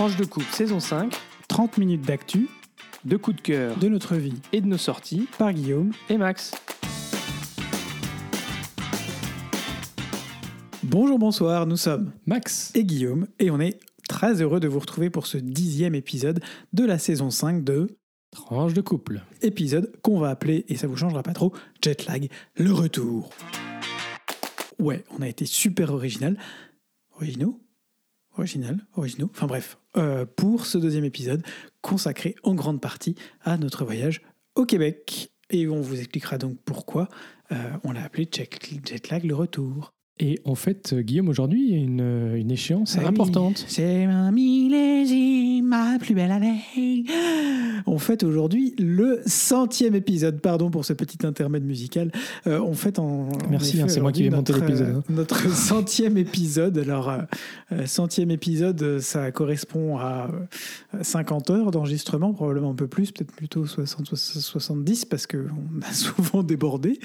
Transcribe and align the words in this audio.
Tranche 0.00 0.16
de 0.16 0.24
coupe 0.24 0.50
saison 0.50 0.80
5, 0.80 1.14
30 1.48 1.76
minutes 1.76 2.00
d'actu 2.00 2.48
de 3.04 3.18
coups 3.18 3.36
de 3.36 3.42
cœur 3.42 3.76
de 3.76 3.86
notre 3.86 4.16
vie 4.16 4.40
et 4.50 4.62
de 4.62 4.66
nos 4.66 4.78
sorties 4.78 5.28
par 5.36 5.52
Guillaume. 5.52 5.92
et 6.08 6.16
Max. 6.16 6.52
Bonjour, 10.82 11.18
bonsoir, 11.18 11.66
nous 11.66 11.76
sommes 11.76 12.12
Max, 12.24 12.72
et 12.74 12.84
Guillaume 12.84 13.26
et 13.38 13.50
on 13.50 13.60
est 13.60 13.78
très 14.08 14.40
heureux 14.40 14.58
de 14.58 14.68
vous 14.68 14.78
retrouver 14.78 15.10
pour 15.10 15.26
ce 15.26 15.36
dixième 15.36 15.94
épisode 15.94 16.42
de 16.72 16.86
la 16.86 16.98
saison 16.98 17.28
5 17.28 17.62
de 17.62 17.98
tranche 18.30 18.72
de 18.72 18.80
couple. 18.80 19.20
épisode 19.42 19.92
qu'on 20.00 20.18
va 20.18 20.30
appeler, 20.30 20.64
et 20.68 20.78
ça 20.78 20.86
vous 20.86 20.96
changera 20.96 21.22
pas 21.22 21.34
trop, 21.34 21.52
Jetlag, 21.84 22.30
le 22.56 22.72
retour. 22.72 23.28
Ouais, 24.78 25.04
on 25.10 25.20
a 25.20 25.28
été 25.28 25.44
super 25.44 25.92
original. 25.92 26.38
Originaux? 27.16 27.60
Original 28.38 28.78
Originaux 28.94 29.28
Enfin 29.34 29.46
bref, 29.46 29.76
euh, 29.96 30.24
pour 30.36 30.66
ce 30.66 30.78
deuxième 30.78 31.04
épisode 31.04 31.42
consacré 31.80 32.34
en 32.42 32.54
grande 32.54 32.80
partie 32.80 33.14
à 33.42 33.56
notre 33.56 33.84
voyage 33.84 34.22
au 34.54 34.64
Québec. 34.64 35.30
Et 35.50 35.66
on 35.68 35.80
vous 35.80 35.98
expliquera 35.98 36.38
donc 36.38 36.56
pourquoi 36.64 37.08
euh, 37.52 37.56
on 37.84 37.92
l'a 37.92 38.04
appelé 38.04 38.28
Jet- 38.30 38.48
Jetlag 38.88 39.24
le 39.24 39.34
retour. 39.34 39.92
Et 40.22 40.38
en 40.44 40.54
fait, 40.54 40.92
euh, 40.92 41.00
Guillaume, 41.00 41.28
aujourd'hui, 41.28 41.64
il 41.66 41.70
y 41.70 41.74
a 41.74 41.82
une, 41.82 42.34
une 42.36 42.50
échéance 42.50 42.96
Ah 43.00 43.08
importante. 43.08 43.64
C'est 43.66 44.04
un 44.04 44.30
millésime, 44.30 45.59
ma 45.70 45.98
plus 46.00 46.14
belle 46.14 46.32
année. 46.32 47.04
On 47.86 47.98
fête 47.98 48.24
aujourd'hui 48.24 48.74
le 48.76 49.20
centième 49.24 49.94
épisode. 49.94 50.40
Pardon 50.40 50.68
pour 50.68 50.84
ce 50.84 50.92
petit 50.92 51.24
intermède 51.24 51.64
musical. 51.64 52.10
Euh, 52.48 52.60
on 52.60 52.74
fête 52.74 52.98
en. 52.98 53.28
Merci, 53.48 53.80
hein, 53.80 53.86
c'est 53.88 54.00
moi 54.00 54.10
qui 54.10 54.24
vais 54.24 54.30
monter 54.30 54.52
notre, 54.52 54.66
l'épisode, 54.66 54.96
hein. 54.96 55.02
Notre 55.08 55.48
centième 55.54 56.18
épisode. 56.18 56.76
Alors, 56.76 57.08
euh, 57.08 57.18
euh, 57.70 57.86
centième 57.86 58.32
épisode, 58.32 58.98
ça 58.98 59.30
correspond 59.30 59.96
à 59.98 60.28
euh, 60.94 61.02
50 61.02 61.50
heures 61.50 61.70
d'enregistrement, 61.70 62.32
probablement 62.32 62.70
un 62.70 62.74
peu 62.74 62.88
plus, 62.88 63.12
peut-être 63.12 63.32
plutôt 63.32 63.64
60, 63.64 64.16
70, 64.16 65.04
parce 65.04 65.28
qu'on 65.28 65.38
a 65.88 65.92
souvent 65.92 66.42
débordé. 66.42 66.98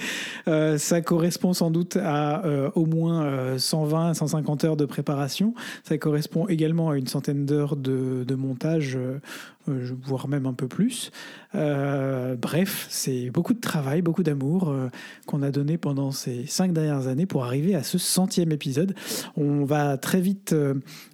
Euh, 0.47 0.77
ça 0.77 1.01
correspond 1.01 1.53
sans 1.53 1.71
doute 1.71 1.97
à 1.97 2.45
euh, 2.45 2.69
au 2.75 2.85
moins 2.85 3.23
euh, 3.25 3.57
120, 3.57 4.13
150 4.15 4.63
heures 4.63 4.77
de 4.77 4.85
préparation. 4.85 5.53
Ça 5.83 5.97
correspond 5.97 6.47
également 6.47 6.89
à 6.89 6.97
une 6.97 7.07
centaine 7.07 7.45
d'heures 7.45 7.75
de, 7.75 8.23
de 8.27 8.35
montage, 8.35 8.54
euh, 8.63 9.19
euh, 9.67 9.89
voire 10.03 10.27
même 10.27 10.45
un 10.45 10.53
peu 10.53 10.67
plus. 10.67 11.11
Euh, 11.55 12.35
bref, 12.35 12.87
c'est 12.89 13.29
beaucoup 13.29 13.53
de 13.53 13.59
travail, 13.59 14.01
beaucoup 14.01 14.23
d'amour 14.23 14.75
qu'on 15.25 15.41
a 15.41 15.51
donné 15.51 15.77
pendant 15.77 16.11
ces 16.11 16.45
cinq 16.45 16.73
dernières 16.73 17.07
années 17.07 17.25
pour 17.25 17.45
arriver 17.45 17.75
à 17.75 17.83
ce 17.83 17.97
centième 17.97 18.51
épisode. 18.51 18.95
On 19.35 19.65
va 19.65 19.97
très 19.97 20.21
vite 20.21 20.55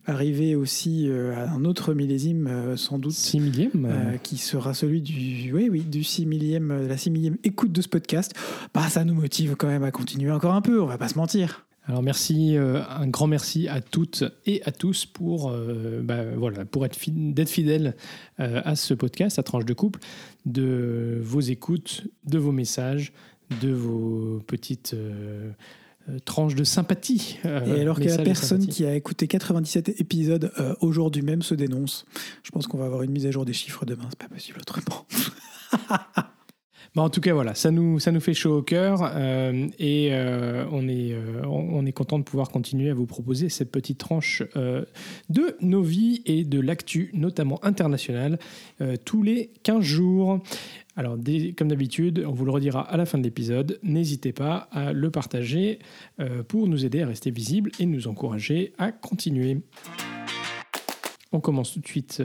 arriver 0.06 0.56
aussi 0.56 1.09
à 1.36 1.52
un 1.52 1.66
autre 1.66 1.94
millésime, 1.94 2.75
sans 2.75 3.00
doute. 3.00 3.14
Six 3.14 3.39
millième. 3.39 4.17
qui 4.23 4.38
sera 4.38 4.73
celui 4.73 5.02
du, 5.02 5.52
oui, 5.53 5.69
oui, 5.72 5.81
du 5.81 6.03
6 6.03 6.25
millième, 6.25 6.88
la 6.88 6.97
6 6.97 7.12
millième 7.12 7.38
écoute 7.44 7.72
de 7.72 7.81
ce 7.81 7.88
podcast, 7.88 8.34
bah, 8.73 8.88
ça 8.89 9.03
nous 9.03 9.14
motive 9.14 9.56
quand 9.58 9.67
même 9.67 9.84
à 9.84 9.92
continuer 9.92 10.31
encore 10.31 10.53
un 10.53 10.62
peu, 10.62 10.81
on 10.81 10.86
va 10.86 10.97
pas 10.97 11.08
se 11.08 11.17
mentir. 11.17 11.66
Alors 11.87 12.03
merci, 12.03 12.55
euh, 12.57 12.81
un 12.87 13.07
grand 13.07 13.25
merci 13.27 13.67
à 13.67 13.81
toutes 13.81 14.23
et 14.45 14.61
à 14.65 14.71
tous 14.71 15.05
pour, 15.05 15.49
euh, 15.49 16.01
bah, 16.03 16.23
voilà, 16.38 16.63
pour 16.63 16.85
être 16.85 16.95
fi- 16.95 17.11
d'être 17.11 17.49
fidèles 17.49 17.95
euh, 18.39 18.61
à 18.63 18.75
ce 18.75 18.93
podcast, 18.93 19.39
à 19.39 19.43
Tranche 19.43 19.65
de 19.65 19.73
Couple, 19.73 19.99
de 20.45 21.19
vos 21.23 21.39
écoutes, 21.41 22.03
de 22.25 22.38
vos 22.38 22.51
messages, 22.51 23.13
de 23.61 23.71
vos 23.71 24.41
petites 24.47 24.95
tranches 26.25 26.55
de 26.55 26.63
sympathie. 26.63 27.39
Et 27.43 27.81
alors 27.81 27.97
que 27.99 28.03
la 28.05 28.17
personne 28.23 28.66
qui 28.67 28.85
a 28.85 28.95
écouté 28.95 29.27
97 29.27 29.99
épisodes 29.99 30.51
aujourd'hui 30.81 31.21
même 31.23 31.41
se 31.41 31.53
dénonce, 31.55 32.05
je 32.43 32.51
pense 32.51 32.67
qu'on 32.67 32.77
va 32.77 32.85
avoir 32.85 33.01
une 33.03 33.11
mise 33.11 33.25
à 33.25 33.31
jour 33.31 33.43
des 33.43 33.53
chiffres 33.53 33.85
demain, 33.85 34.05
c'est 34.09 34.19
pas 34.19 34.33
possible 34.33 34.59
autrement. 34.59 35.05
Bah, 36.94 37.03
en 37.03 37.09
tout 37.09 37.22
cas, 37.22 37.34
voilà, 37.34 37.56
ça 37.56 37.72
nous, 37.72 38.00
ça 38.00 38.12
nous 38.12 38.19
fait 38.19 38.34
chaud 38.34 38.57
au 38.57 38.62
cœur 38.62 39.00
euh, 39.16 39.69
et 39.79 40.09
euh, 40.12 40.66
on, 40.74 40.90
est, 40.90 41.13
euh, 41.13 41.41
on 41.46 41.85
est 41.85 41.94
content 41.94 42.19
de 42.19 42.25
pouvoir 42.25 42.50
continuer 42.50 42.90
à 42.90 42.94
vous 42.94 43.06
proposer 43.06 43.47
cette 43.47 43.72
petite 43.72 43.97
tranche 43.97 44.44
de 45.30 45.56
nos 45.62 45.81
vies 45.81 46.22
et 46.25 46.44
de 46.44 46.59
l'actu, 46.59 47.12
notamment 47.13 47.63
internationale, 47.63 48.40
tous 49.06 49.24
les 49.24 49.51
15 49.63 49.81
jours. 49.81 50.41
Alors, 50.97 51.18
comme 51.57 51.69
d'habitude, 51.69 52.25
on 52.28 52.34
vous 52.34 52.44
le 52.44 52.51
redira 52.51 52.81
à 52.81 52.97
la 52.97 53.06
fin 53.06 53.18
de 53.18 53.24
l'épisode, 53.24 53.80
n'hésitez 53.84 54.34
pas 54.34 54.68
à 54.72 54.91
le 54.91 55.09
partager 55.09 55.80
pour 56.47 56.68
nous 56.68 56.85
aider 56.85 57.01
à 57.01 57.07
rester 57.07 57.31
visible 57.31 57.72
et 57.80 57.85
nous 57.85 58.07
encourager 58.07 58.74
à 58.78 58.91
continuer. 58.91 59.62
On 61.31 61.40
commence 61.40 61.72
tout 61.72 61.80
de 61.80 61.88
suite 61.88 62.22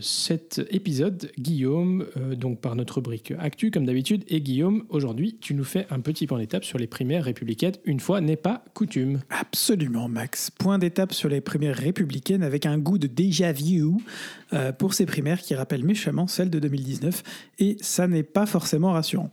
cet 0.00 0.62
épisode, 0.70 1.30
Guillaume, 1.38 2.06
euh, 2.16 2.34
donc 2.34 2.60
par 2.60 2.74
notre 2.74 2.96
rubrique 2.96 3.32
Actu, 3.38 3.70
comme 3.70 3.84
d'habitude. 3.84 4.24
Et 4.28 4.40
Guillaume, 4.40 4.84
aujourd'hui, 4.88 5.36
tu 5.40 5.54
nous 5.54 5.64
fais 5.64 5.86
un 5.90 6.00
petit 6.00 6.26
point 6.26 6.38
d'étape 6.38 6.64
sur 6.64 6.78
les 6.78 6.86
primaires 6.86 7.24
républicaines, 7.24 7.74
une 7.84 8.00
fois 8.00 8.20
n'est 8.20 8.36
pas 8.36 8.64
coutume. 8.74 9.20
Absolument, 9.30 10.08
Max. 10.08 10.50
Point 10.50 10.78
d'étape 10.78 11.12
sur 11.12 11.28
les 11.28 11.40
primaires 11.40 11.76
républicaines 11.76 12.42
avec 12.42 12.66
un 12.66 12.78
goût 12.78 12.98
de 12.98 13.06
déjà 13.06 13.52
vu 13.52 13.64
euh, 14.52 14.72
pour 14.72 14.94
ces 14.94 15.06
primaires 15.06 15.40
qui 15.40 15.54
rappellent 15.54 15.84
méchamment 15.84 16.26
celles 16.26 16.50
de 16.50 16.58
2019 16.58 17.22
et 17.58 17.76
ça 17.80 18.06
n'est 18.06 18.22
pas 18.22 18.46
forcément 18.46 18.92
rassurant. 18.92 19.30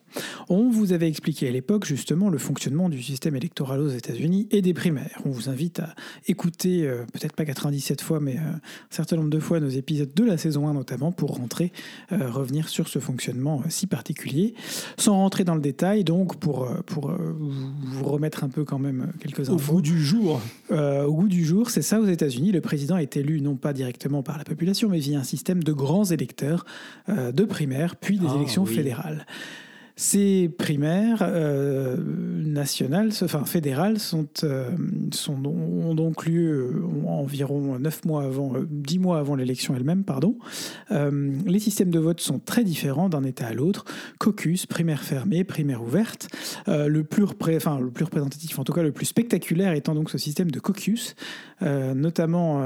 On 0.49 0.69
vous 0.69 0.93
avait 0.93 1.07
expliqué 1.07 1.47
à 1.47 1.51
l'époque 1.51 1.85
justement 1.85 2.29
le 2.29 2.37
fonctionnement 2.37 2.89
du 2.89 3.01
système 3.01 3.35
électoral 3.35 3.81
aux 3.81 3.89
États-Unis 3.89 4.47
et 4.51 4.61
des 4.61 4.73
primaires. 4.73 5.21
On 5.25 5.29
vous 5.29 5.49
invite 5.49 5.79
à 5.79 5.95
écouter, 6.27 6.87
euh, 6.87 7.05
peut-être 7.13 7.35
pas 7.35 7.45
97 7.45 8.01
fois, 8.01 8.19
mais 8.19 8.37
euh, 8.37 8.53
un 8.53 8.59
certain 8.89 9.17
nombre 9.17 9.29
de 9.29 9.39
fois 9.39 9.59
nos 9.59 9.69
épisodes 9.69 10.13
de 10.13 10.23
la 10.23 10.37
saison 10.41 10.67
1 10.67 10.73
notamment 10.73 11.11
pour 11.11 11.37
rentrer, 11.37 11.71
euh, 12.11 12.29
revenir 12.29 12.67
sur 12.69 12.87
ce 12.87 12.99
fonctionnement 12.99 13.61
euh, 13.65 13.69
si 13.69 13.87
particulier. 13.87 14.53
Sans 14.97 15.13
rentrer 15.15 15.43
dans 15.43 15.55
le 15.55 15.61
détail, 15.61 16.03
donc 16.03 16.37
pour, 16.37 16.63
euh, 16.63 16.81
pour 16.85 17.11
vous 17.11 18.05
remettre 18.05 18.43
un 18.43 18.49
peu 18.49 18.63
quand 18.65 18.79
même 18.79 19.11
quelques 19.19 19.49
Au 19.49 19.53
infos. 19.55 19.73
bout 19.73 19.81
du 19.81 20.03
jour. 20.03 20.41
Euh, 20.71 21.05
au 21.05 21.13
goût 21.13 21.27
du 21.27 21.45
jour, 21.45 21.69
c'est 21.69 21.81
ça 21.81 21.99
aux 21.99 22.05
États-Unis. 22.07 22.51
Le 22.51 22.61
président 22.61 22.97
est 22.97 23.15
élu 23.17 23.39
non 23.41 23.55
pas 23.55 23.73
directement 23.73 24.23
par 24.23 24.37
la 24.37 24.43
population, 24.43 24.89
mais 24.89 24.99
via 24.99 25.19
un 25.19 25.23
système 25.23 25.63
de 25.63 25.71
grands 25.73 26.05
électeurs 26.05 26.65
euh, 27.09 27.31
de 27.31 27.43
primaires, 27.45 27.95
puis 27.95 28.17
des 28.19 28.27
Ah, 28.29 28.35
élections 28.35 28.63
oui. 28.63 28.73
fédérales. 28.75 29.25
Ces 30.01 30.49
primaires 30.49 31.19
euh, 31.21 31.95
nationales, 32.51 33.11
enfin 33.21 33.45
fédérales, 33.45 33.97
euh, 34.43 34.69
ont 35.29 35.95
donc 35.95 36.25
lieu 36.25 36.73
euh, 36.73 37.07
environ 37.07 37.77
9 37.77 38.05
mois 38.05 38.23
avant, 38.23 38.55
euh, 38.55 38.67
10 38.67 38.97
mois 38.97 39.19
avant 39.19 39.35
l'élection 39.35 39.75
elle-même, 39.75 40.03
pardon. 40.03 40.37
Les 40.89 41.59
systèmes 41.59 41.91
de 41.91 41.99
vote 41.99 42.19
sont 42.19 42.39
très 42.39 42.63
différents 42.63 43.09
d'un 43.09 43.23
État 43.23 43.47
à 43.47 43.53
l'autre. 43.53 43.85
Caucus, 44.19 44.65
primaire 44.65 45.03
fermée, 45.03 45.43
primaire 45.43 45.83
ouverte. 45.83 46.27
Le, 46.67 47.01
plus 47.03 47.23
le 47.23 47.89
plus 47.89 48.05
représentatif, 48.05 48.59
en 48.59 48.63
tout 48.63 48.73
cas 48.73 48.83
le 48.83 48.91
plus 48.91 49.05
spectaculaire, 49.05 49.73
étant 49.73 49.95
donc 49.95 50.09
ce 50.09 50.17
système 50.17 50.51
de 50.51 50.59
caucus, 50.59 51.15
notamment 51.61 52.61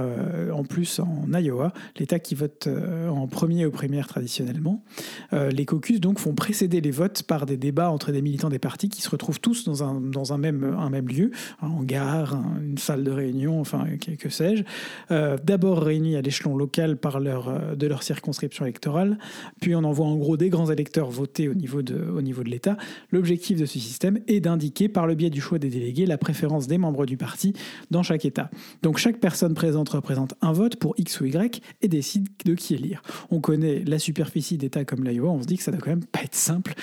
en 0.51 0.63
plus 0.63 0.99
en 0.99 1.31
Iowa, 1.33 1.73
l'État 1.97 2.19
qui 2.19 2.35
vote 2.35 2.67
en 3.09 3.27
premier 3.27 3.65
aux 3.65 3.71
primaires 3.71 4.07
traditionnellement. 4.07 4.83
Les 5.31 5.65
caucus 5.65 5.99
donc 5.99 6.19
font 6.19 6.33
précéder 6.33 6.81
les 6.81 6.91
votes 6.91 7.23
par 7.25 7.45
des 7.45 7.57
débats 7.57 7.89
entre 7.89 8.11
des 8.11 8.21
militants 8.21 8.49
des 8.49 8.59
partis 8.59 8.89
qui 8.89 9.01
se 9.01 9.09
retrouvent 9.09 9.39
tous 9.39 9.65
dans 9.65 9.83
un, 9.83 9.99
dans 9.99 10.33
un, 10.33 10.37
même, 10.37 10.63
un 10.77 10.89
même 10.89 11.07
lieu, 11.07 11.31
un 11.61 11.67
hangar, 11.67 12.35
un- 12.35 12.61
une 12.61 12.77
salle 12.77 13.03
de 13.03 13.11
réunion, 13.11 13.59
enfin 13.59 13.85
que, 14.19 14.29
sais-je. 14.29 14.63
Euh, 15.11 15.37
D'abord 15.43 15.81
réunis 15.81 16.15
à 16.15 16.21
l'échelon 16.21 16.55
local 16.57 16.97
par 16.97 17.19
leur, 17.19 17.49
euh, 17.49 17.75
de 17.75 17.87
leur 17.87 18.03
circonscription 18.03 18.65
électorale, 18.65 19.17
puis 19.61 19.75
on 19.75 19.83
envoie 19.83 20.05
en 20.05 20.15
gros 20.15 20.37
des 20.37 20.49
grands 20.49 20.69
électeurs 20.71 21.09
voter 21.09 21.49
au 21.49 21.53
niveau 21.53 21.81
de, 21.81 21.93
de 21.95 22.49
l'État. 22.49 22.77
L'objectif 23.11 23.59
de 23.59 23.65
ce 23.65 23.79
système 23.79 24.19
est 24.27 24.39
d'indiquer 24.39 24.89
par 24.89 25.07
le 25.07 25.15
biais 25.15 25.29
du 25.29 25.41
choix 25.41 25.59
des 25.59 25.69
délégués 25.69 26.05
la 26.05 26.17
préférence 26.17 26.67
des 26.67 26.77
membres 26.77 27.05
du 27.05 27.17
parti 27.17 27.53
dans 27.91 28.03
chaque 28.03 28.25
État. 28.25 28.49
Donc 28.83 28.97
chaque 28.97 29.19
personne 29.19 29.53
présente 29.53 29.89
représente 29.89 30.33
un 30.41 30.51
vote 30.51 30.75
pour 30.75 30.93
X 30.97 31.21
ou 31.21 31.25
Y 31.25 31.61
et 31.81 31.87
décide 31.87 32.27
de 32.45 32.53
qui 32.53 32.73
élire. 32.75 33.01
On 33.31 33.39
connaît 33.39 33.83
la 33.85 33.99
superficie 33.99 34.57
d'États 34.57 34.85
comme 34.85 35.03
l'Iowa, 35.03 35.29
on 35.29 35.41
se 35.41 35.47
dit 35.47 35.57
que 35.57 35.63
ça 35.63 35.71
doit 35.71 35.81
quand 35.81 35.89
même 35.91 36.05
pas 36.05 36.21
être 36.23 36.35
simple 36.35 36.73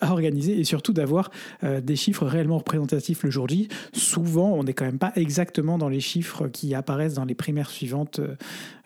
à 0.00 0.12
organiser 0.12 0.58
et 0.58 0.64
surtout 0.64 0.92
d'avoir 0.92 1.30
euh, 1.62 1.80
des 1.80 1.96
chiffres 1.96 2.26
réellement 2.26 2.58
représentatifs 2.58 3.22
le 3.22 3.30
jour 3.30 3.48
J. 3.48 3.68
Souvent, 3.92 4.52
on 4.54 4.64
n'est 4.64 4.72
quand 4.74 4.84
même 4.84 4.98
pas 4.98 5.12
exactement 5.16 5.78
dans 5.78 5.88
les 5.88 6.00
chiffres 6.00 6.48
qui 6.48 6.74
apparaissent 6.74 7.14
dans 7.14 7.24
les 7.24 7.34
primaires 7.34 7.70
suivantes, 7.70 8.18
euh, 8.20 8.36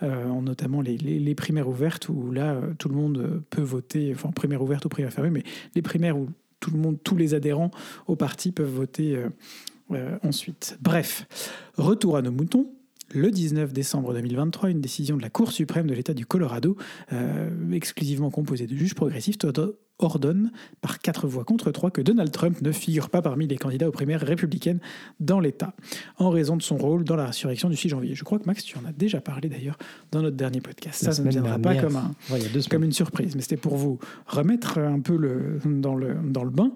euh, 0.02 0.29
en 0.29 0.43
notamment 0.43 0.81
les, 0.81 0.96
les- 0.96 1.35
primaires 1.35 1.69
ouvertes 1.69 2.08
où 2.08 2.32
là, 2.32 2.55
euh, 2.55 2.75
tout 2.79 2.88
le 2.88 2.94
monde 2.94 3.19
euh, 3.19 3.44
peut 3.50 3.62
voter, 3.62 4.12
enfin 4.14 4.31
primaire 4.31 4.62
ouverte 4.62 4.85
ou 4.85 4.88
primaire 4.88 5.12
fermée, 5.12 5.31
mais 5.31 5.44
les 5.75 5.82
primaires 5.82 6.17
où 6.19 6.29
tout 6.61 6.70
le 6.73 6.79
monde, 6.79 6.99
tous 7.05 7.17
les 7.17 7.34
adhérents 7.34 7.70
au 8.08 8.17
parti 8.17 8.50
peuvent 8.50 8.69
voter 8.69 9.14
euh, 9.14 9.29
euh, 9.93 10.19
ensuite. 10.25 10.79
Bref, 10.82 11.26
retour 11.76 12.17
à 12.17 12.23
nos 12.23 12.32
moutons. 12.32 12.73
Le 13.14 13.31
19 13.31 13.73
décembre 13.73 14.12
2023, 14.12 14.69
une 14.70 14.81
décision 14.82 15.17
de 15.17 15.23
la 15.23 15.31
Cour 15.31 15.50
suprême 15.52 15.87
de 15.87 15.94
l'État 15.94 16.12
du 16.12 16.26
Colorado, 16.26 16.76
euh, 17.12 17.49
exclusivement 17.73 18.31
composée 18.31 18.67
de 18.67 18.76
juges 18.76 18.94
progressistes, 18.94 19.46
ordonne, 19.98 20.52
par 20.80 21.00
quatre 21.00 21.26
voix 21.26 21.44
contre 21.44 21.70
trois, 21.70 21.90
que 21.90 22.00
Donald 22.00 22.30
Trump 22.30 22.60
ne 22.62 22.72
figure 22.72 23.10
pas 23.10 23.22
parmi 23.22 23.46
les 23.46 23.56
candidats 23.56 23.88
aux 23.88 23.92
primaires 23.92 24.20
républicaines 24.20 24.80
dans 25.20 25.40
l'État, 25.40 25.74
en 26.18 26.30
raison 26.30 26.56
de 26.56 26.62
son 26.62 26.76
rôle 26.76 27.04
dans 27.04 27.16
la 27.16 27.26
résurrection 27.26 27.68
du 27.68 27.76
6 27.76 27.88
janvier. 27.88 28.14
Je 28.14 28.24
crois 28.24 28.38
que 28.38 28.44
Max, 28.46 28.62
tu 28.64 28.78
en 28.78 28.84
as 28.84 28.92
déjà 28.92 29.20
parlé 29.20 29.48
d'ailleurs 29.48 29.78
dans 30.12 30.22
notre 30.22 30.36
dernier 30.36 30.60
podcast. 30.60 31.02
La 31.02 31.12
ça, 31.12 31.16
ça 31.16 31.22
ne 31.22 31.30
viendra 31.30 31.58
pas 31.58 31.74
comme, 31.76 31.96
un, 31.96 32.14
Ouais, 32.30 32.40
comme 32.70 32.84
une 32.84 32.92
surprise, 32.92 33.34
mais 33.34 33.42
c'était 33.42 33.56
pour 33.56 33.76
vous 33.76 33.98
remettre 34.26 34.78
un 34.78 35.00
peu 35.00 35.16
le, 35.16 35.60
dans, 35.64 35.94
le, 35.94 36.14
dans 36.14 36.44
le 36.44 36.50
bain. 36.50 36.72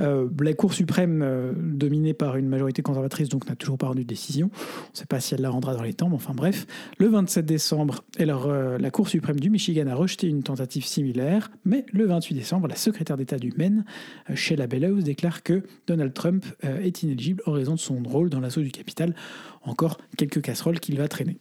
Euh, 0.00 0.28
la 0.40 0.52
Cour 0.52 0.74
suprême, 0.74 1.22
euh, 1.22 1.52
dominée 1.56 2.14
par 2.14 2.36
une 2.36 2.48
majorité 2.48 2.82
conservatrice, 2.82 3.28
donc 3.28 3.48
n'a 3.48 3.56
toujours 3.56 3.78
pas 3.78 3.86
rendu 3.86 4.02
de 4.02 4.08
décision. 4.08 4.50
On 4.52 4.92
ne 4.92 4.96
sait 4.96 5.06
pas 5.06 5.20
si 5.20 5.34
elle 5.34 5.40
la 5.40 5.50
rendra 5.50 5.74
dans 5.74 5.82
les 5.82 5.94
temps, 5.94 6.08
mais 6.08 6.16
enfin 6.16 6.34
bref. 6.34 6.66
Le 6.98 7.08
27 7.08 7.46
décembre, 7.46 8.04
alors, 8.18 8.46
euh, 8.46 8.78
la 8.78 8.90
Cour 8.90 9.08
suprême 9.08 9.40
du 9.40 9.50
Michigan 9.50 9.86
a 9.86 9.94
rejeté 9.94 10.28
une 10.28 10.42
tentative 10.42 10.84
similaire, 10.84 11.50
mais 11.64 11.84
le 11.92 12.06
28 12.06 12.34
décembre, 12.34 12.55
la 12.66 12.76
secrétaire 12.76 13.16
d'État 13.16 13.38
du 13.38 13.52
Maine, 13.56 13.84
euh, 14.30 14.34
Sheila 14.34 14.66
Bellows, 14.66 15.02
déclare 15.02 15.42
que 15.42 15.62
Donald 15.86 16.14
Trump 16.14 16.46
euh, 16.64 16.80
est 16.80 17.02
inéligible 17.02 17.42
en 17.46 17.52
raison 17.52 17.74
de 17.74 17.80
son 17.80 18.02
rôle 18.02 18.30
dans 18.30 18.40
l'assaut 18.40 18.62
du 18.62 18.70
Capitole. 18.70 19.14
Encore 19.62 19.98
quelques 20.16 20.40
casseroles 20.40 20.80
qu'il 20.80 20.96
va 20.96 21.08
traîner. 21.08 21.38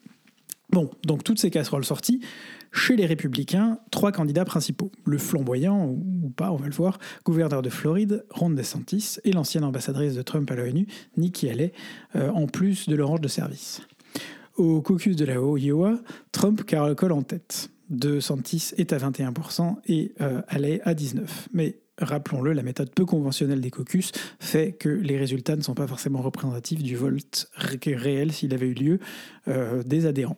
Bon, 0.72 0.90
donc 1.06 1.24
toutes 1.24 1.40
ces 1.40 1.52
casseroles 1.52 1.86
sorties, 1.86 2.22
chez 2.72 2.96
les 2.96 3.06
républicains, 3.06 3.80
trois 3.92 4.12
candidats 4.12 4.46
principaux. 4.46 4.92
Le 5.06 5.18
flamboyant, 5.18 5.88
ou 5.88 6.30
pas, 6.36 6.52
on 6.52 6.58
va 6.58 6.66
le 6.66 6.74
voir, 6.74 6.98
gouverneur 7.24 7.62
de 7.62 7.70
Floride, 7.70 8.26
Ron 8.32 8.50
DeSantis, 8.50 9.18
et 9.24 9.32
l'ancienne 9.32 9.64
ambassadrice 9.64 10.16
de 10.16 10.22
Trump 10.22 10.50
à 10.52 10.56
l'ONU, 10.56 10.88
Nikki 11.18 11.50
Haley, 11.50 11.72
euh, 12.16 12.30
en 12.32 12.48
plus 12.48 12.90
de 12.90 12.96
l'orange 12.96 13.22
de 13.22 13.28
service. 13.28 13.82
Au 14.58 14.82
caucus 14.82 15.16
de 15.16 15.26
la 15.26 15.36
Iowa, 15.36 16.00
Trump 16.32 16.64
caracole 16.66 17.12
en 17.12 17.22
tête. 17.22 17.70
DeSantis 17.90 18.72
est 18.78 18.94
à 18.94 18.98
21% 18.98 19.76
et 19.88 20.14
euh, 20.22 20.42
Haley 20.48 20.82
à 20.84 20.94
19%. 20.94 21.24
Mais 21.54 21.78
rappelons-le, 21.98 22.52
la 22.54 22.64
méthode 22.64 22.90
peu 22.94 23.06
conventionnelle 23.06 23.62
des 23.62 23.72
caucus 23.72 24.12
fait 24.40 24.74
que 24.74 24.90
les 24.90 25.18
résultats 25.18 25.56
ne 25.56 25.62
sont 25.62 25.76
pas 25.76 25.88
forcément 25.88 26.22
représentatifs 26.22 26.84
du 26.84 26.96
vote 26.96 27.48
ré- 27.56 27.96
réel, 27.96 28.32
s'il 28.34 28.54
avait 28.54 28.68
eu 28.68 28.74
lieu, 28.74 29.00
euh, 29.48 29.82
des 29.84 30.06
adhérents. 30.06 30.38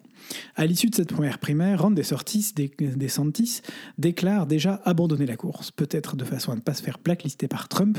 À 0.56 0.65
l'issue 0.65 0.89
de 0.89 0.95
cette 0.95 1.13
première 1.13 1.39
primaire, 1.39 1.81
Ron 1.81 1.91
DeSantis, 1.91 2.51
des- 2.56 2.71
DeSantis 2.79 3.62
déclare 3.97 4.45
déjà 4.47 4.81
abandonner 4.85 5.25
la 5.25 5.35
course, 5.38 5.71
peut-être 5.71 6.15
de 6.15 6.25
façon 6.25 6.51
à 6.51 6.56
ne 6.56 6.62
pas 6.62 6.74
se 6.74 6.81
faire 6.83 6.97
blacklister 7.03 7.47
par 7.47 7.68
Trump 7.68 7.97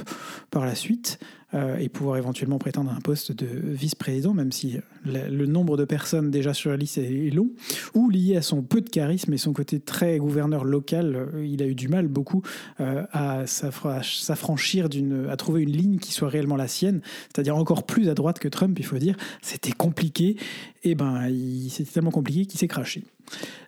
par 0.50 0.64
la 0.66 0.74
suite 0.74 1.18
euh, 1.54 1.78
et 1.78 1.88
pouvoir 1.88 2.18
éventuellement 2.18 2.58
prétendre 2.58 2.90
à 2.90 2.94
un 2.94 3.00
poste 3.00 3.32
de 3.32 3.46
vice-président, 3.46 4.34
même 4.34 4.52
si 4.52 4.76
le 5.06 5.46
nombre 5.46 5.78
de 5.78 5.86
personnes 5.86 6.30
déjà 6.30 6.52
sur 6.52 6.70
la 6.70 6.76
liste 6.76 6.98
est 6.98 7.30
long, 7.30 7.48
ou 7.94 8.10
lié 8.10 8.36
à 8.36 8.42
son 8.42 8.60
peu 8.62 8.82
de 8.82 8.90
charisme 8.90 9.32
et 9.32 9.38
son 9.38 9.54
côté 9.54 9.80
très 9.80 10.18
gouverneur 10.18 10.64
local, 10.64 11.16
euh, 11.16 11.46
il 11.46 11.62
a 11.62 11.66
eu 11.66 11.74
du 11.74 11.88
mal 11.88 12.06
beaucoup 12.08 12.42
euh, 12.80 13.04
à 13.12 13.44
s'affra- 13.46 14.02
s'affranchir 14.02 14.90
d'une, 14.90 15.26
à 15.30 15.36
trouver 15.36 15.62
une 15.62 15.72
ligne 15.72 15.98
qui 15.98 16.12
soit 16.12 16.28
réellement 16.28 16.56
la 16.56 16.68
sienne, 16.68 17.00
c'est-à-dire 17.34 17.56
encore 17.56 17.84
plus 17.84 18.10
à 18.10 18.14
droite 18.14 18.38
que 18.40 18.48
Trump, 18.48 18.76
il 18.78 18.84
faut 18.84 18.98
dire. 18.98 19.16
C'était 19.40 19.72
compliqué, 19.72 20.36
et 20.84 20.94
ben 20.94 21.28
il- 21.28 21.70
tellement 21.84 22.10
compliqué 22.10 22.46
qu'il 22.46 22.58
s'est 22.58 22.68
craché. 22.68 23.04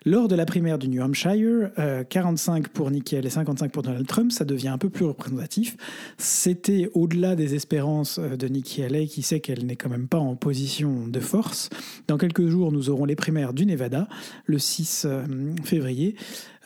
Lors 0.03 0.27
de 0.27 0.35
la 0.35 0.47
primaire 0.47 0.79
du 0.79 0.87
New 0.87 1.01
Hampshire, 1.01 1.69
euh, 1.77 2.03
45 2.03 2.69
pour 2.69 2.89
Nikki 2.89 3.17
Haley 3.17 3.27
et 3.27 3.31
55 3.31 3.71
pour 3.71 3.83
Donald 3.83 4.07
Trump, 4.07 4.31
ça 4.31 4.45
devient 4.45 4.69
un 4.69 4.79
peu 4.79 4.89
plus 4.89 5.05
représentatif. 5.05 5.77
C'était 6.17 6.89
au-delà 6.93 7.35
des 7.35 7.53
espérances 7.53 8.17
euh, 8.17 8.35
de 8.35 8.47
Nikki 8.47 8.83
Haley, 8.83 9.05
qui 9.05 9.21
sait 9.21 9.41
qu'elle 9.41 9.65
n'est 9.65 9.75
quand 9.75 9.89
même 9.89 10.07
pas 10.07 10.17
en 10.17 10.35
position 10.35 11.07
de 11.07 11.19
force. 11.19 11.69
Dans 12.07 12.17
quelques 12.17 12.47
jours, 12.47 12.71
nous 12.71 12.89
aurons 12.89 13.05
les 13.05 13.15
primaires 13.15 13.53
du 13.53 13.67
Nevada, 13.67 14.07
le 14.45 14.57
6 14.57 15.05
euh, 15.05 15.23
février, 15.63 16.15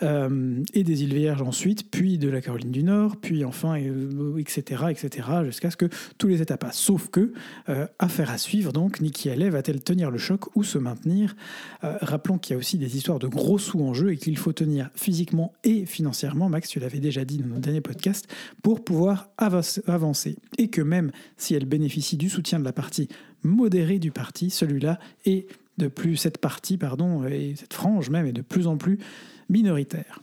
euh, 0.03 0.63
et 0.73 0.83
des 0.83 1.03
îles 1.03 1.13
Vierges 1.13 1.41
ensuite, 1.41 1.89
puis 1.89 2.17
de 2.17 2.29
la 2.29 2.41
Caroline 2.41 2.71
du 2.71 2.83
Nord, 2.83 3.15
puis 3.17 3.45
enfin, 3.45 3.79
euh, 3.79 4.37
etc., 4.37 4.85
etc., 4.89 5.29
jusqu'à 5.45 5.71
ce 5.71 5.77
que 5.77 5.85
tous 6.17 6.27
les 6.27 6.41
États 6.41 6.57
passent. 6.57 6.77
Sauf 6.77 7.09
que, 7.09 7.31
euh, 7.69 7.87
affaire 7.99 8.29
à 8.29 8.37
suivre, 8.37 8.73
donc, 8.73 8.99
Nikki 8.99 9.29
Haley 9.29 9.49
va-t-elle 9.49 9.81
tenir 9.81 10.11
le 10.11 10.17
choc 10.17 10.55
ou 10.55 10.63
se 10.63 10.77
maintenir? 10.77 11.35
Euh, 11.83 11.97
Rappelons 12.01 12.37
qu'il 12.37 12.53
y 12.53 12.55
a 12.55 12.57
aussi 12.57 12.77
des 12.77 12.84
histoires 12.93 13.19
de 13.19 13.27
gros 13.27 13.57
sous 13.57 13.81
en 13.81 13.93
jeu 13.93 14.11
et 14.11 14.17
qu'il 14.17 14.37
faut 14.37 14.53
tenir 14.53 14.89
physiquement 14.95 15.53
et 15.63 15.85
financièrement, 15.85 16.49
Max, 16.49 16.69
tu 16.69 16.79
l'avais 16.79 16.99
déjà 16.99 17.25
dit 17.25 17.37
dans 17.37 17.47
notre 17.47 17.61
dernier 17.61 17.81
podcast, 17.81 18.27
pour 18.61 18.83
pouvoir 18.83 19.29
avancer. 19.37 20.35
Et 20.57 20.69
que 20.69 20.81
même 20.81 21.11
si 21.37 21.55
elle 21.55 21.65
bénéficie 21.65 22.17
du 22.17 22.29
soutien 22.29 22.59
de 22.59 22.65
la 22.65 22.73
partie 22.73 23.07
modérée 23.43 23.99
du 23.99 24.11
parti, 24.11 24.49
celui-là 24.49 24.99
est 25.25 25.47
de 25.77 25.87
plus, 25.87 26.15
cette 26.15 26.37
partie, 26.37 26.77
pardon, 26.77 27.25
et 27.25 27.53
cette 27.57 27.73
frange 27.73 28.09
même 28.09 28.25
est 28.25 28.33
de 28.33 28.41
plus 28.41 28.67
en 28.67 28.77
plus 28.77 28.99
minoritaire. 29.49 30.21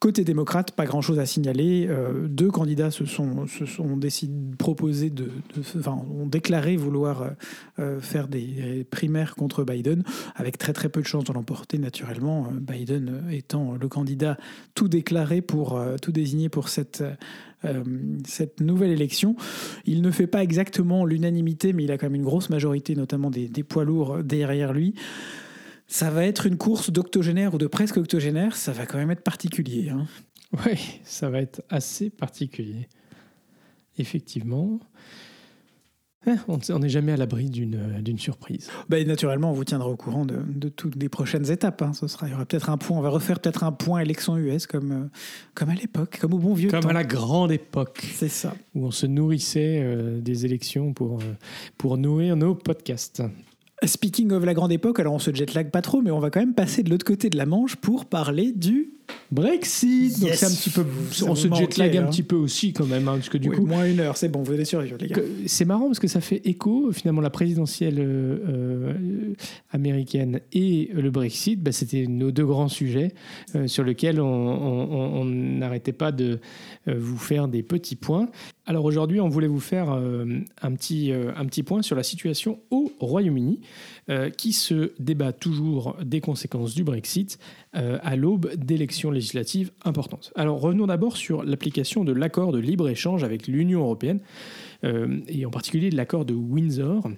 Côté 0.00 0.22
démocrate, 0.22 0.70
pas 0.70 0.84
grand-chose 0.84 1.18
à 1.18 1.26
signaler. 1.26 1.88
Euh, 1.88 2.28
deux 2.28 2.52
candidats 2.52 2.92
se 2.92 3.04
sont, 3.04 3.48
se 3.48 3.66
sont 3.66 3.96
décidés, 3.96 5.10
de, 5.10 5.28
enfin, 5.76 6.00
ont 6.16 6.26
déclaré 6.26 6.76
vouloir 6.76 7.22
euh, 7.22 7.30
euh, 7.80 8.00
faire 8.00 8.28
des 8.28 8.86
primaires 8.92 9.34
contre 9.34 9.64
Biden, 9.64 10.04
avec 10.36 10.56
très 10.56 10.72
très 10.72 10.88
peu 10.88 11.02
de 11.02 11.06
chances 11.06 11.24
de 11.24 11.32
l'emporter 11.32 11.78
naturellement. 11.78 12.46
Biden 12.52 13.24
étant 13.32 13.74
le 13.74 13.88
candidat 13.88 14.38
tout 14.76 14.86
déclaré 14.86 15.42
pour 15.42 15.80
tout 16.00 16.12
désigné 16.12 16.48
pour 16.48 16.68
cette 16.68 17.02
cette 18.24 18.60
nouvelle 18.60 18.92
élection. 18.92 19.34
Il 19.84 20.00
ne 20.00 20.12
fait 20.12 20.28
pas 20.28 20.44
exactement 20.44 21.04
l'unanimité, 21.04 21.72
mais 21.72 21.82
il 21.82 21.90
a 21.90 21.98
quand 21.98 22.06
même 22.06 22.14
une 22.14 22.24
grosse 22.24 22.50
majorité, 22.50 22.94
notamment 22.94 23.30
des, 23.30 23.48
des 23.48 23.64
poids 23.64 23.82
lourds 23.82 24.22
derrière 24.22 24.72
lui. 24.72 24.94
Ça 25.90 26.10
va 26.10 26.24
être 26.26 26.46
une 26.46 26.58
course 26.58 26.90
d'octogénaire 26.90 27.54
ou 27.54 27.58
de 27.58 27.66
presque 27.66 27.96
octogénaire, 27.96 28.54
ça 28.56 28.72
va 28.72 28.84
quand 28.86 28.98
même 28.98 29.10
être 29.10 29.22
particulier. 29.22 29.88
hein. 29.88 30.06
Oui, 30.66 31.00
ça 31.02 31.28
va 31.30 31.40
être 31.40 31.62
assez 31.70 32.10
particulier. 32.10 32.88
Effectivement. 33.98 34.80
Eh, 36.26 36.32
On 36.48 36.78
n'est 36.78 36.88
jamais 36.88 37.12
à 37.12 37.16
l'abri 37.16 37.48
d'une 37.48 37.74
euh, 37.76 38.16
surprise. 38.18 38.68
Ben, 38.88 39.06
naturellement, 39.06 39.50
on 39.50 39.54
vous 39.54 39.64
tiendra 39.64 39.88
au 39.88 39.96
courant 39.96 40.26
de, 40.26 40.36
de 40.46 40.68
toutes 40.68 40.96
les 41.00 41.08
prochaines 41.08 41.50
étapes. 41.50 41.80
hein. 41.80 41.92
Ce 41.94 42.06
sera, 42.06 42.26
il 42.28 42.32
y 42.32 42.34
aura 42.34 42.44
peut-être 42.44 42.68
un 42.70 42.76
point, 42.76 42.98
on 42.98 43.00
va 43.00 43.08
refaire 43.08 43.40
peut-être 43.40 43.62
un 43.64 43.72
point 43.72 44.00
élection 44.00 44.36
US 44.36 44.66
comme, 44.66 44.92
euh, 44.92 45.04
comme 45.54 45.70
à 45.70 45.74
l'époque, 45.74 46.18
comme 46.20 46.34
au 46.34 46.38
bon 46.38 46.54
vieux 46.54 46.70
Comme 46.70 46.80
temps. 46.80 46.88
à 46.88 46.92
la 46.92 47.04
grande 47.04 47.52
époque 47.52 48.04
C'est 48.14 48.28
ça. 48.28 48.54
où 48.74 48.84
on 48.86 48.90
se 48.90 49.06
nourrissait 49.06 49.80
euh, 49.82 50.20
des 50.20 50.44
élections 50.44 50.92
pour, 50.92 51.20
euh, 51.20 51.34
pour 51.78 51.96
nourrir 51.98 52.36
nos 52.36 52.54
podcasts. 52.54 53.22
Speaking 53.84 54.32
of 54.32 54.44
la 54.44 54.54
grande 54.54 54.72
époque, 54.72 54.98
alors 54.98 55.14
on 55.14 55.18
se 55.20 55.32
jetlag 55.32 55.70
pas 55.70 55.82
trop, 55.82 56.02
mais 56.02 56.10
on 56.10 56.18
va 56.18 56.30
quand 56.30 56.40
même 56.40 56.54
passer 56.54 56.82
de 56.82 56.90
l'autre 56.90 57.04
côté 57.04 57.30
de 57.30 57.36
la 57.36 57.46
Manche 57.46 57.76
pour 57.76 58.06
parler 58.06 58.52
du 58.52 58.90
Brexit 59.30 60.20
Donc 60.20 60.30
c'est 60.34 60.46
un 60.46 60.50
petit 60.50 60.70
peu, 60.70 60.84
on 61.26 61.34
se 61.34 61.46
manquait, 61.48 61.62
jetlag 61.64 61.96
un 61.96 62.02
hein. 62.04 62.10
petit 62.10 62.22
peu 62.22 62.34
aussi 62.36 62.72
quand 62.72 62.86
même, 62.86 63.06
hein, 63.08 63.14
parce 63.14 63.28
que 63.28 63.38
du 63.38 63.48
Oui, 63.50 63.56
coup, 63.56 63.66
moins 63.66 63.86
une 63.88 64.00
heure, 64.00 64.16
c'est 64.16 64.28
bon, 64.28 64.42
vous 64.42 64.52
allez 64.52 64.64
survivre 64.64 64.96
les 65.00 65.06
gars. 65.08 65.20
c'est 65.46 65.64
marrant 65.64 65.86
parce 65.86 65.98
que 66.00 66.08
ça 66.08 66.20
fait 66.20 66.40
écho 66.44 66.90
finalement 66.92 67.20
la 67.20 67.30
présidentielle 67.30 67.98
euh, 68.00 68.38
euh, 68.48 69.34
américaine 69.70 70.40
et 70.52 70.90
le 70.92 71.10
Brexit. 71.10 71.62
bah, 71.62 71.72
C'était 71.72 72.06
nos 72.06 72.30
deux 72.32 72.46
grands 72.46 72.68
sujets 72.68 73.12
euh, 73.54 73.66
sur 73.66 73.84
lesquels 73.84 74.20
on- 74.20 75.24
n'arrêtait 75.24 75.92
pas 75.92 76.10
de 76.12 76.40
euh, 76.88 76.94
vous 76.98 77.16
faire 77.18 77.48
des 77.48 77.62
petits 77.62 77.96
points. 77.96 78.28
Alors 78.68 78.84
aujourd'hui, 78.84 79.18
on 79.18 79.30
voulait 79.30 79.46
vous 79.46 79.60
faire 79.60 79.90
euh, 79.92 80.26
un, 80.60 80.74
petit, 80.74 81.10
euh, 81.10 81.32
un 81.34 81.46
petit 81.46 81.62
point 81.62 81.80
sur 81.80 81.96
la 81.96 82.02
situation 82.02 82.58
au 82.70 82.92
Royaume-Uni, 83.00 83.62
euh, 84.10 84.28
qui 84.28 84.52
se 84.52 84.92
débat 84.98 85.32
toujours 85.32 85.96
des 86.04 86.20
conséquences 86.20 86.74
du 86.74 86.84
Brexit 86.84 87.38
à 87.72 88.16
l'aube 88.16 88.54
d'élections 88.56 89.10
législatives 89.10 89.70
importantes. 89.84 90.32
Alors 90.34 90.60
revenons 90.60 90.86
d'abord 90.86 91.16
sur 91.16 91.44
l'application 91.44 92.02
de 92.02 92.12
l'accord 92.12 92.50
de 92.50 92.58
libre-échange 92.58 93.22
avec 93.22 93.46
l'Union 93.46 93.80
européenne, 93.80 94.20
et 94.82 95.46
en 95.46 95.50
particulier 95.50 95.90
de 95.90 95.96
l'accord 95.96 96.24
de 96.24 96.34
Windsor. 96.34 97.08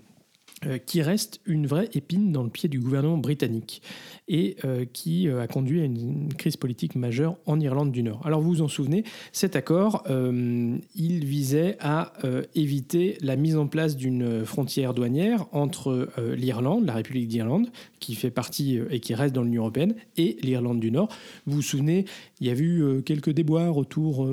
Euh, 0.66 0.76
qui 0.76 1.00
reste 1.00 1.40
une 1.46 1.66
vraie 1.66 1.88
épine 1.94 2.32
dans 2.32 2.42
le 2.42 2.50
pied 2.50 2.68
du 2.68 2.80
gouvernement 2.80 3.16
britannique 3.16 3.80
et 4.28 4.56
euh, 4.66 4.84
qui 4.92 5.26
euh, 5.26 5.40
a 5.40 5.46
conduit 5.46 5.80
à 5.80 5.84
une, 5.84 6.28
crise 6.36 6.58
politique 6.58 6.96
majeure 6.96 7.38
en 7.46 7.58
Irlande 7.60 7.92
du 7.92 8.02
Nord. 8.02 8.20
Alors 8.26 8.42
vous 8.42 8.50
vous 8.50 8.60
en 8.60 8.68
souvenez, 8.68 9.04
cet 9.32 9.56
accord, 9.56 10.04
il 10.08 11.24
visait 11.24 11.76
à 11.80 12.12
éviter 12.54 13.16
la 13.20 13.36
mise 13.36 13.56
en 13.56 13.66
place 13.66 13.96
d'une 13.96 14.44
frontière 14.44 14.94
douanière 14.94 15.46
entre 15.52 16.08
l'Irlande, 16.36 16.86
la 16.86 16.94
République 16.94 17.28
d'Irlande, 17.28 17.70
qui 17.98 18.14
fait 18.14 18.30
partie 18.30 18.78
et 18.90 19.00
qui 19.00 19.14
reste 19.14 19.34
dans 19.34 19.42
l'Union 19.42 19.62
européenne, 19.62 19.94
et 20.16 20.36
l'Irlande 20.42 20.80
du 20.80 20.90
Nord. 20.90 21.08
Vous 21.46 21.56
vous 21.56 21.62
souvenez, 21.62 22.04
il 22.40 22.46
y 22.46 22.50
a 22.50 22.54
eu 22.54 23.02
quelques 23.04 23.30
déboires 23.30 23.76
autour 23.76 24.28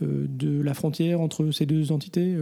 de 0.00 0.62
la 0.62 0.74
frontière 0.74 1.20
entre 1.20 1.50
ces 1.50 1.66
deux 1.66 1.90
entités. 1.92 2.36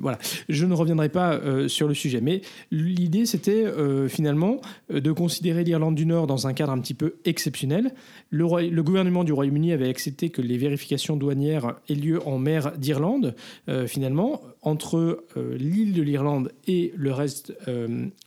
Voilà, 0.00 0.18
je 0.48 0.66
ne 0.66 0.74
reviendrai 0.74 1.08
pas 1.08 1.34
euh, 1.34 1.68
sur 1.68 1.88
le 1.88 1.94
sujet, 1.94 2.20
mais 2.20 2.40
l'idée 2.70 3.26
c'était 3.26 3.64
euh, 3.64 4.08
finalement 4.08 4.60
euh, 4.92 5.00
de 5.00 5.12
considérer 5.12 5.64
l'Irlande 5.64 5.94
du 5.94 6.06
Nord 6.06 6.26
dans 6.26 6.46
un 6.46 6.52
cadre 6.52 6.72
un 6.72 6.80
petit 6.80 6.94
peu 6.94 7.14
exceptionnel. 7.24 7.92
Le, 8.30 8.68
le 8.68 8.82
gouvernement 8.82 9.24
du 9.24 9.32
Royaume-Uni 9.32 9.72
avait 9.72 9.88
accepté 9.88 10.30
que 10.30 10.42
les 10.42 10.56
vérifications 10.56 11.16
douanières 11.16 11.76
aient 11.88 11.94
lieu 11.94 12.26
en 12.26 12.38
mer 12.38 12.72
d'Irlande, 12.78 13.34
finalement, 13.86 14.40
entre 14.62 15.24
l'île 15.36 15.92
de 15.92 16.02
l'Irlande 16.02 16.52
et 16.66 16.92
le 16.96 17.12
reste 17.12 17.52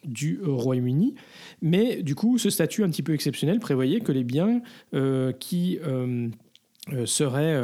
du 0.03 0.39
Royaume-Uni. 0.43 1.15
Mais 1.61 2.03
du 2.03 2.15
coup, 2.15 2.37
ce 2.37 2.49
statut 2.49 2.83
un 2.83 2.89
petit 2.89 3.03
peu 3.03 3.13
exceptionnel 3.13 3.59
prévoyait 3.59 4.01
que 4.01 4.11
les 4.11 4.23
biens 4.23 4.61
euh, 4.93 5.31
euh, 6.91 7.05
serait 7.05 7.61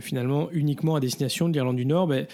finalement 0.00 0.50
uniquement 0.50 0.96
à 0.96 1.00
destination 1.00 1.48
de 1.48 1.54
l'Irlande 1.54 1.76
du 1.76 1.86
Nord, 1.86 2.08
ben, 2.08 2.26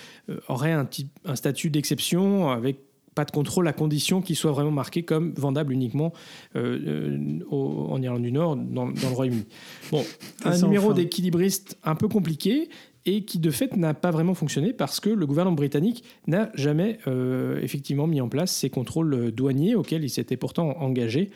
aurait 0.49 0.73
un, 0.73 0.89
un 1.25 1.37
statut 1.37 1.71
d'exception 1.71 2.51
avec 2.51 2.79
pas 3.15 3.25
de 3.25 3.31
contrôle 3.31 3.69
à 3.69 3.73
condition 3.73 4.21
qu'il 4.21 4.37
soit 4.37 4.53
vraiment 4.53 4.71
marqué 4.71 5.03
comme 5.03 5.33
vendable 5.35 5.73
uniquement 5.73 6.13
euh, 6.57 6.79
euh, 6.87 7.41
en 7.51 8.03
Irlande 8.03 8.23
du 8.23 8.33
Nord, 8.33 8.57
dans, 8.57 8.87
le 8.87 9.15
Royaume-Uni. 9.15 9.47
Bon, 9.91 10.05
un 10.45 10.59
numéro 10.59 10.93
d'équilibriste 10.93 11.79
un 11.85 11.95
peu 11.95 12.09
compliqué 12.09 12.69
et 13.07 13.25
qui 13.25 13.39
de 13.39 13.51
fait 13.51 13.77
n'a 13.77 13.95
pas 13.95 14.11
vraiment 14.11 14.35
fonctionné 14.35 14.73
parce 14.73 15.01
que 15.01 15.11
le 15.11 15.27
gouvernement 15.27 15.57
britannique 15.57 16.05
n'a 16.27 16.51
jamais 16.55 16.99
euh, 17.07 17.61
effectivement 17.61 18.07
mis 18.07 18.21
en 18.21 18.29
place 18.29 18.53
ces 18.53 18.71
contrôles 18.71 19.31
douaniers 19.33 19.75
auxquels 19.75 20.05
il 20.05 20.11
s'était 20.11 20.37
pourtant 20.37 20.77
engagé 20.81 21.31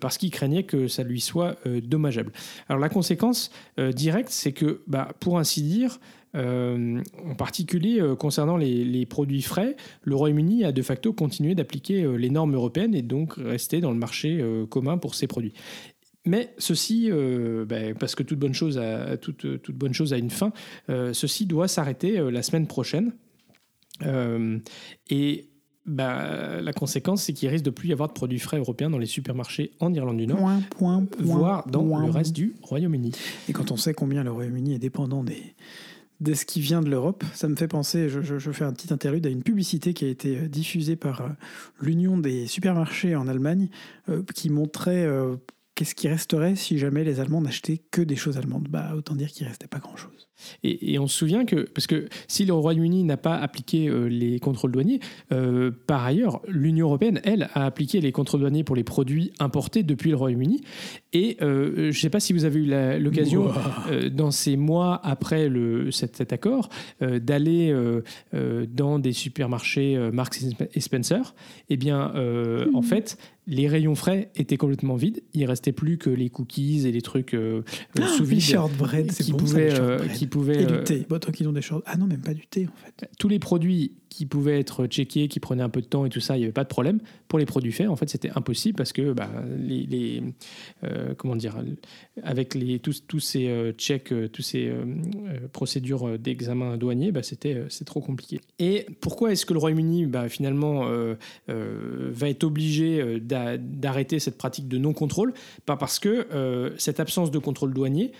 parce 0.00 0.18
qu'il 0.18 0.30
craignait 0.30 0.64
que 0.64 0.88
ça 0.88 1.04
lui 1.04 1.20
soit 1.20 1.56
dommageable. 1.64 2.32
Alors 2.68 2.80
la 2.80 2.88
conséquence 2.88 3.50
directe, 3.78 4.30
c'est 4.30 4.52
que, 4.52 4.82
bah, 4.88 5.08
pour 5.20 5.38
ainsi 5.38 5.62
dire, 5.62 6.00
euh, 6.36 7.02
en 7.24 7.34
particulier 7.34 8.00
euh, 8.00 8.14
concernant 8.14 8.56
les, 8.56 9.06
produits 9.06 9.42
frais, 9.42 9.76
le 10.02 10.14
Royaume-Uni 10.16 10.64
a 10.64 10.72
de 10.72 10.82
facto 10.82 11.12
continué 11.12 11.54
d'appliquer 11.54 12.02
euh, 12.02 12.16
les 12.16 12.28
normes 12.30 12.54
européennes 12.54 12.94
et 12.94 13.02
donc 13.02 13.34
resté 13.36 13.80
dans 13.80 13.90
le 13.90 13.96
marché 13.96 14.44
commun 14.68 14.98
pour 14.98 15.14
ces 15.14 15.26
produits. 15.26 15.52
Mais 16.26 16.52
ceci, 16.58 17.10
ben, 17.10 17.94
parce 17.94 18.14
que 18.14 18.22
toute 18.22 18.38
bonne 18.38 18.54
chose 18.54 18.78
a, 18.78 19.16
toute, 19.16 19.62
toute 19.62 19.76
bonne 19.76 19.94
chose 19.94 20.12
a 20.12 20.18
une 20.18 20.30
fin, 20.30 20.52
ceci 20.88 21.46
doit 21.46 21.68
s'arrêter 21.68 22.18
la 22.30 22.42
semaine 22.42 22.66
prochaine. 22.66 23.12
et 25.10 25.48
bah, 25.86 26.60
la 26.60 26.72
conséquence, 26.72 27.22
c'est 27.22 27.32
qu'il 27.32 27.48
risque 27.48 27.64
de 27.64 27.70
plus 27.70 27.88
y 27.88 27.92
avoir 27.92 28.08
de 28.08 28.12
produits 28.12 28.40
frais 28.40 28.58
européens 28.58 28.90
dans 28.90 28.98
les 28.98 29.06
supermarchés 29.06 29.70
en 29.78 29.94
Irlande 29.94 30.16
du 30.16 30.26
Nord, 30.26 30.50
voire 31.20 31.66
dans 31.68 32.00
le 32.00 32.10
reste 32.10 32.34
du 32.34 32.56
Royaume-Uni. 32.62 33.12
Et 33.48 33.52
quand 33.52 33.70
on 33.70 33.76
sait 33.76 33.94
combien 33.94 34.24
le 34.24 34.32
Royaume-Uni 34.32 34.74
est 34.74 34.80
dépendant 34.80 35.22
des, 35.22 35.54
de 36.20 36.34
ce 36.34 36.44
qui 36.44 36.60
vient 36.60 36.82
de 36.82 36.90
l'Europe. 36.90 37.24
Ça 37.34 37.48
me 37.48 37.56
fait 37.56 37.68
penser, 37.68 38.08
je, 38.08 38.50
fais 38.50 38.64
un 38.64 38.72
petit 38.72 38.92
interlude 38.92 39.26
à 39.26 39.30
une 39.30 39.42
publicité 39.42 39.94
qui 39.94 40.04
a 40.04 40.08
été 40.08 40.38
euh, 40.38 40.48
diffusée 40.48 40.96
par 40.96 41.20
euh, 41.20 41.28
l'Union 41.80 42.16
des 42.18 42.46
supermarchés 42.46 43.14
en 43.14 43.28
Allemagne, 43.28 43.68
euh, 44.08 44.22
qui 44.34 44.50
montrait 44.50 45.06
qu'est-ce 45.76 45.94
qui 45.94 46.08
resterait 46.08 46.56
si 46.56 46.78
jamais 46.78 47.04
les 47.04 47.20
Allemands 47.20 47.42
n'achetaient 47.42 47.78
que 47.92 48.02
des 48.02 48.16
choses 48.16 48.38
allemandes? 48.38 48.66
Bah, 48.68 48.94
autant 48.96 49.14
dire 49.14 49.28
qu'il 49.28 49.46
restait 49.46 49.68
pas 49.68 49.78
grand-chose. 49.78 50.28
Et, 50.62 50.98
on 50.98 51.06
se 51.06 51.16
souvient 51.16 51.44
que, 51.44 51.56
parce 51.56 51.86
que 51.86 52.08
si 52.28 52.44
le 52.44 52.52
Royaume-Uni 52.52 53.04
n'a 53.04 53.16
pas 53.16 53.36
appliqué 53.36 53.88
euh, 53.88 54.06
les 54.06 54.38
contrôles 54.38 54.72
douaniers, 54.72 55.00
euh, 55.32 55.70
par 55.86 56.04
ailleurs, 56.04 56.40
l'Union 56.48 56.86
européenne, 56.86 57.20
elle, 57.24 57.48
a 57.54 57.64
appliqué 57.66 58.00
les 58.00 58.12
contrôles 58.12 58.40
douaniers 58.40 58.64
pour 58.64 58.76
les 58.76 58.84
produits 58.84 59.32
importés 59.38 59.82
depuis 59.82 60.10
le 60.10 60.16
Royaume-Uni. 60.16 60.62
Et 61.12 61.36
euh, 61.42 61.74
je 61.76 61.86
ne 61.86 61.92
sais 61.92 62.10
pas 62.10 62.20
si 62.20 62.32
vous 62.32 62.44
avez 62.44 62.60
eu 62.60 63.00
l'occasion, 63.00 63.50
dans 64.12 64.30
ces 64.30 64.56
mois 64.56 65.00
après 65.04 65.48
le, 65.48 65.90
cet, 65.90 66.32
accord, 66.32 66.68
d'aller 67.00 67.74
dans 68.32 68.98
des 68.98 69.12
supermarchés 69.12 69.96
Marks 70.12 70.38
et 70.74 70.80
Spencer. 70.80 71.34
Eh 71.68 71.76
bien, 71.76 72.12
en 72.14 72.80
mhm. 72.80 72.82
fait, 72.82 73.18
les 73.46 73.68
rayons 73.68 73.94
frais 73.94 74.30
étaient 74.34 74.56
complètement 74.56 74.96
vides. 74.96 75.22
Il 75.34 75.44
restait 75.46 75.72
plus 75.72 75.98
que 75.98 76.10
les 76.10 76.30
cookies 76.30 76.86
et 76.86 76.92
les 76.92 77.02
trucs 77.02 77.34
ah, 77.34 78.06
sous 78.08 78.24
vide 78.24 78.42
bon, 79.30 79.38
qui 80.14 80.25
pouvaient. 80.28 80.62
Et 80.62 80.66
du 80.66 80.84
thé. 80.84 81.06
Bon, 81.08 81.18
qu'ils 81.18 81.48
ont 81.48 81.52
des 81.52 81.62
choses. 81.62 81.82
Ah 81.86 81.96
non, 81.96 82.06
même 82.06 82.22
pas 82.22 82.34
du 82.34 82.46
thé 82.46 82.66
en 82.66 82.84
fait. 82.84 83.08
Tous 83.18 83.28
les 83.28 83.38
produits 83.38 83.92
qui 84.16 84.24
pouvaient 84.24 84.58
être 84.58 84.86
checkés, 84.86 85.28
qui 85.28 85.40
prenaient 85.40 85.62
un 85.62 85.68
peu 85.68 85.82
de 85.82 85.86
temps 85.86 86.06
et 86.06 86.08
tout 86.08 86.20
ça, 86.20 86.36
il 86.36 86.38
n'y 86.38 86.44
avait 86.44 86.52
pas 86.52 86.64
de 86.64 86.68
problème. 86.68 87.00
Pour 87.28 87.38
les 87.38 87.44
produits 87.44 87.70
faits, 87.70 87.88
en 87.88 87.96
fait, 87.96 88.08
c'était 88.08 88.30
impossible 88.34 88.74
parce 88.74 88.94
que 88.94 89.12
bah, 89.12 89.28
les, 89.58 90.22
euh, 90.84 91.12
comment 91.18 91.36
dire, 91.36 91.62
avec 92.22 92.54
les, 92.54 92.78
tous, 92.78 93.04
tous 93.06 93.20
ces 93.20 93.48
euh, 93.48 93.72
checks, 93.72 94.12
euh, 94.12 94.26
tous 94.26 94.40
ces 94.40 94.72
procédures 95.52 96.18
d'examen 96.18 96.78
douanier, 96.78 97.12
bah, 97.12 97.22
c'était 97.22 97.64
c'est 97.68 97.84
trop 97.84 98.00
compliqué. 98.00 98.40
Et 98.58 98.86
pourquoi 99.02 99.32
est-ce 99.32 99.44
que 99.44 99.52
le 99.52 99.58
Royaume-Uni, 99.58 100.06
bah, 100.06 100.30
finalement, 100.30 100.88
va 101.48 102.28
être 102.30 102.44
obligé 102.44 103.20
d'arrêter 103.20 104.18
cette 104.18 104.38
pratique 104.38 104.66
de 104.66 104.78
non-contrôle? 104.78 105.34
Pas 105.66 105.76
parce 105.76 105.98
que 105.98 106.72
cette 106.78 107.00
absence 107.00 107.30
de 107.30 107.38
contrôle 107.38 107.74
douanier 107.74 108.12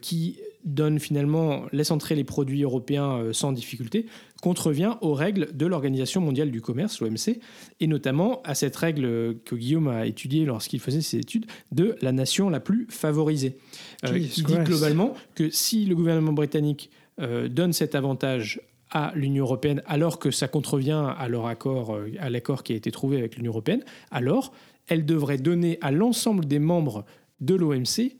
qui 0.00 0.38
donne 0.64 0.98
finalement, 0.98 1.64
laisse 1.72 1.90
entrer 1.90 2.14
les 2.14 2.24
produits 2.24 2.62
européens 2.62 3.18
euh, 3.18 3.32
sans 3.32 3.52
difficulté, 3.52 4.06
contrevient 4.42 4.94
aux 5.00 5.14
règles 5.14 5.54
de 5.54 5.66
l'Organisation 5.66 6.20
mondiale 6.20 6.50
du 6.50 6.60
commerce, 6.60 7.00
l'OMC, 7.00 7.38
et 7.80 7.86
notamment 7.86 8.40
à 8.42 8.54
cette 8.54 8.76
règle 8.76 9.38
que 9.44 9.54
Guillaume 9.54 9.88
a 9.88 10.06
étudiée 10.06 10.44
lorsqu'il 10.44 10.80
faisait 10.80 11.00
ses 11.00 11.18
études 11.18 11.46
de 11.72 11.96
la 12.00 12.12
nation 12.12 12.48
la 12.48 12.60
plus 12.60 12.86
favorisée, 12.90 13.58
euh, 14.04 14.18
qui 14.18 14.42
dit 14.42 14.56
globalement 14.64 15.14
que 15.34 15.50
si 15.50 15.84
le 15.84 15.94
gouvernement 15.94 16.32
britannique 16.32 16.90
euh, 17.20 17.48
donne 17.48 17.72
cet 17.72 17.94
avantage 17.94 18.60
à 18.90 19.12
l'Union 19.14 19.44
européenne 19.44 19.82
alors 19.86 20.18
que 20.18 20.30
ça 20.30 20.46
contrevient 20.46 21.12
à 21.18 21.28
leur 21.28 21.46
accord, 21.46 21.98
à 22.18 22.30
l'accord 22.30 22.62
qui 22.62 22.72
a 22.72 22.76
été 22.76 22.90
trouvé 22.90 23.18
avec 23.18 23.36
l'Union 23.36 23.50
européenne, 23.50 23.82
alors 24.10 24.52
elle 24.86 25.04
devrait 25.04 25.38
donner 25.38 25.78
à 25.80 25.90
l'ensemble 25.90 26.44
des 26.44 26.58
membres 26.58 27.04
de 27.40 27.54
l'OMC 27.54 28.12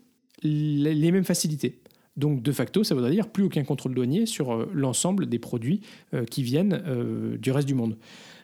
les 0.43 1.13
mêmes 1.13 1.25
facilités. 1.25 1.81
Donc 2.16 2.42
de 2.42 2.52
facto, 2.52 2.85
ça 2.85 2.94
voudrait 2.94 3.11
dire 3.11 3.28
plus 3.28 3.44
aucun 3.44 3.64
contrôle 3.64 3.94
douanier 3.94 4.26
sur 4.26 4.52
euh, 4.52 4.71
l'ensemble 4.73 5.26
des 5.26 5.38
produits 5.38 5.80
euh, 6.12 6.25
qui 6.25 6.42
viennent 6.42 6.83
euh, 6.87 7.37
du 7.38 7.50
reste 7.50 7.66
du 7.66 7.75
monde. 7.75 7.97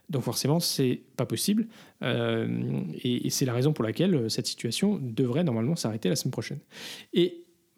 Donc 0.08 0.22
forcément, 0.22 0.58
c'est 0.58 1.00
pas 1.16 1.24
possible, 1.24 1.68
et, 2.02 3.30
c'est 3.30 3.44
la 3.44 3.52
raison 3.52 3.72
pour 3.72 3.84
laquelle 3.84 4.28
cette 4.28 4.48
situation 4.48 4.98
devrait 5.00 5.44
normalement 5.44 5.76
s'arrêter 5.76 6.08
la 6.08 6.16
semaine 6.16 6.32
prochaine. 6.32 6.58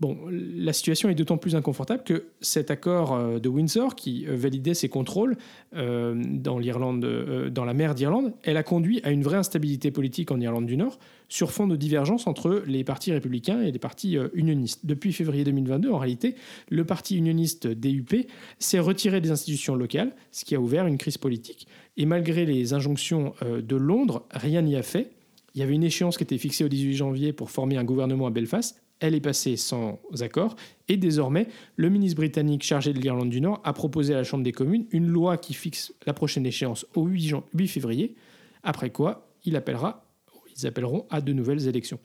Bon, 0.03 0.19
la 0.29 0.73
situation 0.73 1.09
est 1.11 1.15
d'autant 1.15 1.39
plus 1.39 1.55
inconfortable 1.55 2.03
que 2.03 2.25
cet 2.41 2.73
accord 2.73 3.41
de 3.41 3.49
Windsor, 3.49 3.95
qui 3.95 4.25
validait 4.27 4.75
ces 4.75 4.89
contrôles 4.89 5.37
dans 5.73 6.59
l'Irlande, 6.59 7.07
dans 7.53 7.65
la 7.65 7.73
mer 7.73 7.95
d'Irlande, 7.95 8.35
elle 8.43 8.57
a 8.57 8.65
conduit 8.65 9.01
à 9.05 9.13
une 9.13 9.23
vraie 9.23 9.37
instabilité 9.37 9.93
politique 9.93 10.33
en 10.33 10.41
Irlande 10.41 10.67
du 10.67 10.77
Nord, 10.77 10.99
sur 11.33 11.51
fond 11.51 11.67
de 11.67 11.77
divergence 11.77 12.27
entre 12.27 12.63
les 12.67 12.85
partis 12.85 13.11
républicains 13.11 13.63
et 13.63 13.73
les 13.73 13.79
partis 13.79 14.19
euh, 14.19 14.29
unionistes. 14.35 14.85
Depuis 14.85 15.15
février 15.15 15.45
2022, 15.45 15.91
en 15.91 15.97
réalité, 15.97 16.35
le 16.69 16.85
parti 16.85 17.17
unioniste 17.17 17.67
DUP 17.67 18.27
s'est 18.59 18.79
retiré 18.79 19.23
des 19.23 19.31
institutions 19.31 19.75
locales, 19.75 20.15
ce 20.31 20.45
qui 20.45 20.55
a 20.55 20.61
ouvert 20.61 20.87
une 20.87 20.99
crise 20.99 21.17
politique. 21.17 21.67
Et 21.97 22.05
malgré 22.05 22.45
les 22.45 22.75
injonctions 22.75 23.33
euh, 23.43 23.63
de 23.63 23.77
Londres, 23.77 24.27
rien 24.31 24.61
n'y 24.61 24.77
a 24.77 24.83
fait. 24.83 25.13
Il 25.55 25.61
y 25.61 25.65
avait 25.65 25.73
une 25.73 25.85
échéance 25.85 26.19
qui 26.19 26.25
était 26.25 26.37
fixée 26.37 26.65
au 26.65 26.69
18 26.69 26.97
janvier 26.97 27.33
pour 27.33 27.51
former 27.51 27.79
un 27.79 27.85
gouvernement 27.85 28.27
à 28.27 28.31
Belfast. 28.31 28.83
Elle 29.03 29.17
est 29.17 29.21
passée 29.21 29.57
sans 29.57 30.01
accord. 30.21 30.55
Et 30.87 30.97
désormais, 30.97 31.49
le 31.75 31.91
ministre 31.91 32.17
britannique 32.17 32.63
chargé 32.63 32.93
de 32.93 33.01
l'Irlande 33.01 33.31
du 33.31 33.41
Nord 33.41 33.61
a 33.65 33.73
proposé 33.73 34.15
à 34.15 34.19
la 34.19 34.25
Chambre 34.25 34.45
des 34.45 34.53
communes 34.53 34.87
une 34.93 35.09
loi 35.09 35.37
qui 35.39 35.55
fixe 35.55 35.93
la 36.07 36.13
prochaine 36.13 36.47
échéance 36.47 36.87
au 36.95 37.07
8, 37.07 37.35
8 37.53 37.67
février. 37.67 38.15
Après 38.63 38.91
quoi, 38.91 39.29
ils 39.45 39.57
appelleront 39.57 41.07
à 41.11 41.21
de 41.21 41.33
nouvelles 41.33 41.67
élections. 41.67 41.99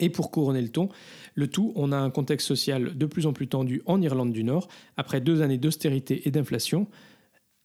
Et 0.00 0.10
pour 0.10 0.32
couronner 0.32 0.62
le 0.62 0.68
ton, 0.68 0.88
le 1.36 1.46
tout, 1.46 1.72
on 1.76 1.92
a 1.92 1.96
un 1.96 2.10
contexte 2.10 2.48
social 2.48 2.98
de 2.98 3.06
plus 3.06 3.26
en 3.26 3.32
plus 3.32 3.46
tendu 3.46 3.82
en 3.86 4.02
Irlande 4.02 4.32
du 4.32 4.42
Nord. 4.42 4.66
Après 4.96 5.20
deux 5.20 5.42
années 5.42 5.58
d'austérité 5.58 6.26
et 6.26 6.32
d'inflation, 6.32 6.88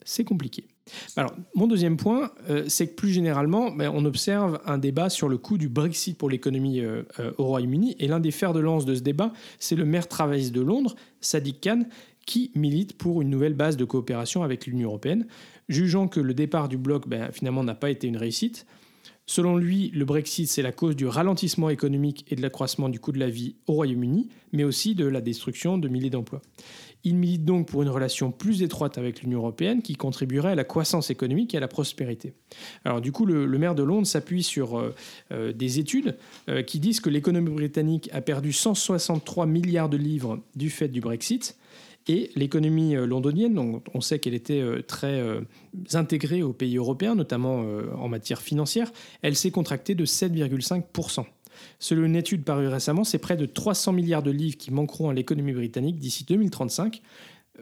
c'est 0.03 0.23
compliqué. 0.23 0.67
Alors, 1.15 1.33
mon 1.55 1.67
deuxième 1.67 1.97
point, 1.97 2.31
euh, 2.49 2.65
c'est 2.67 2.87
que 2.87 2.95
plus 2.95 3.11
généralement, 3.11 3.71
ben, 3.71 3.91
on 3.93 4.05
observe 4.05 4.59
un 4.65 4.77
débat 4.77 5.09
sur 5.09 5.29
le 5.29 5.37
coût 5.37 5.57
du 5.57 5.69
Brexit 5.69 6.17
pour 6.17 6.29
l'économie 6.29 6.79
euh, 6.79 7.03
euh, 7.19 7.31
au 7.37 7.45
Royaume-Uni. 7.45 7.95
Et 7.99 8.07
l'un 8.07 8.19
des 8.19 8.31
fers 8.31 8.53
de 8.53 8.59
lance 8.59 8.85
de 8.85 8.95
ce 8.95 9.01
débat, 9.01 9.33
c'est 9.59 9.75
le 9.75 9.85
maire 9.85 10.07
travailliste 10.07 10.53
de 10.53 10.61
Londres, 10.61 10.95
Sadiq 11.19 11.61
Khan, 11.61 11.83
qui 12.25 12.51
milite 12.55 12.97
pour 12.97 13.21
une 13.21 13.29
nouvelle 13.29 13.53
base 13.53 13.77
de 13.77 13.85
coopération 13.85 14.43
avec 14.43 14.65
l'Union 14.65 14.89
européenne, 14.89 15.27
jugeant 15.69 16.07
que 16.07 16.19
le 16.19 16.33
départ 16.33 16.69
du 16.69 16.77
bloc, 16.77 17.07
ben, 17.07 17.31
finalement, 17.31 17.63
n'a 17.63 17.75
pas 17.75 17.89
été 17.89 18.07
une 18.07 18.17
réussite. 18.17 18.65
Selon 19.25 19.55
lui, 19.55 19.91
le 19.93 20.03
Brexit, 20.03 20.47
c'est 20.49 20.61
la 20.61 20.71
cause 20.71 20.95
du 20.95 21.07
ralentissement 21.07 21.69
économique 21.69 22.25
et 22.29 22.35
de 22.35 22.41
l'accroissement 22.41 22.89
du 22.89 22.99
coût 22.99 23.11
de 23.11 23.19
la 23.19 23.29
vie 23.29 23.55
au 23.67 23.73
Royaume-Uni, 23.73 24.27
mais 24.51 24.63
aussi 24.63 24.93
de 24.93 25.05
la 25.05 25.21
destruction 25.21 25.77
de 25.77 25.87
milliers 25.87 26.09
d'emplois. 26.09 26.41
Il 27.03 27.15
milite 27.15 27.45
donc 27.45 27.67
pour 27.67 27.81
une 27.81 27.89
relation 27.89 28.31
plus 28.31 28.61
étroite 28.61 28.97
avec 28.97 29.21
l'Union 29.21 29.39
européenne 29.39 29.81
qui 29.81 29.95
contribuerait 29.95 30.51
à 30.51 30.55
la 30.55 30.63
croissance 30.63 31.09
économique 31.09 31.53
et 31.53 31.57
à 31.57 31.59
la 31.59 31.67
prospérité. 31.67 32.33
Alors 32.85 33.01
du 33.01 33.11
coup, 33.11 33.25
le, 33.25 33.47
maire 33.57 33.75
de 33.75 33.83
Londres 33.83 34.07
s'appuie 34.07 34.43
sur 34.43 34.77
euh, 34.77 34.95
euh, 35.31 35.53
des 35.53 35.79
études 35.79 36.17
euh, 36.49 36.63
qui 36.63 36.79
disent 36.79 36.99
que 36.99 37.09
l'économie 37.09 37.51
britannique 37.51 38.09
a 38.13 38.21
perdu 38.21 38.53
163 38.53 39.45
milliards 39.45 39.89
de 39.89 39.97
livres 39.97 40.39
du 40.55 40.69
fait 40.69 40.87
du 40.87 41.01
Brexit, 41.01 41.57
et 42.07 42.31
l'économie 42.35 42.95
londonienne, 42.95 43.53
donc 43.53 43.85
on 43.93 44.01
sait 44.01 44.17
qu'elle 44.17 44.33
était 44.33 44.63
très 44.87 45.23
intégrée 45.93 46.41
aux 46.41 46.51
pays 46.51 46.77
européens, 46.77 47.13
notamment 47.13 47.63
en 47.95 48.09
matière 48.09 48.41
financière, 48.41 48.91
elle 49.21 49.35
s'est 49.35 49.51
contractée 49.51 49.93
de 49.93 50.03
7,5%. 50.03 51.25
Selon 51.79 52.05
une 52.05 52.15
étude 52.15 52.43
parue 52.43 52.67
récemment, 52.67 53.03
c'est 53.03 53.17
près 53.17 53.37
de 53.37 53.45
300 53.45 53.93
milliards 53.93 54.23
de 54.23 54.31
livres 54.31 54.57
qui 54.57 54.71
manqueront 54.71 55.09
à 55.09 55.13
l'économie 55.13 55.53
britannique 55.53 55.99
d'ici 55.99 56.23
2035, 56.25 57.01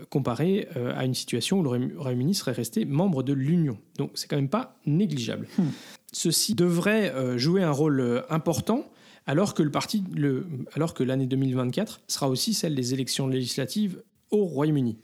comparé 0.09 0.67
à 0.95 1.03
une 1.03 1.13
situation 1.13 1.59
où 1.59 1.63
le 1.63 1.69
Royaume-Uni 1.97 2.35
serait 2.35 2.51
resté 2.51 2.85
membre 2.85 3.23
de 3.23 3.33
l'Union. 3.33 3.77
Donc 3.97 4.11
c'est 4.15 4.29
quand 4.29 4.35
même 4.37 4.49
pas 4.49 4.77
négligeable. 4.85 5.47
Hmm. 5.57 5.69
Ceci 6.13 6.55
devrait 6.55 7.37
jouer 7.37 7.63
un 7.63 7.71
rôle 7.71 8.23
important 8.29 8.85
alors 9.29 9.53
que 9.53 9.61
le 9.61 9.69
parti, 9.69 10.03
le, 10.15 10.47
alors 10.73 10.95
que 10.95 11.03
l'année 11.03 11.27
2024 11.27 12.01
sera 12.07 12.29
aussi 12.29 12.55
celle 12.55 12.73
des 12.73 12.95
élections 12.95 13.27
législatives 13.27 14.01
au 14.31 14.45
Royaume-Uni. 14.45 14.97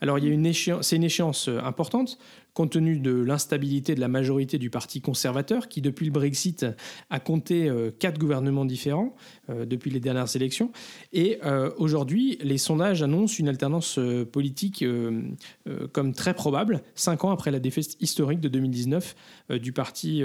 Alors, 0.00 0.18
il 0.18 0.24
y 0.24 0.28
a 0.30 0.32
une 0.32 0.46
échéance, 0.46 0.86
c'est 0.86 0.96
une 0.96 1.04
échéance 1.04 1.48
euh, 1.48 1.60
importante, 1.62 2.18
compte 2.54 2.72
tenu 2.72 2.98
de 2.98 3.12
l'instabilité 3.12 3.94
de 3.94 4.00
la 4.00 4.08
majorité 4.08 4.58
du 4.58 4.70
Parti 4.70 5.00
conservateur, 5.00 5.68
qui 5.68 5.80
depuis 5.80 6.06
le 6.06 6.12
Brexit 6.12 6.66
a 7.10 7.20
compté 7.20 7.68
euh, 7.68 7.90
quatre 7.90 8.18
gouvernements 8.18 8.64
différents 8.64 9.14
euh, 9.50 9.64
depuis 9.64 9.90
les 9.90 10.00
dernières 10.00 10.34
élections. 10.36 10.72
Et 11.12 11.38
aujourd'hui, 11.76 12.38
les 12.42 12.58
sondages 12.58 13.02
annoncent 13.02 13.36
une 13.38 13.48
alternance 13.48 13.98
politique 14.32 14.84
comme 15.92 16.12
très 16.12 16.34
probable, 16.34 16.82
cinq 16.94 17.24
ans 17.24 17.30
après 17.30 17.50
la 17.50 17.60
défaite 17.60 17.96
historique 18.00 18.40
de 18.40 18.48
2019 18.48 19.14
du 19.60 19.72
Parti 19.72 20.22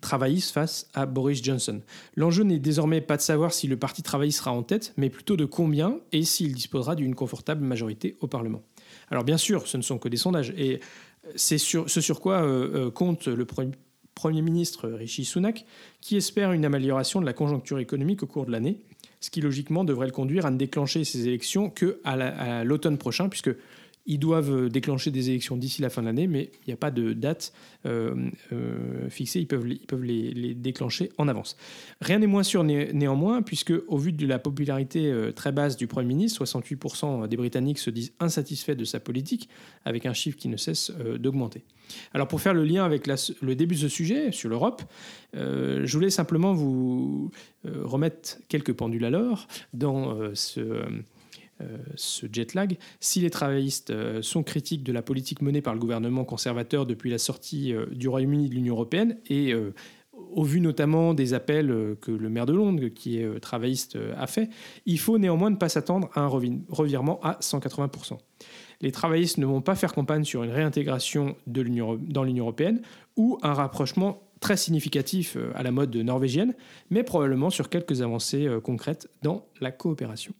travailliste 0.00 0.52
face 0.52 0.88
à 0.94 1.06
Boris 1.06 1.42
Johnson. 1.42 1.80
L'enjeu 2.14 2.44
n'est 2.44 2.58
désormais 2.58 3.00
pas 3.00 3.16
de 3.16 3.22
savoir 3.22 3.52
si 3.52 3.66
le 3.66 3.76
Parti 3.76 4.02
travailliste 4.02 4.38
sera 4.38 4.52
en 4.52 4.62
tête, 4.62 4.92
mais 4.96 5.08
plutôt 5.08 5.36
de 5.36 5.44
combien 5.44 5.98
et 6.12 6.24
s'il 6.24 6.54
disposera 6.54 6.94
d'une 6.94 7.14
confortable 7.14 7.64
majorité 7.64 8.16
au 8.20 8.26
Parlement. 8.26 8.62
Alors 9.10 9.24
bien 9.24 9.38
sûr, 9.38 9.66
ce 9.66 9.76
ne 9.76 9.82
sont 9.82 9.98
que 9.98 10.08
des 10.08 10.16
sondages, 10.16 10.52
et 10.56 10.80
c'est 11.36 11.58
sur, 11.58 11.88
ce 11.88 12.00
sur 12.00 12.20
quoi 12.20 12.42
euh, 12.42 12.86
euh, 12.86 12.90
compte 12.90 13.26
le 13.26 13.46
Premier 14.14 14.42
ministre 14.42 14.88
Rishi 14.88 15.24
Sunak, 15.24 15.64
qui 16.00 16.16
espère 16.16 16.52
une 16.52 16.64
amélioration 16.64 17.20
de 17.20 17.26
la 17.26 17.32
conjoncture 17.32 17.78
économique 17.78 18.22
au 18.22 18.26
cours 18.26 18.46
de 18.46 18.52
l'année, 18.52 18.80
ce 19.20 19.30
qui 19.30 19.40
logiquement 19.40 19.84
devrait 19.84 20.06
le 20.06 20.12
conduire 20.12 20.46
à 20.46 20.50
ne 20.50 20.56
déclencher 20.56 21.04
ces 21.04 21.26
élections 21.28 21.70
qu'à 21.70 22.64
l'automne 22.64 22.98
prochain, 22.98 23.28
puisque 23.28 23.50
ils 24.08 24.18
doivent 24.18 24.52
euh, 24.52 24.68
déclencher 24.68 25.10
des 25.10 25.28
élections 25.28 25.56
d'ici 25.56 25.82
la 25.82 25.90
fin 25.90 26.00
de 26.00 26.06
l'année, 26.06 26.26
mais 26.26 26.50
il 26.66 26.68
n'y 26.68 26.72
a 26.72 26.76
pas 26.76 26.90
de 26.90 27.12
date 27.12 27.52
euh, 27.86 28.30
euh, 28.52 29.08
fixée. 29.10 29.40
Ils 29.40 29.46
peuvent, 29.46 29.66
les, 30.02 30.54
déclencher 30.54 31.12
en 31.18 31.28
avance. 31.28 31.56
Rien 32.00 32.18
n'est 32.18 32.26
moins 32.26 32.42
sûr 32.42 32.64
néanmoins, 32.64 33.42
puisque 33.42 33.72
au 33.86 33.98
vu 33.98 34.12
de 34.12 34.26
la 34.26 34.38
popularité 34.38 35.12
très 35.36 35.52
basse 35.52 35.76
du 35.76 35.86
Premier 35.86 36.08
ministre, 36.08 36.42
68% 36.44 37.28
des 37.28 37.36
Britanniques 37.36 37.78
se 37.78 37.90
disent 37.90 38.12
insatisfaits 38.18 38.72
de 38.72 38.84
sa 38.84 38.98
politique, 38.98 39.48
avec 39.84 40.06
un 40.06 40.14
chiffre 40.14 40.38
qui 40.38 40.48
ne 40.48 40.56
cesse 40.56 40.90
d'augmenter. 41.18 41.64
Alors 42.14 42.28
pour 42.28 42.40
faire 42.40 42.54
le 42.54 42.64
lien 42.64 42.84
avec 42.84 43.06
le 43.06 43.54
début 43.54 43.74
de 43.74 43.80
ce 43.80 43.88
sujet 43.88 44.32
sur 44.32 44.48
l'Europe, 44.48 44.82
je 45.34 45.92
voulais 45.92 46.10
simplement 46.10 46.54
vous 46.54 47.30
remettre 47.64 48.38
quelques 48.48 48.72
pendules 48.72 49.04
à 49.04 49.10
l'heure 49.10 49.46
dans 49.74 50.34
ce 50.34 50.82
ce 51.96 52.26
jet 52.32 52.54
lag. 52.54 52.76
Si 53.00 53.20
les 53.20 53.30
travaillistes 53.30 53.90
euh, 53.90 54.22
sont 54.22 54.42
critiques 54.42 54.82
de 54.84 54.92
la 54.92 55.02
politique 55.02 55.42
menée 55.42 55.62
par 55.62 55.74
le 55.74 55.80
gouvernement 55.80 56.24
conservateur 56.24 56.86
depuis 56.86 57.10
la 57.10 57.18
sortie 57.18 57.72
euh, 57.74 57.86
du 57.92 58.08
Royaume-Uni 58.08 58.48
de 58.48 58.54
l'Union 58.54 58.74
européenne 58.74 59.18
et 59.28 59.54
au 60.14 60.42
vu 60.42 60.60
notamment 60.60 61.14
des 61.14 61.32
appels 61.32 61.96
que 62.00 62.10
le 62.10 62.28
maire 62.28 62.46
de 62.46 62.52
Londres, 62.52 62.88
qui 62.88 63.18
est 63.18 63.40
travailliste, 63.40 63.96
a 64.16 64.26
fait, 64.26 64.50
il 64.84 64.98
faut 64.98 65.18
néanmoins 65.18 65.50
ne 65.50 65.56
pas 65.56 65.68
s'attendre 65.68 66.10
à 66.14 66.20
un 66.20 66.26
revirement 66.26 67.20
à 67.22 67.38
180%. 67.40 68.18
Les 68.80 68.92
travaillistes 68.92 69.38
ne 69.38 69.46
vont 69.46 69.60
pas 69.60 69.74
faire 69.74 69.94
campagne 69.94 70.24
sur 70.24 70.42
une 70.42 70.50
réintégration 70.50 71.36
de 71.46 71.62
dans 72.10 72.24
l'Union 72.24 72.44
européenne 72.44 72.82
ou 73.16 73.38
un 73.42 73.54
rapprochement 73.54 74.22
très 74.40 74.56
significatif 74.56 75.36
à 75.54 75.62
la 75.62 75.70
mode 75.70 75.94
norvégienne, 75.96 76.54
mais 76.90 77.04
probablement 77.04 77.50
sur 77.50 77.68
quelques 77.68 78.02
avancées 78.02 78.48
concrètes 78.62 79.08
dans 79.22 79.46
la 79.60 79.70
coopération. 79.70 80.34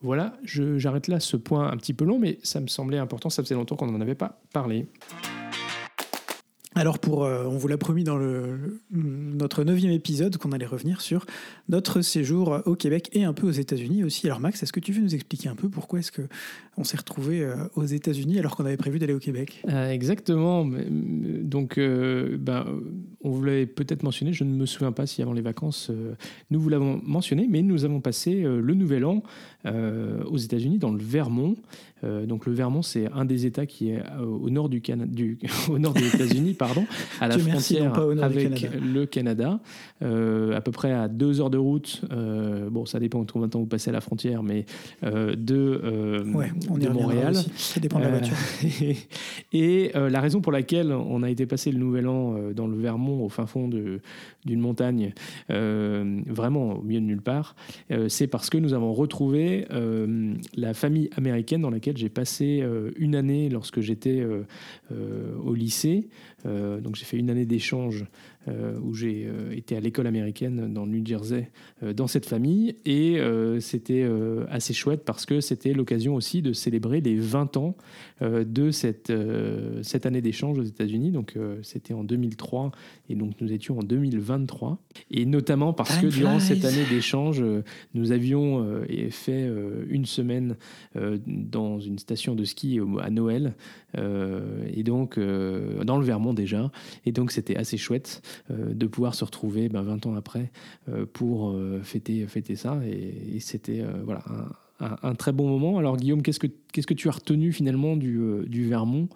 Voilà, 0.00 0.34
j'arrête 0.44 1.08
là 1.08 1.18
ce 1.18 1.36
point 1.36 1.70
un 1.70 1.76
petit 1.76 1.92
peu 1.92 2.04
long, 2.04 2.20
mais 2.20 2.38
ça 2.44 2.60
me 2.60 2.68
semblait 2.68 2.98
important, 2.98 3.30
ça 3.30 3.42
faisait 3.42 3.56
longtemps 3.56 3.74
qu'on 3.74 3.90
n'en 3.90 4.00
avait 4.00 4.14
pas 4.14 4.40
parlé. 4.52 4.86
Alors 6.78 7.00
pour, 7.00 7.24
euh, 7.24 7.44
on 7.44 7.56
vous 7.56 7.66
l'a 7.66 7.76
promis 7.76 8.04
dans 8.04 8.20
notre 8.92 9.64
neuvième 9.64 9.90
épisode 9.90 10.36
qu'on 10.36 10.52
allait 10.52 10.64
revenir 10.64 11.00
sur 11.00 11.26
notre 11.68 12.02
séjour 12.02 12.60
au 12.66 12.76
Québec 12.76 13.10
et 13.14 13.24
un 13.24 13.32
peu 13.32 13.48
aux 13.48 13.52
États-Unis 13.52 14.04
aussi. 14.04 14.28
Alors 14.28 14.38
Max, 14.38 14.62
est-ce 14.62 14.72
que 14.72 14.78
tu 14.78 14.92
veux 14.92 15.02
nous 15.02 15.12
expliquer 15.16 15.48
un 15.48 15.56
peu 15.56 15.68
pourquoi 15.68 15.98
est-ce 15.98 16.12
que 16.12 16.22
on 16.76 16.84
s'est 16.84 16.96
retrouvé 16.96 17.42
euh, 17.42 17.56
aux 17.74 17.84
États-Unis 17.84 18.38
alors 18.38 18.54
qu'on 18.54 18.64
avait 18.64 18.76
prévu 18.76 19.00
d'aller 19.00 19.12
au 19.12 19.18
Québec? 19.18 19.60
Euh, 19.68 19.90
Exactement. 19.90 20.64
Donc, 20.64 21.80
ben, 21.80 22.64
on 23.24 23.30
vous 23.30 23.42
l'avait 23.42 23.66
peut-être 23.66 24.04
mentionné. 24.04 24.32
Je 24.32 24.44
ne 24.44 24.54
me 24.54 24.64
souviens 24.64 24.92
pas 24.92 25.06
si 25.06 25.20
avant 25.20 25.32
les 25.32 25.42
vacances 25.42 25.90
nous 26.52 26.60
vous 26.60 26.68
l'avons 26.68 27.00
mentionné, 27.04 27.48
mais 27.50 27.62
nous 27.62 27.84
avons 27.84 28.00
passé 28.00 28.42
le 28.42 28.74
Nouvel 28.74 29.04
An 29.04 29.24
aux 29.64 30.36
États-Unis 30.36 30.78
dans 30.78 30.92
le 30.92 31.02
Vermont. 31.02 31.56
Donc 32.02 32.46
le 32.46 32.52
Vermont, 32.52 32.82
c'est 32.82 33.10
un 33.12 33.24
des 33.24 33.46
États 33.46 33.66
qui 33.66 33.90
est 33.90 34.02
au 34.20 34.50
nord 34.50 34.68
du, 34.68 34.80
du 34.80 35.38
au 35.70 35.78
nord 35.78 35.94
des 35.94 36.14
États-Unis 36.14 36.54
pardon, 36.54 36.86
à 37.20 37.28
la 37.28 37.38
frontière 37.38 37.98
avec 38.22 38.68
le 38.80 39.06
Canada, 39.06 39.60
euh, 40.02 40.56
à 40.56 40.60
peu 40.60 40.72
près 40.72 40.92
à 40.92 41.08
deux 41.08 41.40
heures 41.40 41.50
de 41.50 41.58
route. 41.58 42.02
Euh, 42.12 42.70
bon, 42.70 42.86
ça 42.86 42.98
dépend 42.98 43.22
de 43.22 43.30
combien 43.30 43.46
de 43.46 43.52
temps 43.52 43.60
vous 43.60 43.66
passez 43.66 43.90
à 43.90 43.92
la 43.92 44.00
frontière, 44.00 44.42
mais 44.42 44.64
euh, 45.04 45.34
de, 45.34 45.80
de 46.78 46.88
Montréal. 46.88 47.34
Ça 47.56 47.80
dépend 47.80 47.98
de 47.98 48.04
la 48.04 48.10
voiture. 48.10 48.36
et, 49.52 49.92
la 49.94 50.20
raison 50.20 50.40
pour 50.40 50.52
laquelle 50.52 50.92
on 50.92 51.22
a 51.22 51.30
été 51.30 51.46
passer 51.46 51.72
le 51.72 51.78
Nouvel 51.78 52.08
An 52.08 52.36
dans 52.54 52.66
le 52.66 52.76
Vermont, 52.76 53.24
au 53.24 53.28
fin 53.28 53.46
fond 53.46 53.68
d'une 53.68 54.60
montagne, 54.60 55.12
vraiment 55.48 56.74
au 56.78 56.82
milieu 56.82 57.00
de 57.00 57.06
nulle 57.06 57.22
part, 57.22 57.56
c'est 58.08 58.26
parce 58.26 58.50
que 58.50 58.58
nous 58.58 58.74
avons 58.74 58.92
retrouvé 58.92 59.66
la 60.56 60.74
famille 60.74 61.10
américaine 61.16 61.62
dans 61.62 61.70
laquelle 61.70 61.87
j'ai 61.96 62.08
passé 62.08 62.62
une 62.96 63.14
année 63.14 63.48
lorsque 63.48 63.80
j'étais 63.80 64.22
au 64.90 65.54
lycée. 65.54 66.08
Euh, 66.46 66.80
donc 66.80 66.96
j'ai 66.96 67.04
fait 67.04 67.16
une 67.16 67.30
année 67.30 67.46
d'échange 67.46 68.04
euh, 68.04 68.37
où 68.82 68.94
j'ai 68.94 69.26
euh, 69.26 69.52
été 69.52 69.76
à 69.76 69.80
l'école 69.80 70.06
américaine 70.06 70.72
dans 70.72 70.84
le 70.84 70.92
New 70.92 71.06
Jersey 71.06 71.50
dans 71.94 72.06
cette 72.06 72.26
famille 72.26 72.76
et 72.84 73.18
c'était 73.60 74.06
assez 74.50 74.72
chouette 74.72 75.04
parce 75.04 75.26
que 75.26 75.40
c'était 75.40 75.72
l'occasion 75.72 76.14
aussi 76.14 76.42
de 76.42 76.52
célébrer 76.52 77.00
les 77.00 77.16
20 77.16 77.56
ans 77.56 77.76
de 78.20 78.70
cette, 78.70 79.12
cette 79.82 80.06
année 80.06 80.20
d'échange 80.20 80.58
aux 80.58 80.64
États-Unis. 80.64 81.12
Donc 81.12 81.36
c'était 81.62 81.94
en 81.94 82.04
2003 82.04 82.72
et 83.08 83.14
donc 83.14 83.34
nous 83.40 83.52
étions 83.52 83.78
en 83.78 83.82
2023 83.82 84.78
et 85.10 85.26
notamment 85.26 85.72
parce 85.72 85.96
que 85.98 86.06
durant 86.06 86.40
cette 86.40 86.64
année 86.64 86.84
d'échange 86.90 87.42
nous 87.94 88.12
avions 88.12 88.82
fait 89.10 89.48
une 89.88 90.06
semaine 90.06 90.56
dans 91.26 91.78
une 91.80 91.98
station 91.98 92.34
de 92.34 92.44
ski 92.44 92.80
à 93.00 93.10
Noël 93.10 93.54
et 93.96 94.82
donc 94.82 95.18
dans 95.18 95.98
le 95.98 96.04
Vermont 96.04 96.34
déjà. 96.34 96.70
Et 97.06 97.12
donc 97.12 97.30
c'était 97.30 97.56
assez 97.56 97.76
chouette 97.76 97.98
euh, 97.98 98.37
de 98.50 98.86
pouvoir 98.86 99.14
se 99.14 99.24
retrouver 99.24 99.68
ben, 99.68 99.82
20 99.82 100.06
ans 100.06 100.14
après 100.16 100.50
euh, 100.88 101.06
pour 101.06 101.50
euh, 101.50 101.80
fêter, 101.82 102.26
fêter 102.26 102.56
ça. 102.56 102.78
Et, 102.84 103.40
c'était 103.40 103.84
voilà, 104.04 104.22
un, 104.80 105.14
très 105.14 105.32
bon 105.32 105.48
moment. 105.48 105.78
Alors 105.78 105.96
Guillaume, 105.96 106.22
qu'est-ce 106.22 106.40
que, 106.40 106.46
que 106.46 106.94
tu 106.94 107.08
as 107.08 107.12
retenu 107.12 107.52
finalement 107.52 107.96
du, 107.96 108.20
du 108.46 108.68
Vermont 108.68 109.08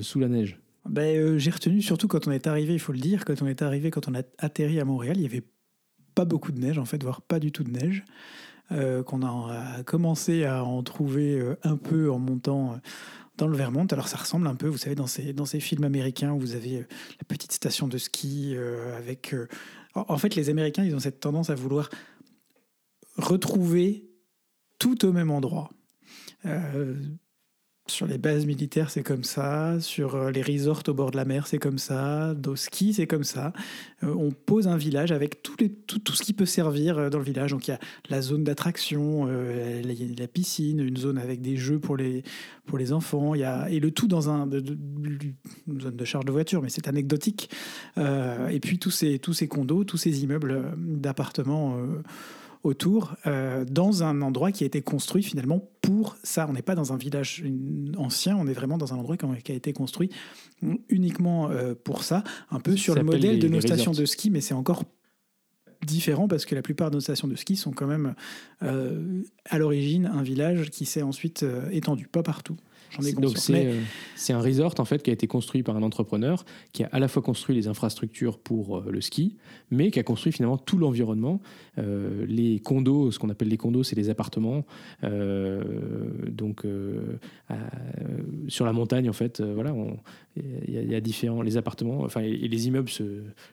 sous 0.00 0.18
la 0.18 0.28
neige? 0.28 0.58
Ben, 0.88 1.38
J'ai 1.38 1.50
retenu 1.50 1.80
surtout 1.80 2.08
quand 2.08 2.26
on 2.26 2.32
est 2.32 2.46
arrivé, 2.46 2.74
il 2.74 2.80
faut 2.80 2.92
le 2.92 2.98
dire, 2.98 3.24
quand 3.24 3.40
on 3.40 3.46
est 3.46 3.62
arrivé, 3.62 3.90
quand 3.90 4.08
on 4.08 4.14
a 4.14 4.22
atterri 4.38 4.80
à 4.80 4.84
Montréal, 4.84 5.16
il 5.16 5.20
n'y 5.20 5.26
avait 5.26 5.44
pas 6.14 6.24
beaucoup 6.24 6.52
de 6.52 6.58
neige 6.58 6.78
en 6.78 6.84
fait, 6.84 7.02
voire 7.02 7.22
pas 7.22 7.38
du 7.38 7.52
tout 7.52 7.64
de 7.64 7.70
neige. 7.70 8.04
qu'on 8.70 9.22
a 9.22 9.82
commencé 9.84 10.44
à 10.44 10.64
en 10.64 10.82
trouver 10.82 11.40
un 11.62 11.76
peu 11.76 12.10
en 12.10 12.18
montant 12.18 12.80
dans 13.36 13.48
le 13.48 13.56
Vermont. 13.56 13.86
Alors 13.86 14.08
ça 14.08 14.16
ressemble 14.16 14.46
un 14.46 14.54
peu, 14.54 14.68
vous 14.68 14.78
savez, 14.78 14.94
dans 14.94 15.06
ces, 15.06 15.32
dans 15.32 15.44
ces 15.44 15.60
films 15.60 15.84
américains 15.84 16.32
où 16.32 16.40
vous 16.40 16.54
avez 16.54 16.80
euh, 16.80 16.86
la 17.18 17.24
petite 17.26 17.52
station 17.52 17.88
de 17.88 17.98
ski 17.98 18.54
euh, 18.54 18.96
avec... 18.96 19.34
Euh, 19.34 19.48
en 19.94 20.18
fait, 20.18 20.34
les 20.34 20.50
Américains, 20.50 20.84
ils 20.84 20.94
ont 20.94 21.00
cette 21.00 21.20
tendance 21.20 21.48
à 21.48 21.54
vouloir 21.54 21.88
retrouver 23.16 24.10
tout 24.78 25.06
au 25.06 25.12
même 25.12 25.30
endroit. 25.30 25.70
Sur 27.88 28.08
les 28.08 28.18
bases 28.18 28.46
militaires, 28.46 28.90
c'est 28.90 29.04
comme 29.04 29.22
ça. 29.22 29.80
Sur 29.80 30.16
euh, 30.16 30.30
les 30.32 30.42
resorts 30.42 30.82
au 30.88 30.92
bord 30.92 31.12
de 31.12 31.16
la 31.16 31.24
mer, 31.24 31.46
c'est 31.46 31.58
comme 31.58 31.78
ça. 31.78 32.34
Au 32.46 32.56
ski, 32.56 32.92
c'est 32.92 33.06
comme 33.06 33.22
ça. 33.22 33.52
Euh, 34.02 34.12
on 34.18 34.32
pose 34.32 34.66
un 34.66 34.76
village 34.76 35.12
avec 35.12 35.40
tout, 35.40 35.54
ce 35.56 36.22
qui 36.22 36.32
peut 36.32 36.46
servir 36.46 36.98
euh, 36.98 37.10
dans 37.10 37.18
le 37.18 37.24
village. 37.24 37.52
Donc 37.52 37.68
il 37.68 37.70
y 37.70 37.74
a 37.74 37.78
la 38.10 38.22
zone 38.22 38.42
d'attraction, 38.42 39.26
la, 39.26 40.26
piscine, 40.26 40.80
une 40.80 40.96
zone 40.96 41.16
avec 41.16 41.40
des 41.40 41.56
jeux 41.56 41.78
pour 41.78 41.96
les, 41.96 42.24
enfants. 42.92 43.36
Y 43.36 43.44
a, 43.44 43.70
et 43.70 43.78
le 43.78 43.92
tout 43.92 44.08
dans 44.08 44.30
un, 44.30 44.50
une 44.50 45.80
zone 45.80 45.96
de 45.96 46.04
charge 46.04 46.24
de 46.24 46.32
voiture, 46.32 46.62
mais 46.62 46.70
c'est 46.70 46.88
anecdotique. 46.88 47.50
et 47.96 48.60
puis 48.60 48.78
tous 48.80 48.90
ces 48.90 49.48
condos, 49.48 49.84
tous 49.84 49.96
ces 49.96 50.24
immeubles 50.24 50.74
d'appartements 50.76 51.78
autour, 52.66 53.14
euh, 53.26 53.64
dans 53.64 54.02
un 54.02 54.20
endroit 54.22 54.52
qui 54.52 54.64
a 54.64 54.66
été 54.66 54.82
construit 54.82 55.22
finalement 55.22 55.68
pour 55.80 56.16
ça. 56.22 56.46
On 56.48 56.52
n'est 56.52 56.62
pas 56.62 56.74
dans 56.74 56.92
un 56.92 56.96
village 56.96 57.44
ancien, 57.96 58.36
on 58.36 58.46
est 58.46 58.52
vraiment 58.52 58.76
dans 58.76 58.92
un 58.92 58.98
endroit 58.98 59.16
qui 59.16 59.52
a 59.52 59.54
été 59.54 59.72
construit 59.72 60.10
uniquement 60.88 61.50
euh, 61.50 61.74
pour 61.74 62.02
ça, 62.02 62.24
un 62.50 62.60
peu 62.60 62.76
sur 62.76 62.94
le 62.94 63.02
modèle 63.02 63.38
de 63.38 63.48
nos 63.48 63.60
stations 63.60 63.92
de 63.92 64.04
ski, 64.04 64.30
mais 64.30 64.40
c'est 64.40 64.54
encore 64.54 64.82
différent 65.84 66.26
parce 66.26 66.44
que 66.44 66.54
la 66.54 66.62
plupart 66.62 66.90
de 66.90 66.96
nos 66.96 67.00
stations 67.00 67.28
de 67.28 67.36
ski 67.36 67.56
sont 67.56 67.70
quand 67.70 67.86
même 67.86 68.14
euh, 68.62 69.22
à 69.44 69.58
l'origine 69.58 70.06
un 70.06 70.22
village 70.22 70.70
qui 70.70 70.86
s'est 70.86 71.02
ensuite 71.02 71.44
étendu, 71.70 72.08
pas 72.08 72.22
partout. 72.22 72.56
J'en 73.00 73.06
ai 73.06 73.12
Donc 73.12 73.38
c'est 73.38 73.52
Mais- 73.52 73.66
euh, 73.66 74.34
un 74.34 74.40
resort 74.40 74.74
en 74.78 74.84
fait 74.84 75.02
qui 75.02 75.10
a 75.10 75.12
été 75.12 75.26
construit 75.26 75.62
par 75.62 75.76
un 75.76 75.82
entrepreneur 75.82 76.44
qui 76.72 76.84
a 76.84 76.88
à 76.92 76.98
la 76.98 77.08
fois 77.08 77.22
construit 77.22 77.54
les 77.54 77.68
infrastructures 77.68 78.38
pour 78.38 78.78
euh, 78.78 78.84
le 78.90 79.00
ski, 79.00 79.36
mais 79.70 79.90
qui 79.90 79.98
a 79.98 80.02
construit 80.02 80.32
finalement 80.32 80.58
tout 80.58 80.78
l'environnement, 80.78 81.40
Euh, 81.78 82.24
les 82.26 82.58
condos, 82.60 83.10
ce 83.10 83.18
qu'on 83.18 83.28
appelle 83.28 83.48
les 83.48 83.58
condos, 83.58 83.82
c'est 83.82 83.96
les 83.96 84.08
appartements. 84.08 84.64
donc 86.30 86.64
à- 87.48 87.54
sur 88.48 88.64
la 88.64 88.72
montagne 88.72 89.08
en 89.08 89.12
fait, 89.12 89.40
voilà, 89.42 89.74
il 90.36 90.70
y, 90.74 90.78
a- 90.78 90.82
il 90.82 90.90
y 90.90 90.94
a 90.94 91.00
différents 91.00 91.42
les 91.42 91.56
appartements, 91.56 92.00
enfin 92.02 92.22
et, 92.22 92.30
et 92.30 92.48
les 92.48 92.66
immeubles 92.66 92.88
se, 92.88 93.04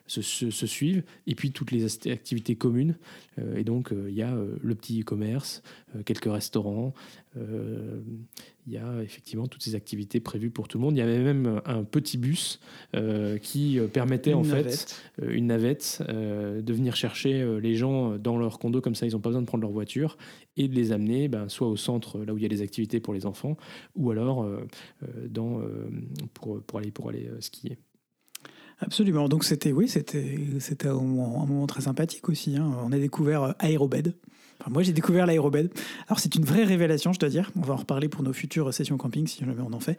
se, 0.06 0.22
se- 0.22 0.50
se 0.50 0.66
suivent, 0.66 1.02
et 1.26 1.34
puis 1.34 1.50
toutes 1.52 1.70
les 1.70 1.84
activités 2.10 2.56
communes. 2.56 2.96
Et 3.56 3.64
donc 3.64 3.92
il 4.08 4.14
y 4.14 4.22
a 4.22 4.34
le 4.62 4.74
petit 4.74 5.02
commerce, 5.02 5.62
quelques 6.02 6.30
restaurants. 6.32 6.92
euh, 7.36 8.00
il 8.66 8.72
y 8.72 8.78
a 8.78 9.02
effectivement 9.02 9.46
toutes 9.46 9.62
ces 9.62 9.74
activités 9.74 10.20
prévues 10.20 10.48
pour 10.50 10.68
tout 10.68 10.78
le 10.78 10.84
monde. 10.84 10.94
Il 10.96 10.98
y 10.98 11.02
avait 11.02 11.18
même 11.22 11.60
un 11.66 11.84
petit 11.84 12.16
bus 12.16 12.60
euh, 12.96 13.36
qui 13.36 13.78
euh, 13.78 13.88
permettait 13.88 14.30
Une 14.30 14.36
en 14.38 14.44
fait 14.44 14.62
navette. 14.62 15.02
euh, 15.22 15.30
une 15.34 15.46
navette 15.48 16.02
euh, 16.08 16.62
de 16.62 16.72
venir 16.72 16.96
chercher 16.96 17.42
euh, 17.42 17.58
les 17.60 17.74
gens 17.76 18.16
dans 18.16 18.38
leur 18.38 18.58
condo 18.58 18.80
comme 18.80 18.94
ça 18.94 19.04
ils 19.06 19.12
n'ont 19.12 19.20
pas 19.20 19.28
besoin 19.28 19.42
de 19.42 19.46
prendre 19.46 19.60
leur 19.62 19.70
voiture 19.70 20.16
et 20.56 20.66
de 20.68 20.74
les 20.74 20.92
amener 20.92 21.28
ben, 21.28 21.50
soit 21.50 21.68
au 21.68 21.76
centre 21.76 22.24
là 22.24 22.32
où 22.32 22.38
il 22.38 22.42
y 22.42 22.46
a 22.46 22.48
des 22.48 22.62
activités 22.62 23.00
pour 23.00 23.12
les 23.12 23.26
enfants 23.26 23.58
ou 23.96 24.10
alors 24.10 24.44
euh, 24.44 24.66
euh, 25.02 25.28
dans, 25.28 25.60
euh, 25.60 25.90
pour, 26.32 26.62
pour 26.62 26.78
aller, 26.78 26.90
pour 26.90 27.10
aller 27.10 27.28
euh, 27.28 27.40
skier. 27.42 27.76
Absolument. 28.78 29.28
Donc 29.28 29.44
c'était 29.44 29.72
oui, 29.72 29.88
c'était 29.88 30.38
c'était 30.58 30.88
un 30.88 30.94
moment, 30.94 31.66
très 31.66 31.82
sympathique 31.82 32.28
aussi. 32.28 32.56
hein. 32.56 32.76
On 32.82 32.92
a 32.92 32.98
découvert 32.98 33.42
euh, 33.42 33.52
Aérobed. 33.58 34.14
Enfin, 34.64 34.72
moi 34.72 34.82
j'ai 34.82 34.94
découvert 34.94 35.26
l'aérobed. 35.26 35.70
Alors 36.08 36.18
c'est 36.18 36.34
une 36.36 36.44
vraie 36.44 36.64
révélation, 36.64 37.12
je 37.12 37.18
dois 37.18 37.28
dire. 37.28 37.50
On 37.56 37.60
va 37.60 37.74
en 37.74 37.76
reparler 37.76 38.08
pour 38.08 38.22
nos 38.22 38.32
futures 38.32 38.72
sessions 38.72 38.96
camping 38.96 39.26
si 39.26 39.40
jamais 39.40 39.54
on 39.60 39.72
en 39.74 39.80
fait. 39.80 39.98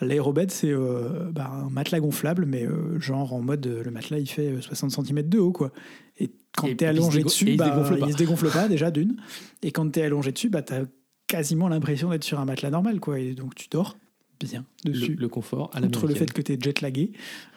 L'aérobed 0.00 0.50
c'est 0.50 0.70
euh, 0.72 1.30
bah, 1.30 1.50
un 1.52 1.68
matelas 1.68 2.00
gonflable, 2.00 2.46
mais 2.46 2.64
euh, 2.66 2.98
genre 2.98 3.34
en 3.34 3.42
mode 3.42 3.66
euh, 3.66 3.82
le 3.84 3.90
matelas 3.90 4.18
il 4.18 4.26
fait 4.28 4.52
euh, 4.52 4.60
60 4.62 5.06
cm 5.06 5.28
de 5.28 5.38
haut 5.38 5.52
quoi. 5.52 5.70
Et 6.18 6.30
quand 6.56 6.74
t'es 6.76 6.86
allongé 6.86 7.22
dessus, 7.22 7.44
il 7.46 7.52
se 7.52 7.58
bah, 7.58 7.90
il 8.06 8.12
se 8.12 8.16
dégonfle 8.16 8.50
pas 8.50 8.68
déjà 8.68 8.90
d'une. 8.90 9.16
Et 9.62 9.70
quand 9.70 9.88
t'es 9.90 10.02
allongé 10.02 10.32
dessus, 10.32 10.48
bah 10.48 10.62
t'as 10.62 10.82
quasiment 11.26 11.68
l'impression 11.68 12.08
d'être 12.10 12.24
sur 12.24 12.40
un 12.40 12.46
matelas 12.46 12.70
normal 12.70 13.00
quoi. 13.00 13.18
Et 13.20 13.34
donc 13.34 13.54
tu 13.54 13.68
dors 13.70 13.96
bien 14.40 14.64
Le, 14.86 14.92
dessus. 14.92 15.16
le 15.18 15.28
confort 15.28 15.70
à 15.74 15.80
Outre 15.80 16.00
le 16.06 16.08
l'américaine. 16.14 16.16
fait 16.28 16.32
que 16.32 16.40
tu 16.42 16.52
es 16.54 16.58
jet 16.58 16.80
lagué, 16.80 17.12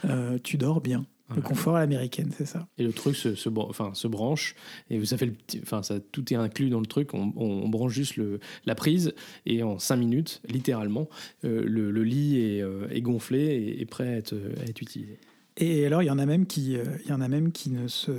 euh, 0.05 0.37
tu 0.43 0.57
dors 0.57 0.81
bien. 0.81 1.05
Le 1.35 1.41
confort 1.41 1.75
à 1.75 1.79
l'américaine, 1.79 2.29
c'est 2.37 2.45
ça. 2.45 2.67
Et 2.77 2.83
le 2.83 2.91
truc 2.93 3.15
se, 3.15 3.35
se, 3.35 3.49
enfin, 3.49 3.91
se 3.93 4.07
branche 4.07 4.55
et 4.89 4.97
le 4.97 5.03
petit, 5.31 5.59
enfin 5.63 5.83
ça 5.83 5.99
tout 5.99 6.33
est 6.33 6.37
inclus 6.37 6.69
dans 6.69 6.79
le 6.79 6.85
truc. 6.85 7.13
On, 7.13 7.33
on- 7.35 7.63
on 7.63 7.69
branche 7.69 7.93
juste 7.93 8.17
le, 8.17 8.39
la 8.65 8.75
prise 8.75 9.13
et 9.45 9.63
en 9.63 9.79
5 9.79 9.95
minutes, 9.97 10.41
littéralement, 10.49 11.07
euh, 11.45 11.63
le, 11.65 11.91
le 11.91 12.03
lit 12.03 12.37
est, 12.39 12.61
euh, 12.61 12.87
est 12.89 13.01
gonflé 13.01 13.39
et 13.39 13.81
est 13.81 13.85
prêt 13.85 14.07
à 14.07 14.17
être, 14.17 14.35
à 14.59 14.63
être 14.63 14.81
utilisé. 14.81 15.17
Et 15.57 15.85
alors, 15.85 16.01
il 16.01 16.07
y 16.07 16.09
en 16.11 16.17
a 16.17 16.25
même 16.25 16.47
qui, 16.47 16.77
euh, 16.77 16.83
il 17.05 17.09
y 17.11 17.13
en 17.13 17.21
a 17.21 17.27
même 17.27 17.51
qui 17.51 17.69
ne 17.69 17.87
se, 17.87 18.11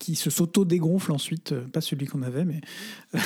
qui- 0.00 0.16
se 0.16 0.28
s'auto-dégonflent 0.28 1.12
ensuite. 1.12 1.54
Pas 1.72 1.80
celui 1.80 2.06
qu'on 2.06 2.22
avait, 2.22 2.44
mais 2.44 2.60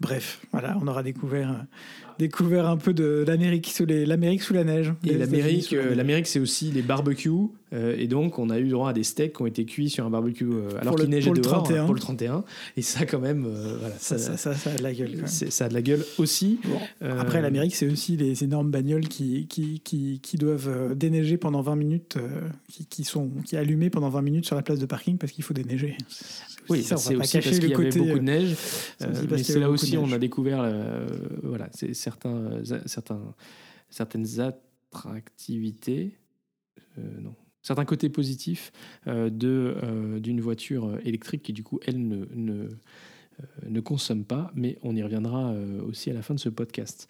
bref, 0.00 0.40
voilà, 0.52 0.76
on 0.82 0.86
aura 0.86 1.02
découvert, 1.02 1.64
découvert 2.18 2.66
un 2.66 2.76
peu 2.76 2.92
de 2.92 3.24
l'Amérique 3.26 3.68
sous 3.68 3.86
les, 3.86 4.04
l'Amérique 4.06 4.42
sous 4.42 4.52
la 4.54 4.64
neige. 4.64 4.92
Et 5.04 5.14
l'Amérique, 5.16 5.72
euh, 5.72 5.94
l'Amérique, 5.94 6.26
c'est 6.26 6.40
aussi 6.40 6.70
les 6.70 6.82
barbecues. 6.82 7.30
Euh, 7.74 7.96
et 7.98 8.06
donc, 8.06 8.38
on 8.38 8.50
a 8.50 8.58
eu 8.58 8.68
droit 8.68 8.90
à 8.90 8.92
des 8.92 9.02
steaks 9.02 9.34
qui 9.36 9.42
ont 9.42 9.46
été 9.46 9.64
cuits 9.64 9.90
sur 9.90 10.06
un 10.06 10.10
barbecue 10.10 10.44
euh, 10.44 10.68
alors 10.80 10.94
qu'il 10.94 11.08
neigeait 11.08 11.26
pour 11.26 11.34
le 11.34 11.42
dehors 11.42 11.62
31. 11.64 11.84
pour 11.84 11.94
le 11.94 12.00
31. 12.00 12.44
Et 12.76 12.82
ça, 12.82 13.04
quand 13.04 13.18
même, 13.18 13.46
euh, 13.46 13.76
voilà, 13.78 13.94
ça, 13.98 14.18
ça, 14.18 14.36
ça, 14.36 14.54
ça 14.54 14.70
a 14.70 14.76
de 14.76 14.82
la 14.82 14.92
gueule. 14.92 15.22
ça 15.26 15.64
a 15.64 15.68
de 15.68 15.74
la 15.74 15.82
gueule 15.82 16.04
aussi. 16.18 16.60
Bon. 16.64 17.08
Après, 17.18 17.42
l'Amérique, 17.42 17.74
c'est 17.74 17.90
aussi 17.90 18.16
les 18.16 18.44
énormes 18.44 18.70
bagnoles 18.70 19.08
qui, 19.08 19.46
qui, 19.46 19.80
qui, 19.80 20.20
qui 20.22 20.36
doivent 20.36 20.94
déneiger 20.94 21.36
pendant 21.36 21.62
20 21.62 21.76
minutes, 21.76 22.18
qui, 22.70 22.86
qui 22.86 23.04
sont 23.04 23.30
qui 23.44 23.56
allumées 23.56 23.90
pendant 23.90 24.08
20 24.08 24.22
minutes 24.22 24.46
sur 24.46 24.56
la 24.56 24.62
place 24.62 24.78
de 24.78 24.86
parking 24.86 25.18
parce 25.18 25.32
qu'il 25.32 25.44
faut 25.44 25.54
déneiger. 25.54 25.96
Oui, 26.68 26.82
ça, 26.82 26.96
c'est 26.96 27.16
aussi 27.16 27.38
parce 27.38 27.50
qu'il 27.50 27.62
le 27.62 27.68
y 27.68 27.74
avait 27.74 27.84
côté, 27.84 27.98
beaucoup 27.98 28.18
de 28.18 28.24
neige. 28.24 28.56
mais 29.30 29.42
c'est 29.42 29.58
là 29.58 29.68
aussi 29.68 29.98
on 29.98 30.10
a 30.12 30.18
découvert 30.18 30.70
voilà, 31.42 31.68
certains, 31.92 32.62
certains, 32.86 33.20
certaines 33.90 34.26
attractivités, 34.40 36.16
euh, 36.98 37.20
non, 37.20 37.34
certains 37.64 37.86
côtés 37.86 38.10
positifs 38.10 38.70
euh, 39.08 39.30
euh, 39.42 40.20
d'une 40.20 40.40
voiture 40.40 40.86
euh, 40.86 41.00
électrique 41.04 41.42
qui 41.42 41.52
du 41.52 41.64
coup 41.64 41.80
elle 41.86 42.06
ne, 42.06 42.26
ne, 42.34 42.68
ne 43.68 43.80
consomme 43.80 44.24
pas, 44.24 44.50
mais 44.54 44.78
on 44.82 44.94
y 44.94 45.02
reviendra 45.02 45.50
euh, 45.50 45.80
aussi 45.88 46.10
à 46.10 46.14
la 46.14 46.22
fin 46.22 46.34
de 46.34 46.40
ce 46.40 46.48
podcast. 46.48 47.08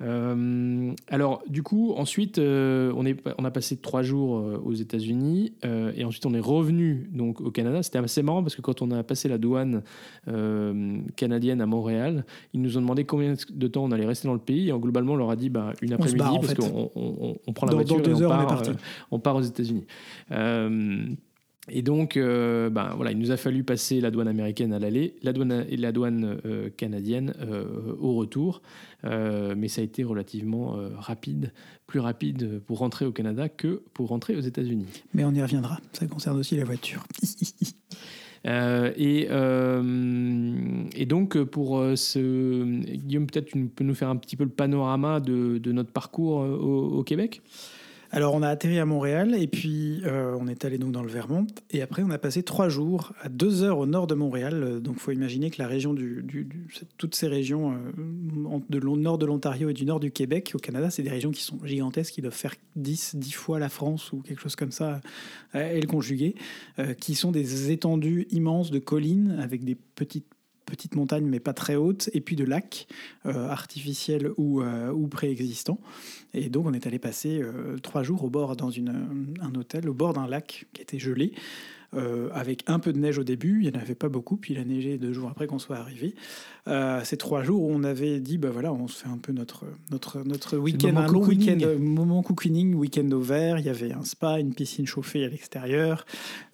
Euh, 0.00 0.92
alors, 1.08 1.42
du 1.48 1.62
coup, 1.62 1.92
ensuite, 1.96 2.38
euh, 2.38 2.92
on, 2.96 3.06
est, 3.06 3.16
on 3.38 3.44
a 3.44 3.50
passé 3.50 3.76
trois 3.76 4.02
jours 4.02 4.38
euh, 4.38 4.60
aux 4.64 4.72
États-Unis 4.72 5.52
euh, 5.64 5.92
et 5.96 6.04
ensuite 6.04 6.26
on 6.26 6.34
est 6.34 6.40
revenu 6.40 7.08
donc 7.12 7.40
au 7.40 7.50
Canada. 7.50 7.82
C'était 7.82 7.98
assez 7.98 8.22
marrant 8.22 8.42
parce 8.42 8.56
que 8.56 8.60
quand 8.62 8.82
on 8.82 8.90
a 8.90 9.02
passé 9.02 9.28
la 9.28 9.38
douane 9.38 9.82
euh, 10.28 10.98
canadienne 11.16 11.60
à 11.60 11.66
Montréal, 11.66 12.24
ils 12.52 12.60
nous 12.60 12.76
ont 12.76 12.80
demandé 12.80 13.04
combien 13.04 13.34
de 13.50 13.66
temps 13.68 13.84
on 13.84 13.92
allait 13.92 14.06
rester 14.06 14.26
dans 14.28 14.34
le 14.34 14.40
pays. 14.40 14.68
Et 14.70 14.72
globalement, 14.78 15.14
on 15.14 15.16
leur 15.16 15.30
a 15.30 15.36
dit 15.36 15.48
bah, 15.48 15.72
une 15.80 15.92
après-midi 15.92 16.18
parce 16.40 16.54
qu'on 16.54 16.90
on, 16.94 17.14
on- 17.20 17.36
on 17.46 17.52
prend 17.52 17.66
la 17.66 17.72
Dans- 17.72 17.78
voiture 17.78 17.96
dans 17.96 18.02
deux 18.02 18.10
et 18.10 18.14
on 18.14 18.22
heures, 18.22 18.30
on 18.32 18.34
est 18.42 18.46
part, 18.46 18.56
parti. 18.56 18.70
euh, 18.70 18.74
on 19.10 19.18
part 19.18 19.36
aux 19.36 19.42
États-Unis. 19.42 19.84
Euh, 20.32 21.06
et 21.70 21.80
donc, 21.80 22.16
euh, 22.16 22.68
ben, 22.68 22.92
voilà, 22.94 23.12
il 23.12 23.18
nous 23.18 23.30
a 23.30 23.38
fallu 23.38 23.64
passer 23.64 24.00
la 24.00 24.10
douane 24.10 24.28
américaine 24.28 24.72
à 24.74 24.78
l'aller, 24.78 25.14
la 25.22 25.32
douane, 25.32 25.64
et 25.68 25.76
la 25.76 25.92
douane 25.92 26.38
euh, 26.44 26.68
canadienne 26.76 27.34
euh, 27.40 27.94
au 27.98 28.14
retour. 28.14 28.60
Mais 29.02 29.68
ça 29.68 29.82
a 29.82 29.84
été 29.84 30.02
relativement 30.02 30.78
rapide, 30.96 31.52
plus 31.86 32.00
rapide 32.00 32.62
pour 32.66 32.78
rentrer 32.78 33.04
au 33.04 33.12
Canada 33.12 33.50
que 33.50 33.82
pour 33.92 34.08
rentrer 34.08 34.34
aux 34.34 34.40
États-Unis. 34.40 34.86
Mais 35.12 35.24
on 35.24 35.34
y 35.34 35.42
reviendra. 35.42 35.78
Ça 35.92 36.06
concerne 36.06 36.38
aussi 36.38 36.56
la 36.56 36.64
voiture. 36.64 37.04
Euh, 38.46 38.92
et, 38.98 39.28
euh, 39.30 40.84
et 40.94 41.06
donc, 41.06 41.42
pour 41.44 41.82
ce. 41.94 42.82
Guillaume, 42.94 43.26
peut-être 43.26 43.46
tu 43.46 43.64
peux 43.74 43.84
nous 43.84 43.94
faire 43.94 44.10
un 44.10 44.16
petit 44.16 44.36
peu 44.36 44.44
le 44.44 44.50
panorama 44.50 45.18
de, 45.18 45.56
de 45.56 45.72
notre 45.72 45.92
parcours 45.92 46.40
au, 46.40 46.98
au 46.98 47.02
Québec? 47.04 47.40
Alors, 48.14 48.32
on 48.34 48.42
a 48.42 48.48
atterri 48.48 48.78
à 48.78 48.86
Montréal 48.86 49.34
et 49.36 49.48
puis 49.48 50.00
euh, 50.04 50.38
on 50.38 50.46
est 50.46 50.64
allé 50.64 50.78
donc 50.78 50.92
dans 50.92 51.02
le 51.02 51.08
Vermont. 51.08 51.48
Et 51.72 51.82
après, 51.82 52.04
on 52.04 52.10
a 52.10 52.18
passé 52.18 52.44
trois 52.44 52.68
jours 52.68 53.12
à 53.20 53.28
deux 53.28 53.64
heures 53.64 53.78
au 53.78 53.86
nord 53.86 54.06
de 54.06 54.14
Montréal. 54.14 54.62
Euh, 54.62 54.78
Donc, 54.78 55.00
faut 55.00 55.10
imaginer 55.10 55.50
que 55.50 55.60
la 55.60 55.66
région 55.66 55.94
du, 55.94 56.24
toutes 56.96 57.16
ces 57.16 57.26
régions 57.26 57.72
euh, 57.72 58.60
de 58.70 58.78
nord 58.78 59.18
de 59.18 59.26
l'Ontario 59.26 59.68
et 59.68 59.72
du 59.72 59.84
nord 59.84 59.98
du 59.98 60.12
Québec 60.12 60.52
au 60.54 60.58
Canada, 60.58 60.90
c'est 60.90 61.02
des 61.02 61.10
régions 61.10 61.32
qui 61.32 61.42
sont 61.42 61.58
gigantesques, 61.64 62.14
qui 62.14 62.22
doivent 62.22 62.32
faire 62.32 62.54
10, 62.76 63.16
10 63.16 63.32
fois 63.32 63.58
la 63.58 63.68
France 63.68 64.12
ou 64.12 64.20
quelque 64.20 64.40
chose 64.40 64.54
comme 64.54 64.70
ça, 64.70 65.00
et 65.52 65.80
le 65.80 65.88
conjugué, 65.88 66.36
euh, 66.78 66.94
qui 66.94 67.16
sont 67.16 67.32
des 67.32 67.72
étendues 67.72 68.28
immenses 68.30 68.70
de 68.70 68.78
collines 68.78 69.40
avec 69.42 69.64
des 69.64 69.74
petites 69.74 70.33
petites 70.74 70.94
montagnes 70.94 71.26
mais 71.26 71.40
pas 71.40 71.52
très 71.52 71.76
hautes 71.76 72.10
et 72.12 72.20
puis 72.20 72.36
de 72.36 72.44
lacs 72.44 72.86
euh, 73.26 73.48
artificiels 73.48 74.30
ou, 74.36 74.62
euh, 74.62 74.90
ou 74.90 75.08
préexistants. 75.08 75.78
Et 76.32 76.48
donc, 76.48 76.66
on 76.66 76.72
est 76.72 76.86
allé 76.86 76.98
passer 76.98 77.40
euh, 77.40 77.78
trois 77.78 78.02
jours 78.02 78.24
au 78.24 78.30
bord, 78.30 78.56
dans 78.56 78.70
une, 78.70 79.34
un 79.40 79.54
hôtel, 79.54 79.88
au 79.88 79.94
bord 79.94 80.12
d'un 80.12 80.26
lac 80.26 80.66
qui 80.72 80.82
était 80.82 80.98
gelé, 80.98 81.32
euh, 81.96 82.28
avec 82.32 82.64
un 82.66 82.78
peu 82.78 82.92
de 82.92 82.98
neige 82.98 83.18
au 83.18 83.24
début. 83.24 83.60
Il 83.62 83.70
n'y 83.70 83.76
en 83.76 83.80
avait 83.80 83.94
pas 83.94 84.08
beaucoup, 84.08 84.36
puis 84.36 84.54
il 84.54 84.60
a 84.60 84.64
neigé 84.64 84.98
deux 84.98 85.12
jours 85.12 85.28
après 85.30 85.46
qu'on 85.46 85.58
soit 85.58 85.76
arrivé. 85.76 86.14
Euh, 86.66 87.02
ces 87.04 87.16
trois 87.16 87.42
jours 87.42 87.62
où 87.62 87.70
on 87.70 87.84
avait 87.84 88.20
dit, 88.20 88.38
bah 88.38 88.50
voilà, 88.50 88.72
on 88.72 88.88
se 88.88 89.02
fait 89.02 89.08
un 89.08 89.18
peu 89.18 89.32
notre, 89.32 89.64
notre, 89.90 90.24
notre 90.24 90.56
week-end, 90.56 90.96
un 90.96 91.06
long 91.06 91.24
week-end, 91.24 91.58
moment 91.78 92.22
cocooning, 92.22 92.74
week-end 92.74 93.08
au 93.12 93.20
vert. 93.20 93.58
Il 93.58 93.66
y 93.66 93.68
avait 93.68 93.92
un 93.92 94.04
spa, 94.04 94.40
une 94.40 94.54
piscine 94.54 94.86
chauffée 94.86 95.24
à 95.24 95.28
l'extérieur, 95.28 96.06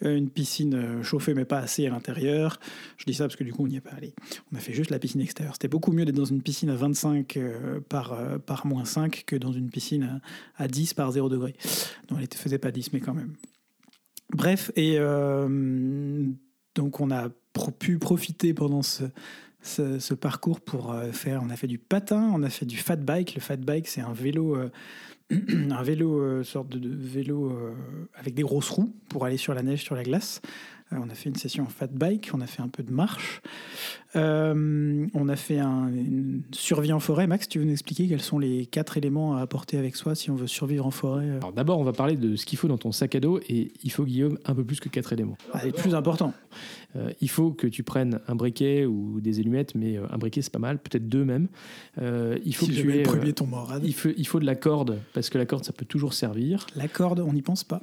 euh, 0.05 0.17
une 0.17 0.29
piscine 0.29 1.03
chauffée 1.03 1.35
mais 1.35 1.45
pas 1.45 1.59
assez 1.59 1.87
à 1.87 1.91
l'intérieur. 1.91 2.59
Je 2.97 3.05
dis 3.05 3.15
ça 3.15 3.25
parce 3.25 3.37
que 3.37 3.45
du 3.45 3.53
coup, 3.53 3.65
on 3.65 3.69
n'y 3.69 3.77
est 3.77 3.81
pas 3.81 3.95
allé. 3.97 4.13
On 4.53 4.57
a 4.57 4.61
fait 4.61 4.73
juste 4.73 4.91
la 4.91 4.99
piscine 4.99 5.21
extérieure. 5.21 5.55
C'était 5.55 5.69
beaucoup 5.69 5.93
mieux 5.93 6.05
d'être 6.05 6.17
dans 6.17 6.25
une 6.25 6.43
piscine 6.43 6.71
à 6.71 6.75
25 6.75 7.37
euh, 7.37 7.81
par, 7.89 8.19
par 8.47 8.67
moins 8.67 8.85
5 8.85 9.25
que 9.27 9.37
dans 9.37 9.53
une 9.53 9.71
piscine 9.71 10.21
à, 10.59 10.65
à 10.65 10.69
10 10.69 10.95
par 10.95 11.13
0 11.13 11.29
degré. 11.29 11.55
Non, 12.11 12.19
elle 12.19 12.29
ne 12.31 12.37
faisait 12.37 12.59
pas 12.59 12.71
10, 12.71 12.93
mais 12.93 13.01
quand 13.01 13.15
même. 13.15 13.35
Bref, 14.33 14.71
et 14.77 14.95
euh, 14.99 16.27
donc 16.75 17.01
on 17.01 17.11
a 17.11 17.29
pu 17.79 17.99
profiter 17.99 18.55
pendant 18.55 18.83
ce, 18.83 20.15
parcours 20.15 20.61
pour 20.61 20.93
euh, 20.93 21.11
faire. 21.13 21.43
On 21.45 21.51
a 21.51 21.57
fait 21.57 21.67
du 21.67 21.79
patin, 21.79 22.31
on 22.35 22.43
a 22.43 22.51
fait 22.51 22.67
du 22.67 22.77
fat 22.77 22.97
bike. 22.97 23.35
Le 23.35 23.41
fat 23.41 23.57
bike, 23.57 23.89
c'est 23.89 24.01
un 24.01 24.13
vélo. 24.13 24.57
euh, 24.57 24.71
un 25.71 25.83
vélo, 25.83 26.43
sorte 26.43 26.71
de, 26.71 26.89
vélo 26.89 27.57
avec 28.15 28.35
des 28.35 28.43
grosses 28.43 28.69
roues 28.69 28.93
pour 29.09 29.25
aller 29.25 29.37
sur 29.37 29.55
la 29.55 29.63
neige, 29.63 29.83
sur 29.83 29.95
la 29.95 30.03
glace. 30.03 30.41
Euh, 30.93 30.97
on 31.01 31.09
a 31.09 31.15
fait 31.15 31.29
une 31.29 31.37
session 31.37 31.65
en 31.65 31.69
fat 31.69 31.87
bike, 31.89 32.31
on 32.35 32.41
a 32.41 32.47
fait 32.47 32.63
un 32.63 32.69
peu 32.69 32.83
de 32.83 32.91
marche. 32.93 33.41
Euh, 34.17 35.07
on 35.15 35.29
a 35.29 35.37
fait 35.37 35.59
un, 35.59 35.89
une 35.89 36.43
survie 36.53 36.93
en 36.93 36.99
forêt. 37.01 37.27
Max, 37.29 37.49
tu 37.49 37.61
veux 37.61 37.65
nous 37.65 37.73
expliquer 37.73 38.09
quels 38.09 38.21
sont 38.21 38.39
les 38.39 38.67
quatre 38.67 38.97
éléments 38.97 39.37
à 39.37 39.41
apporter 39.41 39.79
avec 39.79 39.95
soi 39.95 40.15
si 40.17 40.31
on 40.31 40.35
veut 40.35 40.49
survivre 40.49 40.85
en 40.87 40.91
forêt 40.91 41.27
euh 41.27 41.37
Alors 41.39 41.53
d'abord, 41.53 41.79
on 41.79 41.85
va 41.85 41.93
parler 41.93 42.17
de 42.17 42.35
ce 42.35 42.45
qu'il 42.45 42.59
faut 42.59 42.67
dans 42.67 42.79
ton 42.79 42.91
sac 42.91 43.15
à 43.15 43.21
dos 43.21 43.39
et 43.49 43.73
il 43.85 43.93
faut, 43.93 44.05
Guillaume, 44.05 44.39
un 44.47 44.55
peu 44.55 44.65
plus 44.65 44.81
que 44.81 44.89
quatre 44.89 45.13
éléments. 45.13 45.37
ah, 45.53 45.65
Les 45.65 45.73
plus 45.73 45.95
importants. 45.95 46.35
Euh, 46.97 47.13
il 47.21 47.31
faut 47.31 47.53
que 47.53 47.69
tu 47.69 47.85
prennes 47.85 48.19
un 48.27 48.35
briquet 48.35 48.85
ou 48.85 49.21
des 49.21 49.39
allumettes, 49.39 49.77
mais 49.77 49.97
un 49.97 50.19
briquet 50.19 50.43
c'est 50.43 50.53
pas 50.53 50.59
mal, 50.59 50.79
peut-être 50.79 51.09
deux 51.09 51.25
même. 51.25 51.47
Euh, 51.99 52.37
il 52.45 52.55
faut 52.55 52.67
Si 52.67 52.73
que 52.73 52.81
tu 52.81 52.93
aies, 52.93 52.97
le 52.99 53.03
premier 53.05 53.33
tombe 53.33 53.55
en 53.55 53.63
rade. 53.63 53.85
il 53.85 53.95
faut, 53.95 54.09
il 54.17 54.27
faut 54.27 54.41
de 54.41 54.47
la 54.47 54.57
corde 54.57 54.99
parce 55.15 55.31
que 55.31 55.39
la 55.39 55.47
corde 55.47 55.65
ça 55.65 55.73
peut 55.73 55.85
toujours 55.85 56.15
servir. 56.15 56.67
La 56.75 56.89
corde, 56.89 57.21
on 57.21 57.33
n'y 57.33 57.43
pense 57.43 57.63
pas. 57.63 57.81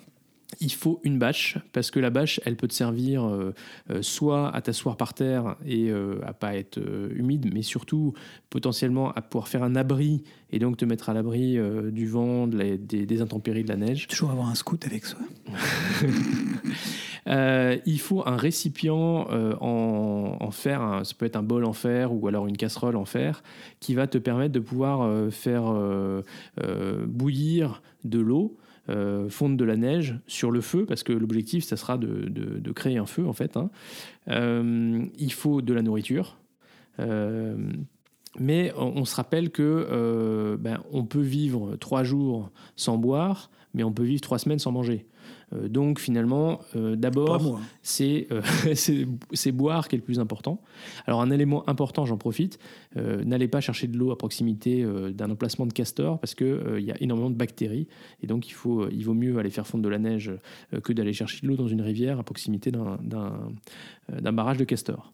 Il 0.60 0.72
faut 0.72 1.00
une 1.04 1.20
bâche 1.20 1.58
parce 1.72 1.92
que 1.92 2.00
la 2.00 2.10
bâche 2.10 2.40
elle 2.46 2.56
peut 2.56 2.68
te 2.68 2.74
servir 2.74 3.24
euh, 3.26 3.54
euh, 3.92 4.02
soit 4.02 4.50
à 4.56 4.62
t'asseoir 4.62 4.98
par 4.98 5.14
terre 5.14 5.56
et 5.66 5.90
euh, 5.92 6.20
à 6.26 6.34
pas 6.34 6.56
être 6.56 6.80
euh, 6.80 7.10
humide, 7.16 7.52
mais 7.54 7.62
surtout 7.62 8.14
potentiellement 8.50 9.12
à 9.12 9.22
pouvoir 9.22 9.48
faire 9.48 9.62
un 9.64 9.76
abri 9.76 10.24
et 10.52 10.60
donc 10.60 10.78
te 10.78 10.86
mettre 10.86 11.10
à 11.10 11.14
l'abri 11.14 11.58
du 11.92 12.08
vent, 12.08 12.48
de 12.48 12.58
la- 12.58 12.78
des, 12.78 13.06
des 13.06 13.22
intempéries, 13.22 13.64
de 13.64 13.70
la 13.70 13.76
neige. 13.76 14.08
Toujours 14.08 14.32
avoir 14.32 14.48
un 14.50 14.56
scout 14.56 14.84
avec 14.86 15.06
soi. 15.06 15.20
Il 17.86 18.00
faut 18.00 18.24
un 18.26 18.38
récipient 18.38 19.28
en, 19.60 20.38
en 20.40 20.52
fer, 20.52 21.02
ça 21.04 21.14
peut 21.18 21.26
être 21.26 21.36
un 21.36 21.44
bol 21.44 21.66
en 21.66 21.74
fer 21.74 22.14
ou 22.14 22.28
alors 22.28 22.48
une 22.48 22.56
casserole 22.56 22.96
en 22.96 23.04
fer, 23.06 23.44
qui 23.82 23.94
va 23.94 24.08
te 24.08 24.18
permettre 24.18 24.54
de 24.54 24.60
pouvoir 24.62 25.30
faire 25.32 25.74
bouillir 27.08 27.82
de 28.06 28.20
l'eau, 28.20 28.58
euh, 28.90 29.30
fondre 29.30 29.58
de 29.58 29.66
la 29.66 29.76
neige 29.76 30.20
sur 30.28 30.52
le 30.52 30.62
feu, 30.62 30.86
parce 30.86 31.04
que 31.04 31.14
l'objectif, 31.14 31.64
ça 31.66 31.76
sera 31.78 31.98
de, 31.98 32.30
de- 32.30 32.60
de 32.60 32.72
créer 32.72 32.98
un 32.98 33.06
feu 33.06 33.28
en 33.28 33.34
fait. 33.34 33.58
hein. 33.58 33.70
Euh, 34.30 35.06
il 35.18 35.34
faut 35.34 35.62
de 35.62 35.74
la 35.74 35.82
nourriture. 35.82 36.38
Euh, 37.00 37.56
mais 38.40 38.72
on, 38.78 38.98
on 38.98 39.06
se 39.06 39.16
rappelle 39.16 39.50
que 39.52 39.88
euh, 39.92 40.58
ben, 40.58 40.80
on 40.92 41.06
peut 41.06 41.22
vivre 41.22 41.76
trois 41.78 42.04
jours 42.04 42.52
sans 42.76 42.98
boire, 42.98 43.50
mais 43.78 43.84
on 43.84 43.94
peut 43.94 44.04
vivre 44.04 44.22
trois 44.22 44.40
semaines 44.40 44.58
sans 44.58 44.72
manger. 44.72 45.06
Euh, 45.54 45.68
donc 45.70 46.00
finalement, 46.00 46.60
euh, 46.76 46.96
d'abord, 46.96 47.60
c'est 47.84 48.28
euh, 48.32 48.42
c'est- 48.74 49.52
boire 49.52 49.88
qui 49.88 49.96
est 49.96 50.00
le 50.00 50.04
plus 50.04 50.20
important. 50.20 50.62
Alors 51.06 51.22
un 51.22 51.30
élément 51.30 51.68
important, 51.70 52.06
j'en 52.06 52.18
profite, 52.18 52.60
n'allez 52.96 53.48
pas 53.48 53.62
chercher 53.62 53.88
de 53.88 53.98
l'eau 53.98 54.12
à 54.12 54.18
proximité 54.18 54.86
d'un 55.14 55.30
emplacement 55.30 55.66
de 55.66 55.74
castor 55.74 56.20
parce 56.20 56.34
qu'il 56.36 56.80
y 56.80 56.92
a 56.92 56.96
énormément 57.02 57.30
de 57.30 57.36
bactéries 57.36 57.88
et 58.22 58.28
donc 58.28 58.50
il, 58.50 58.54
faut, 58.54 58.90
il 58.90 59.04
vaut 59.06 59.14
mieux 59.14 59.38
aller 59.38 59.52
faire 59.52 59.66
fondre 59.68 59.84
de 59.84 59.90
la 59.90 60.00
neige 60.00 60.32
que 60.84 60.92
d'aller 60.94 61.14
chercher 61.14 61.42
de 61.44 61.48
l'eau 61.48 61.56
dans 61.56 61.68
une 61.68 61.82
rivière 61.82 62.20
à 62.20 62.24
proximité 62.24 62.72
d'un 62.72 64.34
barrage 64.34 64.58
de 64.58 64.64
castor. 64.66 65.14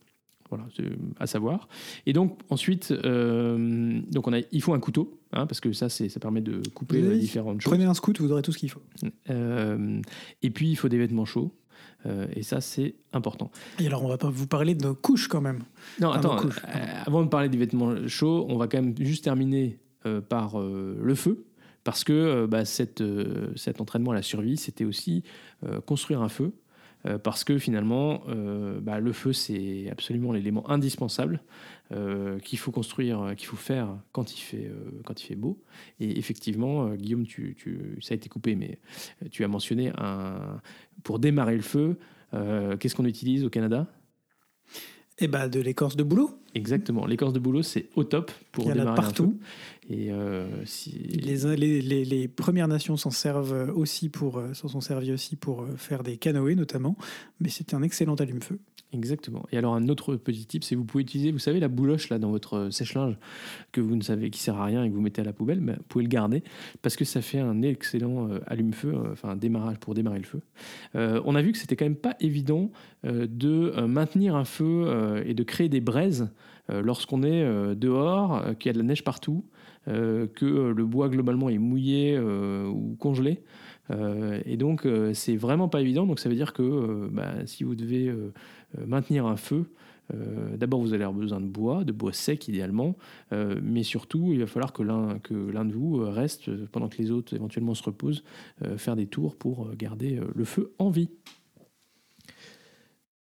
Voilà, 0.56 0.70
c'est 0.76 0.86
à 1.20 1.26
savoir. 1.26 1.68
Et 2.06 2.14
donc 2.14 2.40
ensuite, 2.50 2.92
euh, 2.92 4.00
donc 4.12 4.28
on 4.28 4.34
a, 4.34 4.40
il 4.52 4.62
faut 4.62 4.74
un 4.74 4.80
couteau, 4.80 5.20
hein, 5.32 5.48
parce 5.48 5.60
que 5.60 5.74
ça, 5.74 5.90
c'est- 5.90 6.10
ça 6.10 6.20
permet 6.20 6.42
de 6.42 6.62
couper 6.76 6.98
Oui, 6.98 7.04
euh, 7.08 7.10
oui. 7.14 7.20
différentes 7.20 7.62
choses. 7.62 7.72
Prenez 7.72 7.86
un 7.86 7.94
scout, 7.96 8.20
vous 8.22 8.32
aurez 8.32 8.44
tout 8.44 8.52
ce 8.52 8.60
qu'il 8.60 8.70
faut. 8.70 8.82
Euh, 9.32 10.00
et 10.44 10.50
puis 10.52 10.70
il 10.70 10.76
faut 10.76 10.90
des 10.90 10.98
vêtements 11.00 11.26
chauds. 11.26 11.52
Euh, 12.06 12.28
et 12.36 12.44
ça, 12.44 12.60
c'est 12.62 12.96
important. 13.14 13.50
Et 13.80 13.88
alors, 13.88 14.04
on 14.04 14.10
va 14.10 14.18
pas 14.18 14.30
vous 14.30 14.46
parler 14.48 14.76
de 14.76 14.84
nos 14.84 14.94
couches 14.94 15.28
quand 15.28 15.42
même. 15.42 15.64
Non, 16.02 16.12
attends, 16.12 16.36
couches, 16.36 16.60
avant 17.06 17.24
de 17.24 17.30
parler 17.30 17.50
des 17.50 17.58
vêtements 17.58 18.08
chauds, 18.08 18.46
on 18.50 18.58
va 18.58 18.68
quand 18.68 18.82
même 18.82 18.94
juste 19.00 19.24
terminer 19.24 19.80
par 20.30 20.60
le 20.60 21.16
feu. 21.16 21.46
Parce 21.86 22.04
que 22.06 22.46
bah, 22.46 22.64
cette, 22.64 23.02
euh, 23.02 23.52
cet 23.58 23.82
entraînement 23.82 24.12
à 24.12 24.16
la 24.16 24.22
survie, 24.22 24.56
c'était 24.56 24.86
aussi 24.86 25.24
euh, 25.66 25.82
construire 25.82 26.22
un 26.22 26.30
feu. 26.30 26.54
Euh, 27.06 27.18
parce 27.18 27.44
que 27.44 27.58
finalement, 27.58 28.24
euh, 28.30 28.80
bah, 28.80 29.00
le 29.00 29.12
feu, 29.12 29.34
c'est 29.34 29.90
absolument 29.90 30.32
l'élément 30.32 30.70
indispensable 30.70 31.42
euh, 31.92 32.40
qu'il 32.40 32.58
faut 32.58 32.72
construire, 32.72 33.34
qu'il 33.36 33.48
faut 33.48 33.58
faire 33.58 33.98
quand 34.12 34.34
il 34.38 34.42
fait, 34.42 35.36
beau. 35.36 35.62
Et 36.00 36.18
effectivement, 36.18 36.94
Guillaume, 36.96 37.26
ça 38.02 38.14
a 38.14 38.16
été 38.16 38.30
coupé, 38.30 38.56
mais 38.56 38.80
tu 39.32 39.44
as 39.44 39.48
mentionné 39.48 39.92
pour 41.04 41.20
démarrer 41.20 41.56
le 41.56 41.62
feu, 41.62 41.98
qu'est-ce 42.32 42.96
qu'on 42.96 43.06
utilise 43.06 43.44
au 43.44 43.50
Canada? 43.50 43.88
Et 45.20 45.28
bah, 45.28 45.48
de 45.48 45.60
l'écorce 45.60 45.96
de 45.96 46.04
boulot. 46.04 46.43
Exactement. 46.56 47.06
L'écorce 47.06 47.34
de 47.34 47.40
boulot, 47.40 47.64
c'est 47.64 47.88
au 47.96 48.04
top 48.04 48.32
pour 48.52 48.66
Il 48.66 48.68
y 48.68 48.72
en 48.72 48.74
a 48.74 48.78
démarrer 48.80 48.96
partout. 48.96 49.40
Et 49.90 50.12
euh, 50.12 50.46
si... 50.66 50.92
Les, 50.92 51.56
les, 51.58 51.82
les- 51.82 52.06
les 52.06 52.28
Premières 52.28 52.68
Nations 52.68 52.96
s'en 52.96 53.12
servent 53.12 53.72
aussi 53.76 54.10
pour, 54.10 54.38
euh, 54.38 54.54
s'en 54.54 54.68
sont 54.68 54.82
servies 54.82 55.12
aussi 55.12 55.36
pour 55.36 55.64
euh, 55.64 55.76
faire 55.78 56.04
des 56.04 56.18
canoës 56.18 56.56
notamment, 56.56 56.96
mais 57.40 57.50
c'est 57.50 57.74
un 57.74 57.82
excellent 57.82 58.16
allume-feu. 58.16 58.60
Exactement. 58.94 59.44
Et 59.52 59.58
alors 59.58 59.74
un 59.74 59.90
autre 59.90 60.16
petit 60.16 60.46
tip, 60.46 60.64
c'est 60.64 60.76
que 60.76 60.80
vous 60.80 60.86
pouvez 60.86 61.02
utiliser, 61.02 61.32
vous 61.32 61.40
savez, 61.40 61.60
la 61.60 61.68
bouloche 61.68 62.10
là 62.10 62.20
dans 62.20 62.30
votre 62.30 62.70
sèche-linge 62.70 63.18
que 63.72 63.82
vous 63.82 63.96
ne 63.96 64.04
savez 64.04 64.30
qui 64.30 64.40
sert 64.40 64.56
à 64.56 64.66
rien 64.66 64.84
et 64.84 64.90
que 64.90 64.94
vous 64.94 65.02
mettez 65.02 65.22
à 65.22 65.24
la 65.26 65.34
poubelle, 65.34 65.60
ben, 65.62 65.78
vous 65.78 65.84
pouvez 65.90 66.04
le 66.04 66.10
garder 66.10 66.44
parce 66.84 66.96
que 66.96 67.04
ça 67.04 67.24
fait 67.24 67.40
un 67.40 67.64
excellent 67.64 68.30
allume-feu, 68.46 68.94
enfin 69.12 69.30
un 69.30 69.36
démarrage 69.36 69.80
pour 69.80 69.96
démarrer 69.96 70.20
le 70.20 70.26
feu. 70.26 70.42
Euh, 70.96 71.20
on 71.26 71.34
a 71.34 71.42
vu 71.42 71.54
que 71.54 71.58
c'était 71.58 71.76
quand 71.76 71.86
même 71.86 71.96
pas 71.96 72.16
évident 72.20 72.72
de 73.04 73.82
maintenir 73.88 74.36
un 74.36 74.46
feu 74.46 75.24
et 75.26 75.34
de 75.34 75.44
créer 75.44 75.70
des 75.70 75.82
braises 75.82 76.30
lorsqu'on 76.70 77.24
est 77.24 77.44
euh, 77.44 77.76
dehors, 77.76 78.36
euh, 78.36 78.54
qu'il 78.54 78.70
y 78.70 78.72
a 78.72 78.74
de 78.74 78.78
la 78.80 78.86
neige 78.86 79.04
partout, 79.04 79.46
euh, 79.88 80.28
que 80.28 80.46
euh, 80.46 80.74
le 80.74 80.86
bois 80.86 81.10
globalement 81.10 81.50
est 81.50 81.58
mouillé 81.58 82.16
euh, 82.18 82.68
ou 82.68 82.96
congelé. 83.00 83.44
Euh, 83.92 84.40
et 84.46 84.56
donc 84.56 84.86
euh, 84.86 85.14
c'est 85.14 85.36
vraiment 85.36 85.68
pas 85.68 85.82
évident. 85.82 86.06
Donc 86.06 86.20
ça 86.20 86.30
veut 86.30 86.36
dire 86.36 86.54
que 86.54 86.64
euh, 86.64 87.10
bah, 87.12 87.46
si 87.46 87.64
vous 87.64 87.76
devez 87.76 88.08
euh, 88.08 88.32
euh, 88.78 88.86
maintenir 88.86 89.26
un 89.26 89.36
feu, 89.36 89.66
euh, 90.14 90.56
d'abord 90.58 90.82
vous 90.82 90.94
allez 90.94 91.04
avoir 91.04 91.20
besoin 91.20 91.42
de 91.42 91.48
bois, 91.48 91.84
de 91.84 91.92
bois 91.92 92.14
sec 92.14 92.48
idéalement, 92.48 92.96
euh, 93.32 93.60
mais 93.62 93.84
surtout 93.84 94.32
il 94.32 94.40
va 94.40 94.48
falloir 94.48 94.74
que 94.74 94.84
l'un 94.84 95.20
que 95.20 95.34
l'un 95.34 95.66
de 95.66 95.74
vous 95.74 96.02
euh, 96.02 96.10
reste 96.10 96.50
euh, 96.50 96.68
pendant 96.72 96.88
que 96.88 96.98
les 96.98 97.12
autres 97.12 97.34
éventuellement 97.34 97.74
se 97.74 97.84
reposent, 97.84 98.24
euh, 98.64 98.78
faire 98.78 98.96
des 98.96 99.08
tours 99.08 99.36
pour 99.36 99.66
euh, 99.66 99.76
garder 99.78 100.18
euh, 100.18 100.26
le 100.34 100.46
feu 100.46 100.74
en 100.78 100.90
vie. 100.90 101.10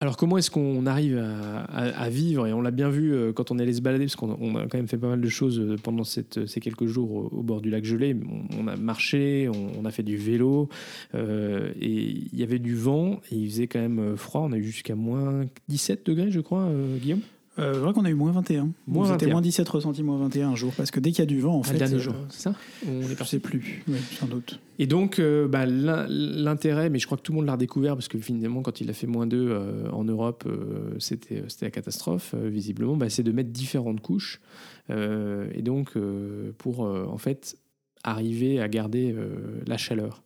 Alors 0.03 0.17
comment 0.17 0.37
est-ce 0.37 0.51
qu'on 0.51 0.85
arrive 0.85 1.17
à, 1.17 2.09
vivre? 2.09 2.45
Et 2.45 2.51
on 2.51 2.61
l'a 2.61 2.71
bien 2.71 2.89
vu 2.89 3.13
euh, 3.13 3.31
quand 3.31 3.51
on 3.51 3.57
est 3.57 3.61
allé 3.61 3.71
se 3.71 3.79
balader, 3.79 4.03
parce 4.03 4.17
qu'on 4.17 4.37
on 4.37 4.57
a 4.57 4.67
quand 4.67 4.77
même 4.77 4.89
fait 4.89 4.97
pas 4.97 5.07
mal 5.07 5.21
de 5.21 5.29
choses 5.29 5.61
euh, 5.61 5.77
pendant 5.81 6.03
cette- 6.03 6.45
ces 6.45 6.59
quelques 6.59 6.87
jours 6.87 7.31
au, 7.31 7.41
bord 7.41 7.61
du 7.61 7.69
lac 7.69 7.85
gelé. 7.85 8.13
On, 8.59 8.67
a 8.67 8.75
marché, 8.75 9.49
on, 9.79 9.85
a 9.85 9.91
fait 9.91 10.03
du 10.03 10.17
vélo, 10.17 10.67
euh, 11.15 11.71
et 11.79 11.87
il 12.33 12.37
y 12.37 12.43
avait 12.43 12.59
du 12.59 12.75
vent, 12.75 13.21
et 13.31 13.35
il 13.35 13.49
faisait 13.49 13.67
quand 13.67 13.79
même 13.79 13.99
euh, 13.99 14.17
froid. 14.17 14.41
On 14.41 14.51
a 14.51 14.57
eu 14.57 14.63
jusqu'à 14.63 14.95
moins 14.95 15.45
17 15.69 16.05
degrés, 16.05 16.31
je 16.31 16.41
crois, 16.41 16.63
euh, 16.63 16.97
Guillaume? 16.97 17.21
Euh, 17.59 17.73
vrai 17.73 17.93
qu'on 17.93 18.03
a 18.05 18.09
eu 18.09 18.15
moins 18.15 18.31
21. 18.31 18.71
Moins 18.87 19.05
C'était 19.05 19.25
21. 19.25 19.31
moins 19.33 19.41
17 19.41 19.69
ressenti, 19.69 20.01
moins 20.01 20.17
21 20.17 20.49
un 20.49 20.55
jour, 20.55 20.73
parce 20.75 20.89
que 20.89 20.99
dès 20.99 21.11
qu'il 21.11 21.19
y 21.19 21.21
a 21.21 21.25
du 21.27 21.39
vent, 21.39 21.57
en 21.57 21.59
Un 21.59 21.63
fait. 21.63 21.77
dernier 21.77 21.95
euh, 21.95 21.99
jour, 21.99 22.15
c'est 22.29 22.41
ça 22.41 22.55
On 22.87 23.01
Je 23.03 23.13
parti. 23.13 23.29
sais 23.31 23.39
plus, 23.39 23.83
sans 24.19 24.25
doute. 24.25 24.59
Et 24.79 24.87
donc, 24.87 25.19
euh, 25.19 25.47
bah, 25.47 25.67
l'in- 25.67 26.07
l'intérêt, 26.09 26.89
mais 26.89 26.97
je 26.97 27.05
crois 27.05 27.17
que 27.17 27.21
tout 27.21 27.31
le 27.31 27.35
monde 27.37 27.45
l'a 27.45 27.51
redécouvert, 27.53 27.93
parce 27.95 28.07
que 28.07 28.17
finalement, 28.17 28.63
quand 28.63 28.81
il 28.81 28.89
a 28.89 28.93
fait 28.93 29.05
moins 29.05 29.27
2 29.27 29.55
en 29.91 30.03
Europe, 30.03 30.45
euh, 30.47 30.95
c'était 30.97 31.43
la 31.61 31.69
catastrophe, 31.69 32.33
euh, 32.35 32.49
visiblement, 32.49 32.97
bah, 32.97 33.09
c'est 33.09 33.23
de 33.23 33.31
mettre 33.31 33.51
différentes 33.51 34.01
couches. 34.01 34.41
Euh, 34.89 35.47
et 35.53 35.61
donc, 35.61 35.95
euh, 35.95 36.53
pour 36.57 36.85
euh, 36.85 37.05
en 37.05 37.17
fait 37.19 37.55
arriver 38.03 38.59
à 38.61 38.67
garder 38.67 39.13
euh, 39.15 39.61
la 39.67 39.77
chaleur. 39.77 40.23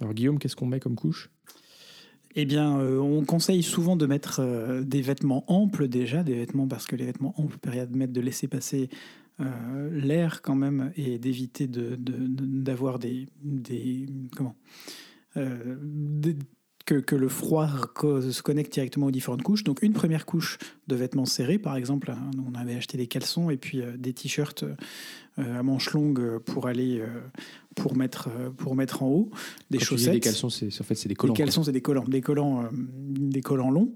Alors, 0.00 0.12
Guillaume, 0.14 0.38
qu'est-ce 0.38 0.54
qu'on 0.54 0.66
met 0.66 0.80
comme 0.80 0.94
couche? 0.96 1.30
Eh 2.40 2.44
bien, 2.44 2.78
euh, 2.78 3.00
on 3.00 3.24
conseille 3.24 3.64
souvent 3.64 3.96
de 3.96 4.06
mettre 4.06 4.38
euh, 4.38 4.82
des 4.82 5.02
vêtements 5.02 5.42
amples 5.48 5.88
déjà, 5.88 6.22
des 6.22 6.36
vêtements 6.36 6.68
parce 6.68 6.86
que 6.86 6.94
les 6.94 7.04
vêtements 7.04 7.34
amples 7.36 7.58
permettent 7.58 8.12
de 8.12 8.20
laisser 8.20 8.46
passer 8.46 8.90
euh, 9.40 9.90
l'air 9.90 10.40
quand 10.40 10.54
même 10.54 10.92
et 10.96 11.18
d'éviter 11.18 11.66
d'avoir 11.66 13.00
des, 13.00 13.26
comment 14.36 14.54
que, 16.86 17.16
le 17.16 17.28
froid 17.28 17.68
se 18.00 18.40
connecte 18.40 18.72
directement 18.72 19.06
aux 19.06 19.10
différentes 19.10 19.42
couches. 19.42 19.64
Donc 19.64 19.82
une 19.82 19.92
première 19.92 20.24
couche 20.24 20.58
de 20.86 20.94
vêtements 20.94 21.26
serrés, 21.26 21.58
par 21.58 21.74
exemple, 21.74 22.12
hein, 22.12 22.30
on 22.48 22.54
avait 22.54 22.76
acheté 22.76 22.96
des 22.96 23.08
caleçons 23.08 23.50
et 23.50 23.56
puis 23.56 23.82
des 23.98 24.12
t-shirts 24.12 24.64
à 25.36 25.62
manches 25.64 25.92
longues 25.92 26.38
pour 26.38 26.68
aller 26.68 27.02
pour 27.78 27.96
mettre 27.96 28.28
euh, 28.28 28.50
pour 28.50 28.74
mettre 28.74 29.02
en 29.02 29.08
haut, 29.08 29.30
des 29.70 29.78
Quand 29.78 29.84
chaussettes. 29.84 30.12
Des 30.14 30.20
caleçons, 30.20 30.50
c'est 30.50 30.66
en 30.80 30.84
fait 30.84 30.94
c'est 30.94 31.08
des 31.08 31.14
collants. 31.14 31.32
quoi. 31.34 31.44
caleçons, 31.44 31.62
c'est 31.64 31.72
des 31.72 31.80
collants, 31.80 32.04
des 32.04 32.20
collants, 32.20 32.62
euh, 32.64 32.68
des 32.72 33.40
collants 33.40 33.70
longs. 33.70 33.92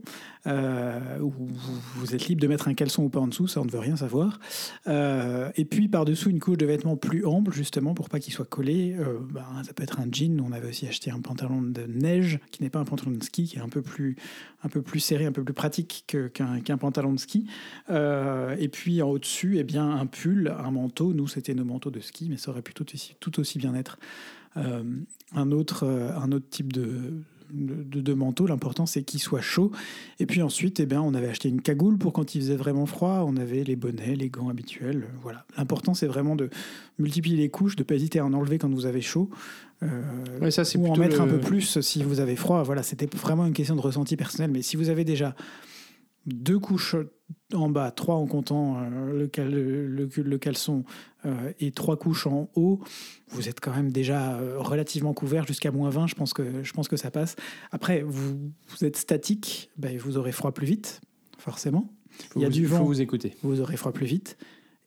euh, 0.46 1.20
où 1.20 1.30
vous, 1.30 2.14
êtes 2.14 2.26
libre 2.26 2.40
de 2.42 2.48
mettre 2.48 2.66
un 2.66 2.74
caleçon 2.74 3.04
ou 3.04 3.08
pas 3.08 3.20
en 3.20 3.28
dessous, 3.28 3.46
ça 3.46 3.60
on 3.60 3.64
ne 3.64 3.70
veut 3.70 3.78
rien 3.78 3.94
savoir. 3.96 4.40
Euh, 4.88 5.50
et 5.56 5.64
puis 5.64 5.86
par-dessous 5.88 6.30
une 6.30 6.40
couche 6.40 6.58
de 6.58 6.66
vêtements 6.66 6.96
plus 6.96 7.24
ample, 7.24 7.52
justement 7.52 7.94
pour 7.94 8.08
pas 8.08 8.18
qu'il 8.18 8.32
soit 8.32 8.44
collé. 8.48 8.96
Ben, 9.30 9.44
ça 9.64 9.72
peut 9.72 9.84
être 9.84 10.00
un 10.00 10.06
jean. 10.10 10.40
On 10.40 10.50
avait 10.52 10.68
aussi 10.68 10.86
acheté 10.88 11.10
un 11.12 11.20
pantalon 11.20 11.62
de 11.62 11.82
neige 11.86 12.40
qui 12.50 12.62
n'est 12.62 12.70
pas 12.70 12.80
un 12.80 12.84
pantalon 12.84 13.12
de 13.12 13.22
ski, 13.22 13.44
qui 13.44 13.56
est 13.58 13.60
un 13.60 13.68
peu 13.68 13.82
plus, 13.82 14.16
un 14.64 14.68
peu 14.68 14.82
plus 14.82 14.98
serré, 14.98 15.26
un 15.26 15.32
peu 15.32 15.44
plus 15.44 15.54
pratique 15.54 16.04
que- 16.08 16.26
qu'un 16.26 16.58
qu'un 16.60 16.76
pantalon 16.78 17.12
de 17.12 17.20
ski. 17.20 17.46
Et 17.90 18.68
puis 18.68 19.00
en 19.00 19.08
au-dessus, 19.10 19.58
eh 19.58 19.64
bien 19.64 19.88
un 19.90 20.06
pull, 20.06 20.52
un 20.58 20.70
manteau. 20.72 21.12
Nous 21.14 21.28
c'était 21.28 21.54
nos 21.54 21.64
manteaux 21.64 21.90
de 21.90 22.00
ski, 22.00 22.26
mais 22.28 22.36
ça 22.36 22.50
aurait 22.50 22.62
pu 22.62 22.74
tout 22.74 22.86
aussi, 22.92 23.14
tout 23.20 23.38
aussi 23.38 23.58
bien 23.58 23.71
être 23.74 23.98
euh, 24.56 24.82
un 25.34 25.50
autre, 25.52 25.84
euh, 25.84 26.10
un 26.16 26.32
autre 26.32 26.48
type 26.50 26.72
de 26.72 27.12
de, 27.52 28.00
de 28.00 28.14
manteaux. 28.14 28.46
L'important, 28.46 28.86
c'est 28.86 29.02
qu'il 29.02 29.20
soit 29.20 29.42
chaud. 29.42 29.72
Et 30.18 30.24
puis 30.24 30.40
ensuite, 30.40 30.80
eh 30.80 30.86
bien, 30.86 31.02
on 31.02 31.12
avait 31.12 31.28
acheté 31.28 31.50
une 31.50 31.60
cagoule 31.60 31.98
pour 31.98 32.14
quand 32.14 32.34
il 32.34 32.40
faisait 32.40 32.56
vraiment 32.56 32.86
froid. 32.86 33.24
On 33.26 33.36
avait 33.36 33.62
les 33.62 33.76
bonnets, 33.76 34.16
les 34.16 34.30
gants 34.30 34.48
habituels. 34.48 35.08
Voilà. 35.20 35.44
L'important, 35.58 35.92
c'est 35.92 36.06
vraiment 36.06 36.34
de 36.34 36.48
multiplier 36.98 37.36
les 37.36 37.50
couches, 37.50 37.76
de 37.76 37.82
ne 37.82 37.86
pas 37.86 37.94
hésiter 37.94 38.20
à 38.20 38.24
en 38.24 38.32
enlever 38.32 38.56
quand 38.56 38.70
vous 38.70 38.86
avez 38.86 39.02
chaud. 39.02 39.28
Ouais, 40.40 40.50
ça, 40.50 40.64
c'est 40.64 40.78
ou 40.78 40.86
en 40.86 40.96
mettre 40.96 41.20
un 41.20 41.26
peu 41.26 41.40
plus 41.40 41.80
si 41.80 42.02
vous 42.04 42.20
avez 42.20 42.36
froid. 42.36 42.62
Voilà, 42.62 42.82
c'était 42.82 43.08
vraiment 43.16 43.44
une 43.44 43.52
question 43.52 43.76
de 43.76 43.82
ressenti 43.82 44.16
personnel. 44.16 44.50
Mais 44.50 44.62
si 44.62 44.76
vous 44.76 44.88
avez 44.88 45.04
déjà 45.04 45.34
deux 46.24 46.58
couches 46.58 46.96
en 47.52 47.68
bas, 47.68 47.90
trois 47.90 48.14
en 48.14 48.26
comptant 48.26 48.78
euh, 48.78 49.18
le, 49.18 49.26
cal- 49.26 49.50
le, 49.50 50.08
le 50.16 50.38
caleçon 50.38 50.84
euh, 51.26 51.52
et 51.60 51.70
trois 51.72 51.96
couches 51.96 52.26
en 52.26 52.48
haut, 52.54 52.80
vous 53.28 53.48
êtes 53.48 53.60
quand 53.60 53.72
même 53.74 53.92
déjà 53.92 54.34
euh, 54.34 54.56
relativement 54.58 55.14
couvert 55.14 55.46
jusqu'à 55.46 55.70
moins 55.70 55.90
20. 55.90 56.06
Je 56.08 56.14
pense 56.14 56.32
que, 56.34 56.62
je 56.62 56.72
pense 56.72 56.88
que 56.88 56.96
ça 56.96 57.10
passe. 57.10 57.36
Après, 57.70 58.02
vous, 58.02 58.50
vous 58.68 58.84
êtes 58.84 58.96
statique, 58.96 59.70
ben, 59.78 59.96
vous 59.98 60.16
aurez 60.18 60.32
froid 60.32 60.52
plus 60.52 60.66
vite, 60.66 61.00
forcément. 61.38 61.90
Faut 62.30 62.40
il 62.40 62.42
y 62.42 62.44
a 62.44 62.48
vous- 62.48 62.54
du 62.54 62.66
faut 62.66 62.76
vent. 62.76 62.84
vous 62.84 63.00
écouter. 63.00 63.34
Vous 63.42 63.60
aurez 63.60 63.76
froid 63.76 63.92
plus 63.92 64.06
vite. 64.06 64.36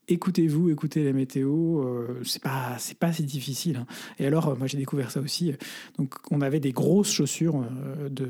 Écoutez-vous, 0.08 0.70
écoutez 0.70 1.04
la 1.04 1.14
météo, 1.14 1.80
euh, 1.82 2.22
c'est 2.24 2.42
pas 2.44 2.76
c'est 2.78 2.96
pas 3.00 3.12
si 3.12 3.24
difficile. 3.24 3.78
hein. 3.78 3.86
Et 4.20 4.28
alors, 4.28 4.50
euh, 4.50 4.56
moi 4.56 4.68
j'ai 4.68 4.78
découvert 4.78 5.10
ça 5.10 5.20
aussi. 5.20 5.54
Donc, 5.98 6.14
on 6.30 6.42
avait 6.42 6.60
des 6.60 6.74
grosses 6.74 7.12
chaussures 7.12 7.64
euh, 7.64 8.08
de, 8.10 8.30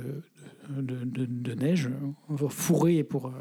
de, 0.70 1.04
de- 1.04 1.26
de 1.26 1.54
neige 1.54 1.89
fourrées 2.48 3.04
pour 3.04 3.34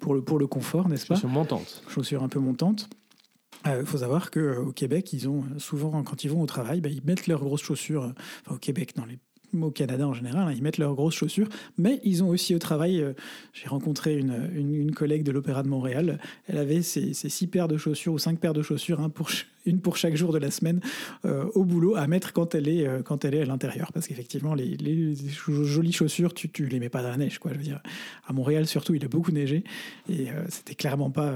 pour 0.00 0.12
le 0.12 0.20
pour 0.20 0.38
le 0.38 0.46
confort, 0.46 0.90
n'est-ce 0.90 1.06
pas? 1.06 1.16
Sur 1.16 1.30
montante. 1.30 1.82
Chaussures 1.88 2.22
un 2.22 2.28
peu 2.28 2.40
montantes. 2.40 2.90
Il 3.80 3.86
faut 3.86 3.98
savoir 3.98 4.30
qu'au 4.30 4.72
Québec, 4.72 5.12
ils 5.12 5.28
ont 5.28 5.44
euh, 5.54 5.58
souvent, 5.58 6.02
quand 6.02 6.24
ils 6.24 6.30
vont 6.30 6.42
au 6.42 6.46
travail, 6.46 6.80
ben, 6.80 6.92
ils 6.92 7.04
mettent 7.04 7.26
leurs 7.26 7.40
grosses 7.40 7.62
chaussures, 7.62 8.04
euh, 8.04 8.54
au 8.54 8.58
Québec, 8.58 8.94
dans 8.96 9.04
au 9.62 9.70
Canada 9.70 10.06
en 10.06 10.12
général, 10.12 10.48
hein, 10.48 10.52
ils 10.54 10.62
mettent 10.62 10.78
leurs 10.78 10.94
grosses 10.94 11.14
chaussures, 11.14 11.48
mais 11.78 12.00
ils 12.04 12.22
ont 12.22 12.28
aussi 12.28 12.54
au 12.54 12.58
travail, 12.58 13.00
euh, 13.00 13.14
j'ai 13.54 13.66
rencontré 13.66 14.18
une, 14.18 14.50
une, 14.54 14.92
collègue 14.92 15.22
de 15.22 15.32
l'Opéra 15.32 15.62
de 15.62 15.68
Montréal, 15.68 16.18
elle 16.48 16.58
avait 16.58 16.82
ses, 16.82 17.14
ses 17.14 17.30
six 17.30 17.46
paires 17.46 17.68
de 17.68 17.78
chaussures 17.78 18.12
ou 18.12 18.18
cinq 18.18 18.38
paires 18.40 18.52
de 18.52 18.62
chaussures, 18.62 19.10
pour, 19.10 19.30
pour 19.76 19.96
chaque 19.96 20.16
jour 20.16 20.32
de 20.32 20.38
la 20.38 20.50
semaine, 20.50 20.80
euh, 21.24 21.44
au 21.54 21.64
boulot, 21.64 21.96
à 21.96 22.06
mettre 22.06 22.32
quand 22.32 22.54
elle 22.54 22.68
est, 22.68 22.86
euh, 22.86 23.02
à 23.02 23.44
l'intérieur, 23.44 23.92
parce 23.92 24.06
qu'effectivement, 24.06 24.54
les, 24.54 24.76
jolies 25.48 25.92
chaussures, 25.92 26.34
tu, 26.34 26.48
tu 26.48 26.66
les 26.66 26.80
mets 26.80 26.88
pas 26.88 27.02
dans 27.02 27.10
la 27.10 27.16
neige, 27.16 27.38
quoi, 27.38 27.52
je 27.52 27.58
veux. 27.58 27.76
À 28.26 28.32
Montréal, 28.32 28.66
surtout, 28.66 28.94
il 28.94 29.04
a 29.04 29.08
beaucoup 29.08 29.32
neigé, 29.32 29.64
et 30.08 30.30
euh, 30.30 30.44
c'était 30.48 30.74
clairement 30.74 31.10
pas, 31.10 31.34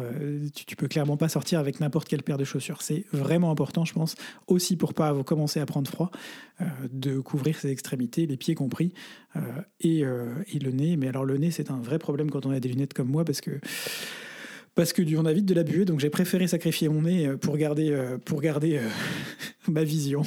tu, 0.54 0.64
tu 0.64 0.76
peux 0.76 0.88
clairement 0.88 1.16
pas 1.16 1.28
sortir 1.28 1.58
avec 1.58 1.80
n'importe 1.80 2.08
quelle 2.08 2.22
paire 2.22 2.38
de 2.38 2.44
chaussures. 2.44 2.82
C'est 2.82 3.04
vraiment 3.12 3.50
important, 3.50 3.84
je 3.84 3.92
pense, 3.92 4.14
aussi 4.46 4.76
pour 4.76 4.94
pas 4.94 5.22
commencer 5.24 5.60
à 5.60 5.66
prendre 5.66 5.90
froid, 5.90 6.10
de 6.90 7.18
couvrir 7.18 7.58
ses 7.58 7.70
extrémités, 7.70 8.26
les 8.26 8.36
pieds 8.36 8.54
compris, 8.54 8.92
et, 9.80 10.00
et 10.00 10.58
le 10.58 10.70
nez. 10.70 10.96
Mais 10.96 11.08
alors 11.08 11.24
le 11.24 11.36
nez, 11.36 11.50
c'est 11.50 11.70
un 11.70 11.78
vrai 11.78 11.98
problème 11.98 12.30
quand 12.30 12.46
on 12.46 12.50
a 12.50 12.60
des 12.60 12.68
lunettes 12.68 12.94
comme 12.94 13.08
moi, 13.08 13.24
parce 13.24 13.40
que 13.40 13.60
parce 14.74 14.92
que 14.92 15.02
on 15.16 15.26
a 15.26 15.32
vite 15.32 15.46
de 15.46 15.54
la 15.54 15.64
buée, 15.64 15.84
donc 15.84 16.00
j'ai 16.00 16.10
préféré 16.10 16.46
sacrifier 16.46 16.88
mon 16.88 17.02
nez 17.02 17.26
euh, 17.26 17.36
pour 17.36 17.56
garder, 17.56 17.90
euh, 17.90 18.18
pour 18.18 18.40
garder 18.40 18.78
euh, 18.78 18.88
ma 19.68 19.84
vision. 19.84 20.22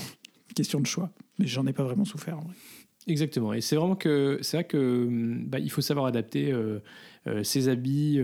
Question 0.56 0.80
de 0.80 0.86
choix, 0.86 1.10
mais 1.40 1.48
j'en 1.48 1.66
ai 1.68 1.74
pas 1.74 1.84
vraiment 1.84 2.06
souffert. 2.06 2.40
Exactement. 3.08 3.54
Et 3.54 3.62
c'est 3.62 3.76
vraiment 3.76 3.96
que 3.96 4.40
c'est 4.42 4.58
vrai 4.58 4.64
que 4.64 5.06
hum, 5.06 5.46
bah, 5.46 5.60
il 5.60 5.70
faut 5.70 5.82
savoir 5.82 6.06
adapter 6.06 6.54
ses 7.44 7.68
habits 7.70 8.20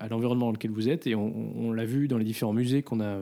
à 0.00 0.08
l'environnement 0.08 0.46
dans 0.46 0.52
lequel 0.52 0.70
vous 0.72 0.88
êtes. 0.88 1.06
Et 1.06 1.14
on, 1.14 1.72
l'a 1.72 1.84
vu 1.84 2.06
dans 2.06 2.18
les 2.18 2.24
différents 2.24 2.52
musées 2.52 2.82
qu'on 2.82 3.00
a 3.00 3.18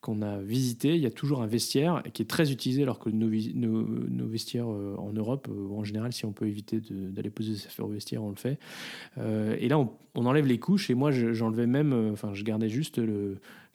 qu'on 0.00 0.22
a 0.22 0.38
visités. 0.38 0.94
Il 0.94 1.00
y 1.00 1.06
a 1.06 1.10
toujours 1.10 1.42
un 1.42 1.46
vestiaire 1.46 2.02
qui 2.14 2.22
est 2.22 2.26
très 2.26 2.52
utilisé, 2.52 2.82
alors 2.82 2.98
que 2.98 3.10
nos, 3.10 3.28
vestiaires 4.26 4.70
euh, 4.70 4.96
en 4.98 5.12
Europe, 5.12 5.48
euh, 5.50 5.74
en 5.74 5.84
général, 5.84 6.12
si 6.12 6.24
on 6.24 6.32
peut 6.32 6.46
éviter 6.46 6.80
d'aller 6.90 7.30
poser 7.30 7.56
ses 7.56 7.66
affaires 7.66 7.86
au 7.86 7.90
vestiaire, 7.90 8.22
on 8.22 8.30
le 8.30 8.36
fait. 8.36 8.58
Euh, 9.18 9.56
et 9.58 9.68
là, 9.68 9.78
on, 9.78 10.26
enlève 10.26 10.46
les 10.46 10.58
couches. 10.58 10.90
Et 10.90 10.94
moi, 10.94 11.10
je- 11.10 11.32
j'enlevais 11.32 11.66
même, 11.66 12.10
enfin, 12.12 12.32
je 12.32 12.44
gardais 12.44 12.68
juste 12.68 13.00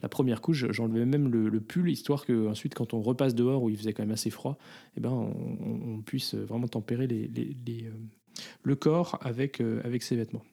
la 0.01 0.09
première 0.09 0.41
couche. 0.41 0.65
J'enlevais 0.71 1.05
même 1.05 1.29
le, 1.29 1.61
pull, 1.61 1.89
histoire 1.89 2.25
que 2.25 2.47
ensuite, 2.47 2.73
quand 2.73 2.93
on 2.93 3.01
repasse 3.01 3.35
dehors 3.35 3.61
où 3.63 3.69
il 3.69 3.77
faisait 3.77 3.93
quand 3.93 4.03
même 4.03 4.11
assez 4.11 4.29
froid, 4.31 4.57
eh 4.97 5.01
ben, 5.01 5.11
on, 5.11 6.01
puisse 6.01 6.35
vraiment 6.35 6.67
tempérer 6.67 7.07
le 8.63 8.75
corps 8.75 9.17
avec, 9.21 9.61
avec 9.61 10.03
ses 10.03 10.15
vêtements. 10.15 10.43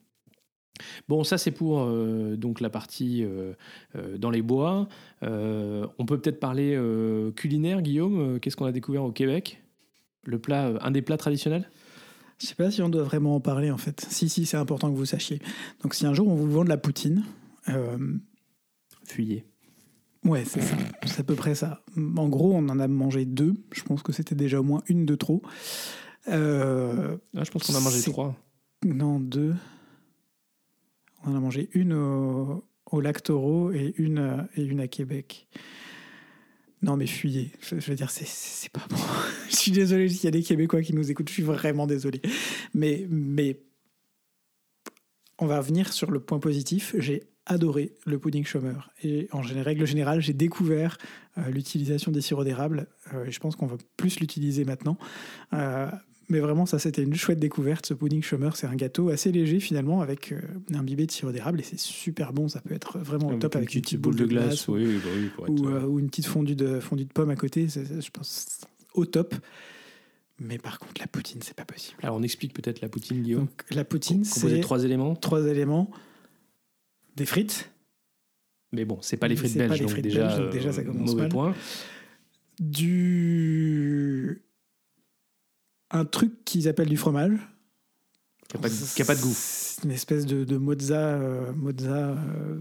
Bon, 1.08 1.24
ça 1.24 1.38
c'est 1.38 1.50
pour 1.50 1.80
euh, 1.80 2.36
donc 2.36 2.60
la 2.60 2.70
partie 2.70 3.24
euh, 3.24 3.52
euh, 3.96 4.18
dans 4.18 4.30
les 4.30 4.42
bois. 4.42 4.88
On 5.22 6.06
peut 6.06 6.18
peut-être 6.18 6.40
parler 6.40 6.78
culinaire, 7.36 7.82
Guillaume. 7.82 8.38
Qu'est-ce 8.40 8.56
qu'on 8.56 8.66
a 8.66 8.72
découvert 8.72 9.04
au 9.04 9.12
Québec? 9.12 9.62
Le 10.24 10.38
plat, 10.38 10.72
un 10.80 10.90
des 10.90 11.02
plats 11.02 11.16
traditionnels? 11.16 11.68
Je 12.38 12.46
sais 12.46 12.54
pas 12.54 12.70
si 12.70 12.82
on 12.82 12.88
doit 12.88 13.04
vraiment 13.04 13.36
en 13.36 13.40
parler 13.40 13.70
en 13.70 13.76
fait. 13.76 14.04
Si, 14.08 14.28
si, 14.28 14.46
c'est 14.46 14.56
important 14.56 14.90
que 14.90 14.96
vous 14.96 15.04
sachiez. 15.04 15.40
Donc 15.82 15.94
si 15.94 16.06
un 16.06 16.14
jour 16.14 16.28
on 16.28 16.34
vous 16.34 16.50
vend 16.50 16.64
de 16.64 16.68
la 16.68 16.76
poutine, 16.76 17.24
Fuyez. 19.04 19.44
Ouais, 20.24 20.44
c'est 20.44 20.60
ça. 20.60 20.76
C'est 21.04 21.20
à 21.20 21.24
peu 21.24 21.34
près 21.34 21.54
ça. 21.54 21.82
En 22.16 22.28
gros, 22.28 22.52
on 22.54 22.68
en 22.68 22.78
a 22.78 22.86
mangé 22.86 23.24
deux. 23.24 23.54
Je 23.72 23.82
pense 23.82 24.02
que 24.02 24.12
c'était 24.12 24.36
déjà 24.36 24.60
au 24.60 24.62
moins 24.62 24.82
une 24.88 25.04
de 25.04 25.14
trop. 25.14 25.42
Ah, 26.26 26.30
je 26.32 27.50
pense 27.50 27.64
qu'on 27.64 27.74
a 27.74 27.80
mangé 27.80 28.00
trois. 28.02 28.36
non, 28.84 29.18
deux. 29.18 29.54
On 31.24 31.34
a 31.34 31.40
mangé 31.40 31.68
une 31.72 31.92
au, 31.92 32.64
au 32.90 33.00
lac 33.00 33.18
et 33.74 33.94
une, 33.96 34.48
et 34.56 34.62
une 34.62 34.80
à 34.80 34.88
Québec. 34.88 35.48
Non, 36.82 36.96
mais 36.96 37.06
fuyez. 37.06 37.52
Je, 37.60 37.76
veux 37.76 37.94
dire, 37.94 38.10
c'est- 38.10 38.68
pas 38.70 38.84
bon. 38.90 38.96
je 39.50 39.56
suis 39.56 39.70
désolé 39.70 40.08
s'il 40.08 40.24
y 40.24 40.28
a 40.28 40.32
des 40.32 40.42
Québécois 40.42 40.82
qui 40.82 40.94
nous 40.94 41.10
écoutent. 41.10 41.28
Je 41.28 41.34
suis 41.34 41.42
vraiment 41.42 41.86
désolé. 41.86 42.20
Mais, 42.74 43.06
mais 43.08 43.60
on 45.38 45.46
va 45.46 45.58
revenir 45.58 45.92
sur 45.92 46.10
le 46.10 46.20
point 46.20 46.40
positif. 46.40 46.94
J'ai 46.98 47.24
adoré 47.46 47.92
le 48.04 48.18
pudding 48.18 48.44
chômeur. 48.44 48.90
Et 49.02 49.28
en 49.32 49.40
règle 49.40 49.86
générale, 49.86 50.20
j'ai 50.20 50.32
découvert 50.32 50.98
euh, 51.38 51.48
l'utilisation 51.50 52.10
des 52.10 52.20
sirops 52.20 52.44
d'érable. 52.44 52.88
Euh, 53.14 53.26
je 53.28 53.38
pense 53.38 53.56
qu'on 53.56 53.66
va 53.66 53.76
plus 53.96 54.20
l'utiliser 54.20 54.64
maintenant. 54.64 54.98
Euh, 55.52 55.88
mais 56.28 56.40
vraiment, 56.40 56.66
ça, 56.66 56.78
c'était 56.78 57.02
une 57.02 57.14
chouette 57.14 57.38
découverte. 57.38 57.86
Ce 57.86 57.94
pudding 57.94 58.22
chômeur, 58.22 58.56
c'est 58.56 58.66
un 58.66 58.74
gâteau 58.74 59.10
assez 59.10 59.32
léger 59.32 59.60
finalement, 59.60 60.00
avec 60.00 60.32
euh, 60.32 60.40
imbibé 60.74 61.06
de 61.06 61.10
sirop 61.10 61.32
d'érable. 61.32 61.60
Et 61.60 61.62
c'est 61.62 61.78
super 61.78 62.32
bon. 62.32 62.48
Ça 62.48 62.60
peut 62.60 62.74
être 62.74 62.98
vraiment 62.98 63.28
au 63.28 63.36
top 63.36 63.56
avec 63.56 63.74
une 63.74 63.82
petite 63.82 64.00
boule 64.00 64.16
de 64.16 64.24
glace, 64.26 64.68
ou, 64.68 64.74
oui, 64.74 64.86
oui, 64.86 65.00
oui, 65.04 65.28
pour 65.34 65.44
être, 65.46 65.50
ou, 65.50 65.68
euh, 65.68 65.80
euh, 65.82 65.86
ou 65.86 65.98
une 65.98 66.08
petite 66.08 66.26
fondue 66.26 66.56
de, 66.56 66.80
fondue 66.80 67.04
de 67.04 67.12
pomme 67.12 67.30
à 67.30 67.36
côté. 67.36 67.66
Je 67.68 68.10
pense 68.10 68.60
au 68.94 69.06
top. 69.06 69.34
Mais 70.40 70.58
par 70.58 70.78
contre, 70.78 71.00
la 71.00 71.06
poutine, 71.06 71.40
c'est 71.42 71.54
pas 71.54 71.64
possible. 71.64 71.98
Alors 72.02 72.16
on 72.16 72.22
explique 72.22 72.52
peut-être 72.52 72.80
la 72.80 72.88
poutine, 72.88 73.22
Guillaume. 73.22 73.46
Donc, 73.46 73.64
la 73.70 73.84
poutine, 73.84 74.24
c'est 74.24 74.60
trois 74.60 74.82
éléments. 74.84 75.14
trois 75.14 75.46
éléments 75.46 75.90
des 77.16 77.26
frites, 77.26 77.70
Mais 78.72 78.84
bon, 78.84 78.98
c'est 79.02 79.16
pas 79.16 79.28
les 79.28 79.36
frites 79.36 79.52
c'est 79.52 79.58
pas 79.58 79.68
belges, 79.68 79.80
les 79.80 79.84
donc 79.84 79.90
frites 79.90 80.04
déjà, 80.04 80.26
belges, 80.28 80.38
donc 80.38 80.50
déjà, 80.50 80.68
euh, 80.70 80.72
ça 80.72 80.82
commence 80.82 81.10
mauvais 81.10 81.22
mal. 81.22 81.30
point. 81.30 81.54
du. 82.58 84.42
Un 85.92 86.04
truc 86.04 86.44
qu'ils 86.44 86.68
appellent 86.68 86.88
du 86.88 86.96
fromage. 86.96 87.38
Qui 88.48 88.56
a 88.56 88.60
pas 88.60 88.68
de, 88.68 89.04
pas 89.04 89.14
goût. 89.16 89.32
C'est 89.34 89.84
une 89.84 89.92
espèce 89.92 90.26
de, 90.26 90.44
de 90.44 90.56
mozza, 90.56 90.98
euh, 90.98 91.52
mozza 91.52 92.10
euh, 92.10 92.60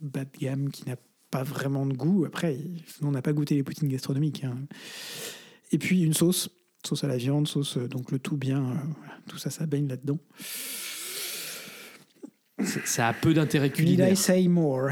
bas 0.00 0.24
de 0.24 0.38
gamme 0.38 0.70
qui 0.70 0.86
n'a 0.86 0.96
pas 1.30 1.42
vraiment 1.42 1.86
de 1.86 1.94
goût. 1.94 2.24
Après, 2.24 2.58
on 3.02 3.12
n'a 3.12 3.22
pas 3.22 3.32
goûté 3.32 3.54
les 3.54 3.62
poutines 3.62 3.88
gastronomiques. 3.88 4.44
hein. 4.44 4.56
Et 5.72 5.78
puis 5.78 6.02
une 6.02 6.14
sauce, 6.14 6.50
sauce 6.84 7.04
à 7.04 7.08
la 7.08 7.16
viande, 7.16 7.48
sauce, 7.48 7.76
euh, 7.78 7.88
donc 7.88 8.12
le 8.12 8.18
tout 8.18 8.36
bien, 8.36 8.64
euh, 8.64 8.74
tout 9.26 9.38
ça, 9.38 9.50
ça 9.50 9.66
baigne 9.66 9.88
là-dedans. 9.88 10.18
Ça 12.84 13.08
a 13.08 13.12
peu 13.12 13.34
d'intérêt 13.34 13.66
Need 13.66 13.74
culinaire. 13.76 14.12
I 14.12 14.16
say 14.16 14.48
more 14.48 14.88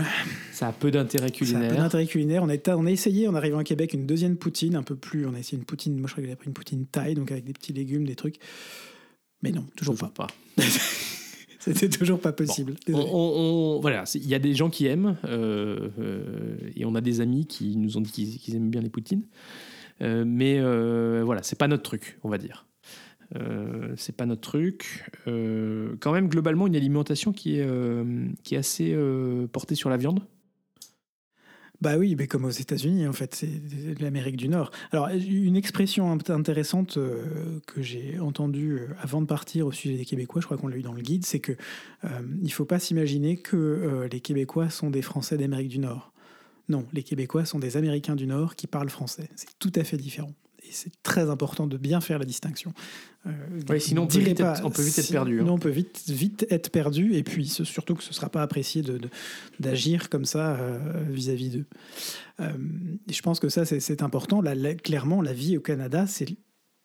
Ça 0.53 0.68
a 0.68 0.72
peu 0.72 0.90
d'intérêt 0.90 1.29
Ça 1.29 1.35
a 1.35 1.38
peu 1.38 1.44
culinaire. 1.46 1.77
d'intérêt 1.77 2.07
culinaire. 2.07 2.42
On 2.42 2.48
a, 2.50 2.55
été- 2.55 2.72
on 2.72 2.85
a 2.85 2.90
essayé, 2.90 3.27
en 3.27 3.35
arrivant 3.35 3.59
à 3.59 3.64
Québec, 3.64 3.94
une 3.94 4.07
deuxième 4.07 4.37
poutine, 4.37 4.77
un 4.77 4.83
peu 4.83 4.96
plus. 4.96 5.27
On 5.27 5.35
a 5.35 5.38
essayé 5.38 5.57
une 5.59 5.64
poutine, 5.64 5.98
moi 5.98 6.07
je 6.07 6.12
crois 6.12 6.22
qu'il 6.24 6.33
a 6.33 6.37
pris 6.37 6.46
une 6.48 6.53
poutine 6.53 6.85
taille, 6.87 7.14
donc 7.14 7.33
avec 7.33 7.44
des 7.44 7.55
petits 7.55 7.72
légumes, 7.72 8.05
des 8.05 8.16
trucs. 8.16 8.37
Mais 9.42 9.50
non, 9.50 9.64
toujours 9.77 9.94
Toujours 9.94 10.12
pas. 10.12 10.27
pas. 10.57 10.62
C'était 11.59 11.88
toujours 11.88 12.20
pas 12.20 12.33
possible. 12.33 12.74
On- 12.88 12.92
Désolé. 12.92 13.09
on- 13.11 13.33
on- 13.77 13.81
voilà, 13.81 14.05
il 14.14 14.27
y 14.29 14.35
a 14.35 14.38
des 14.38 14.55
gens 14.55 14.68
qui 14.68 14.85
aiment, 14.87 15.16
euh, 15.24 15.88
euh, 15.98 16.57
et 16.77 16.85
on 16.85 16.94
a 16.94 17.00
des 17.00 17.22
amis 17.22 17.46
qui 17.46 17.79
nous 17.79 17.96
ont 17.96 18.03
dit 18.03 18.12
qu'ils 18.12 18.38
qu'ils 18.38 18.55
aiment 18.57 18.68
bien 18.70 18.83
les 18.83 18.90
poutines. 18.90 19.22
Euh, 20.03 20.24
mais 20.27 20.61
voilà, 21.22 21.42
c'est 21.42 21.59
pas 21.59 21.68
notre 21.68 21.83
truc, 21.83 22.18
on 22.22 22.29
va 22.29 22.37
dire. 22.37 22.66
Euh, 23.36 23.94
c'est 23.96 24.16
pas 24.16 24.26
notre 24.26 24.42
truc. 24.42 25.10
Euh, 25.26 25.96
quand 26.00 26.12
même, 26.12 26.28
globalement, 26.28 26.66
une 26.66 26.76
alimentation 26.76 27.32
qui 27.32 27.58
est, 27.58 27.66
euh, 27.66 28.28
qui 28.42 28.54
est 28.54 28.58
assez 28.58 28.96
portée 29.52 29.74
sur 29.74 29.90
la 29.90 29.96
viande. 29.96 30.20
Bah 31.80 31.98
oui, 31.98 32.14
mais 32.16 32.28
comme 32.28 32.44
aux 32.44 32.50
États-Unis, 32.50 33.06
en 33.06 33.12
fait, 33.12 33.34
c'est 33.34 33.50
l'Amérique 34.00 34.36
du 34.36 34.48
Nord. 34.48 34.70
Alors, 34.92 35.08
une 35.08 35.56
expression 35.56 36.16
int- 36.16 36.32
intéressante 36.32 36.98
que 37.66 37.82
j'ai 37.82 38.18
entendue 38.20 38.78
avant 39.00 39.20
de 39.20 39.26
partir 39.26 39.66
au 39.66 39.72
sujet 39.72 39.96
des 39.96 40.04
Québécois, 40.04 40.40
je 40.40 40.46
crois 40.46 40.56
qu'on 40.56 40.68
l'a 40.68 40.76
eu 40.76 40.82
dans 40.82 40.94
le 40.94 41.02
guide, 41.02 41.26
c'est 41.26 41.40
que 41.40 41.52
il 42.42 42.52
faut 42.52 42.64
pas 42.64 42.78
s'imaginer 42.78 43.36
que 43.36 44.08
les 44.10 44.20
Québécois 44.20 44.70
sont 44.70 44.88
des 44.88 45.02
Français 45.02 45.36
d'Amérique 45.36 45.68
du 45.68 45.80
Nord. 45.80 46.12
Non, 46.68 46.86
les 46.94 47.02
Québécois 47.02 47.44
sont 47.44 47.58
des 47.58 47.76
Américains 47.76 48.16
du 48.16 48.26
Nord 48.26 48.54
qui 48.54 48.66
parlent 48.66 48.88
français. 48.88 49.28
C'est 49.37 49.58
tout 49.58 49.72
à 49.74 49.85
fait 49.85 49.98
différent. 49.98 50.32
C'est 50.75 51.02
très 51.02 51.31
important 51.31 51.66
de 51.66 51.77
bien 51.77 52.00
faire 52.00 52.18
la 52.18 52.25
distinction. 52.25 52.72
Euh, 53.27 53.79
sinon 53.79 54.02
on 54.02 54.06
peut, 54.06 54.18
vite 54.18 54.40
être, 54.40 54.64
on 54.64 54.70
peut 54.70 54.83
vite 54.83 54.98
être 54.98 55.10
perdu. 55.10 55.40
Hein. 55.40 55.46
on 55.48 55.58
peut 55.58 55.70
vite, 55.70 56.02
vite 56.08 56.46
être 56.50 56.70
perdu, 56.70 57.14
et 57.14 57.22
puis 57.22 57.46
surtout 57.46 57.94
que 57.94 58.02
ce 58.02 58.10
ne 58.10 58.14
sera 58.14 58.29
pas 58.29 58.42
apprécié 58.42 58.83
d'agir 59.60 60.02
de, 60.02 60.08
comme 60.08 60.27
ça 60.27 60.58
vis-à-vis 61.08 61.50
d'eux. 61.50 61.66
je 62.38 63.22
pense 63.22 63.40
que 63.40 63.48
ça, 63.48 63.64
c'est 63.64 64.02
important. 64.02 64.42
clairement, 64.83 65.22
la 65.22 65.33
vie 65.33 65.56
au 65.56 65.60
Canada, 65.60 66.06
c'est 66.06 66.27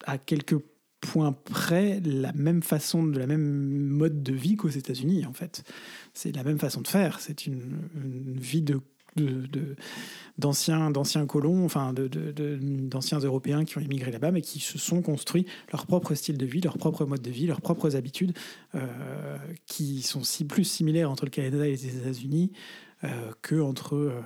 à 0.06 0.16
quelques 0.16 0.56
points 1.00 1.32
près 1.32 2.00
la 2.04 2.32
même 2.32 2.62
façon, 2.62 3.04
de 3.04 3.18
la 3.18 3.26
même 3.26 3.42
mode 3.42 4.22
de 4.22 4.32
vie 4.32 4.56
qu'aux 4.56 4.68
États-Unis, 4.68 5.26
en 5.26 5.32
fait. 5.32 5.62
C'est 6.14 6.34
la 6.34 6.44
même 6.44 6.58
façon 6.58 6.80
de 6.80 6.88
faire. 6.88 7.20
C'est 7.20 7.46
une, 7.46 7.78
vie 8.36 8.62
de 8.62 8.80
d'anciens 10.38 10.90
d'anciens 10.90 11.26
colons, 11.26 11.64
enfin 11.64 11.92
d'anciens 11.92 13.18
Européens 13.18 13.64
qui 13.64 13.78
ont 13.78 13.80
immigré 13.80 14.10
là-bas, 14.10 14.30
mais 14.30 14.42
qui 14.42 14.60
se 14.60 14.78
sont 14.78 15.02
construits 15.02 15.46
leur 15.72 15.86
propre 15.86 16.14
style 16.14 16.38
de 16.38 16.46
vie, 16.46 16.60
leur 16.60 16.78
propre 16.78 17.04
mode 17.04 17.22
de 17.22 17.30
vie, 17.30 17.46
leurs 17.46 17.60
propres 17.60 17.96
habitudes, 17.96 18.36
euh, 18.74 19.36
qui 19.66 20.02
sont 20.02 20.22
si 20.22 20.44
plus 20.44 20.64
similaires 20.64 21.10
entre 21.10 21.24
le 21.24 21.30
Canada 21.30 21.66
et 21.66 21.70
les 21.70 21.86
États-Unis 21.86 22.52
euh, 23.04 23.32
que 23.42 23.60
entre, 23.60 23.96
euh, 23.96 24.20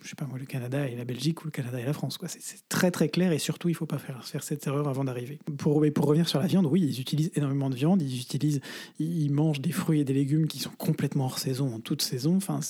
je 0.00 0.08
sais 0.08 0.14
pas 0.16 0.26
moi, 0.26 0.38
le 0.38 0.46
Canada 0.46 0.88
et 0.88 0.96
la 0.96 1.04
Belgique 1.04 1.42
ou 1.42 1.46
le 1.46 1.50
Canada 1.50 1.80
et 1.80 1.84
la 1.84 1.92
France. 1.92 2.18
C'est, 2.26 2.68
très 2.68 2.90
très 2.90 3.08
clair 3.08 3.32
et 3.32 3.38
surtout 3.38 3.68
il 3.68 3.74
faut 3.74 3.86
pas 3.86 3.98
faire, 3.98 4.24
faire 4.24 4.42
cette 4.42 4.66
erreur 4.66 4.88
avant 4.88 5.04
d'arriver. 5.04 5.38
Pour, 5.58 5.84
pour 5.94 6.06
revenir 6.06 6.28
sur 6.28 6.40
la 6.40 6.46
viande, 6.46 6.66
oui, 6.66 6.80
ils 6.80 7.00
utilisent 7.00 7.32
énormément 7.34 7.70
de 7.70 7.76
viande, 7.76 8.02
ils 8.02 8.20
utilisent, 8.20 8.60
ils 8.98 9.30
mangent 9.30 9.60
des 9.60 9.72
fruits 9.72 10.00
et 10.00 10.04
des 10.04 10.14
légumes 10.14 10.46
qui 10.46 10.58
sont 10.58 10.72
complètement 10.78 11.26
hors 11.26 11.38
saison 11.38 11.74
en 11.74 11.80
toute 11.80 12.02
saison. 12.02 12.36
Enfin, 12.36 12.60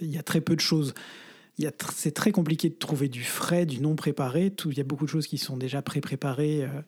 il 0.00 0.10
y 0.10 0.18
a 0.18 0.22
très 0.22 0.40
peu 0.40 0.54
de 0.54 0.60
choses 0.60 0.94
c'est 1.92 2.14
très 2.14 2.32
compliqué 2.32 2.68
de 2.68 2.74
trouver 2.74 3.08
du 3.08 3.22
frais, 3.22 3.66
du 3.66 3.80
non 3.80 3.94
préparé. 3.94 4.52
Il 4.66 4.76
y 4.76 4.80
a 4.80 4.84
beaucoup 4.84 5.04
de 5.04 5.10
choses 5.10 5.26
qui 5.26 5.38
sont 5.38 5.56
déjà 5.56 5.82
pré-préparées, 5.82 6.64
euh, 6.64 6.82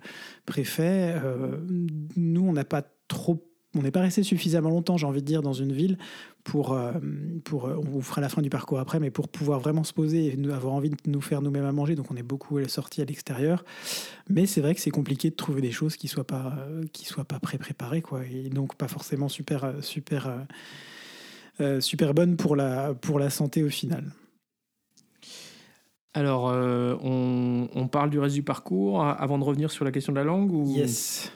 préfaites. 0.45 1.23
Euh, 1.23 1.59
nous, 2.17 2.43
on 2.43 2.53
n'a 2.53 2.65
pas 2.65 2.83
trop, 3.09 3.45
on 3.79 3.83
n'est 3.83 3.91
pas 3.91 4.01
resté 4.01 4.23
suffisamment 4.23 4.71
longtemps, 4.71 4.97
j'ai 4.97 5.07
envie 5.07 5.23
de 5.23 5.27
dire, 5.27 5.43
dans 5.43 5.53
une 5.53 5.73
ville 5.73 5.99
pour, 6.45 6.73
euh, 6.73 6.93
pour, 7.45 7.65
on 7.65 7.89
vous 7.89 8.03
fera 8.03 8.21
la 8.21 8.29
fin 8.29 8.43
du 8.43 8.51
parcours 8.51 8.79
après, 8.79 9.01
mais 9.01 9.11
pour 9.11 9.29
pouvoir 9.29 9.61
vraiment 9.61 9.85
se 9.85 9.93
poser 9.93 10.27
et 10.27 10.53
avoir 10.53 10.75
envie 10.75 10.91
de 10.91 10.97
nous 11.07 11.21
faire 11.21 11.43
nous-mêmes 11.43 11.65
à 11.65 11.73
manger. 11.73 11.95
Donc, 11.95 12.11
on 12.11 12.17
est 12.17 12.23
beaucoup 12.23 12.63
sortis 12.69 13.03
à 13.03 13.05
l'extérieur. 13.05 13.65
Mais 14.29 14.47
c'est 14.47 14.61
vrai 14.61 14.75
que 14.75 14.81
c'est 14.81 14.91
compliqué 14.91 15.31
de 15.31 15.37
trouver 15.37 15.61
des 15.61 15.73
choses 15.73 15.97
qui 15.97 16.09
soient 16.09 16.27
pas, 16.27 16.57
qui 16.93 17.05
soient 17.05 17.25
pas 17.25 17.41
pré-préparées, 17.41 18.03
quoi, 18.03 18.23
et 18.25 18.49
donc 18.49 18.75
pas 18.77 18.89
forcément 18.89 19.29
super, 19.29 19.75
super, 19.81 20.47
super 21.81 22.15
bonnes 22.15 22.37
pour 22.37 22.57
la, 22.57 22.95
pour 22.95 23.19
la 23.19 23.31
santé 23.31 23.63
au 23.63 23.71
final. 23.71 24.13
Alors, 26.17 26.49
euh, 26.49 26.97
on, 27.03 27.89
parle 27.89 28.09
du 28.09 28.19
reste 28.19 28.35
du 28.35 28.43
parcours 28.43 29.05
avant 29.05 29.37
de 29.39 29.45
revenir 29.45 29.71
sur 29.71 29.85
la 29.85 29.93
question 29.93 30.15
de 30.15 30.19
la 30.19 30.25
langue 30.25 30.51
ou... 30.51 30.75
Yes. 30.75 31.31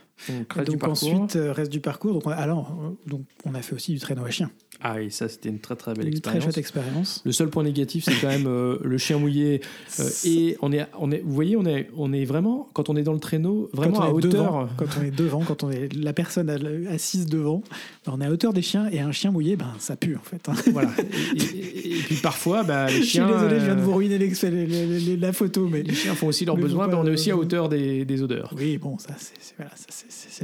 Donc, 0.64 0.84
ensuite, 0.84 1.36
euh, 1.36 1.52
reste 1.52 1.70
du 1.70 1.80
parcours. 1.80 2.12
Donc, 2.12 2.26
alors, 2.26 2.76
donc, 3.06 3.22
on 3.44 3.54
a 3.54 3.62
fait 3.62 3.74
aussi 3.74 3.92
du 3.92 4.00
traîneau 4.00 4.24
à 4.24 4.30
chien. 4.30 4.50
Ah 4.83 4.95
oui, 4.97 5.11
ça 5.11 5.28
c'était 5.28 5.49
une 5.49 5.59
très 5.59 5.76
très 5.76 5.95
belle 5.95 6.09
expérience. 6.09 6.35
Une 6.35 6.41
très 6.41 6.47
chouette 6.47 6.59
expérience. 6.59 7.22
Le 7.24 7.33
seul 7.33 7.51
point 7.51 7.62
négatif, 7.62 8.05
c'est 8.05 8.18
quand 8.20 8.28
même 8.28 8.47
euh, 8.47 8.78
le 8.83 8.99
chien 8.99 9.18
mouillé. 9.18 9.61
Euh, 9.99 10.09
et 10.24 10.57
on 10.62 10.72
est, 10.72 10.87
on 10.99 11.11
est, 11.11 11.20
vous 11.24 11.35
voyez, 11.35 11.57
on 11.57 11.66
est, 11.66 11.91
on 11.97 12.12
est 12.12 12.24
vraiment, 12.24 12.68
quand 12.72 12.89
on 12.89 12.97
est 12.97 13.03
dans 13.03 13.12
le 13.12 13.18
traîneau, 13.18 13.68
vraiment 13.72 14.01
à 14.01 14.11
hauteur. 14.11 14.68
quand 14.76 14.87
on 14.99 15.05
est 15.05 15.11
devant, 15.11 15.41
quand 15.41 15.64
on 15.64 15.70
est 15.70 15.93
la 15.95 16.12
personne 16.12 16.49
assise 16.89 17.26
devant, 17.26 17.62
ben, 18.07 18.12
on 18.16 18.20
est 18.20 18.26
à 18.26 18.31
hauteur 18.31 18.53
des 18.53 18.62
chiens 18.62 18.89
et 18.91 19.01
un 19.01 19.12
chien 19.12 19.31
mouillé, 19.31 19.57
ben 19.57 19.74
ça 19.78 19.97
pue 19.97 20.16
en 20.16 20.22
fait. 20.22 20.49
Hein. 20.49 20.55
Voilà. 20.72 20.91
Et, 21.37 22.03
puis 22.07 22.16
parfois, 22.22 22.62
ben, 22.62 22.87
les 22.87 23.03
chiens. 23.03 23.26
Je 23.26 23.33
suis 23.33 23.41
désolé, 23.41 23.61
je 23.61 23.64
viens 23.64 23.76
de 23.76 23.81
vous 23.81 23.95
ruiner 23.95 25.16
la 25.16 25.33
photo, 25.33 25.68
mais 25.70 25.83
les 25.83 25.95
chiens 25.95 26.14
font 26.14 26.28
aussi 26.28 26.45
leurs 26.45 26.57
besoins, 26.57 26.87
mais 26.87 26.95
on 26.95 27.07
est 27.07 27.11
aussi 27.11 27.31
à 27.31 27.37
hauteur 27.37 27.68
des, 27.68 28.05
des 28.05 28.22
odeurs. 28.22 28.55
Oui, 28.57 28.78
bon, 28.78 28.99
ça 28.99 29.14
c'est 29.18 29.55
voilà, 29.57 29.72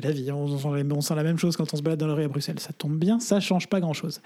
la 0.03 0.11
vie. 0.11 0.31
On, 0.33 0.45
on, 0.45 1.01
sent 1.01 1.15
la 1.15 1.23
même 1.23 1.39
chose 1.39 1.57
quand 1.57 1.73
on 1.73 1.77
se 1.77 1.83
balade 1.83 1.99
dans 1.99 2.07
la 2.07 2.15
rue 2.15 2.25
à 2.25 2.29
Bruxelles. 2.29 2.59
Ça 2.59 2.73
tombe 2.73 2.97
bien, 2.97 3.21
ça 3.21 3.41
change 3.41 3.69
pas 3.69 3.81
grand 3.81 3.93
chose. 3.93 4.21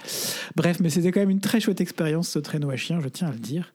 Bref, 0.56 0.78
mais 0.80 0.90
c'était 0.90 1.12
quand 1.12 1.20
même 1.20 1.30
une 1.30 1.40
très 1.40 1.60
chouette 1.60 1.80
expérience 1.80 2.28
ce 2.28 2.38
traîneau 2.38 2.70
à 2.70 2.76
chien, 2.76 3.00
je 3.00 3.08
tiens 3.08 3.28
à 3.28 3.32
le 3.32 3.38
dire. 3.38 3.72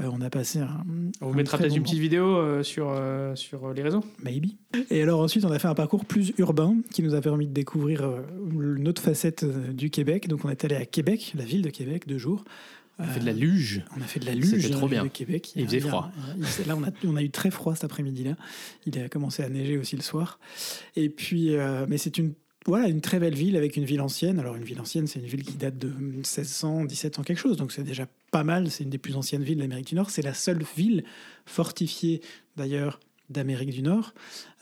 Euh, 0.00 0.10
on 0.12 0.20
a 0.20 0.30
passé 0.30 0.60
un. 0.60 0.84
On 1.20 1.28
vous 1.28 1.34
mettra 1.34 1.58
peut-être 1.58 1.74
une 1.74 1.82
petite 1.82 1.98
vidéo 1.98 2.36
euh, 2.36 2.62
sur, 2.62 2.88
euh, 2.90 3.34
sur 3.34 3.72
les 3.72 3.82
réseaux 3.82 4.04
Maybe. 4.22 4.52
Et 4.90 5.02
alors 5.02 5.20
ensuite, 5.20 5.44
on 5.44 5.50
a 5.50 5.58
fait 5.58 5.68
un 5.68 5.74
parcours 5.74 6.04
plus 6.04 6.32
urbain 6.38 6.76
qui 6.92 7.02
nous 7.02 7.14
a 7.14 7.20
permis 7.20 7.46
de 7.46 7.52
découvrir 7.52 8.08
une 8.52 8.86
autre 8.88 9.02
facette 9.02 9.44
du 9.44 9.90
Québec. 9.90 10.28
Donc 10.28 10.44
on 10.44 10.50
est 10.50 10.64
allé 10.64 10.76
à 10.76 10.84
Québec, 10.84 11.32
la 11.36 11.44
ville 11.44 11.62
de 11.62 11.70
Québec, 11.70 12.06
deux 12.06 12.18
jours. 12.18 12.44
On 13.00 13.04
a 13.04 13.06
fait 13.06 13.20
de 13.20 13.26
la 13.26 13.32
luge. 13.32 13.84
On 13.96 14.00
a 14.00 14.04
fait 14.04 14.18
de 14.18 14.26
la 14.26 14.34
luge. 14.34 14.60
C'était 14.60 14.70
trop 14.70 14.88
bien. 14.88 15.04
De 15.04 15.08
Québec. 15.08 15.52
Il, 15.54 15.66
faisait 15.66 15.78
froid. 15.78 16.10
là, 16.66 16.76
on 16.76 16.82
a, 16.82 16.90
on 17.06 17.14
a, 17.14 17.22
eu 17.22 17.30
très 17.30 17.52
froid 17.52 17.76
cet 17.76 17.84
après-midi-là. 17.84 18.34
Il 18.86 18.98
a 18.98 19.08
commencé 19.08 19.44
à 19.44 19.48
neiger 19.48 19.78
aussi 19.78 19.94
le 19.94 20.02
soir. 20.02 20.40
Et 20.96 21.08
puis, 21.08 21.54
mais 21.88 21.98
c'est 21.98 22.18
une 22.18 22.34
voilà, 22.68 22.88
une 22.88 23.00
très 23.00 23.18
belle 23.18 23.34
ville 23.34 23.56
avec 23.56 23.76
une 23.76 23.84
ville 23.84 24.00
ancienne. 24.00 24.38
Alors, 24.38 24.54
une 24.54 24.64
ville 24.64 24.80
ancienne, 24.80 25.06
c'est 25.06 25.18
une 25.18 25.26
ville 25.26 25.42
qui 25.42 25.54
date 25.54 25.78
de 25.78 25.88
1600, 25.88 26.84
1700, 26.84 27.22
quelque 27.22 27.38
chose. 27.38 27.56
Donc, 27.56 27.72
c'est 27.72 27.82
déjà 27.82 28.06
pas 28.30 28.44
mal. 28.44 28.70
C'est 28.70 28.84
une 28.84 28.90
des 28.90 28.98
plus 28.98 29.16
anciennes 29.16 29.42
villes 29.42 29.58
d'Amérique 29.58 29.86
du 29.86 29.94
Nord. 29.94 30.10
C'est 30.10 30.22
la 30.22 30.34
seule 30.34 30.62
ville 30.76 31.04
fortifiée, 31.46 32.20
d'ailleurs, 32.56 33.00
d'Amérique 33.30 33.70
du 33.70 33.82
Nord. 33.82 34.12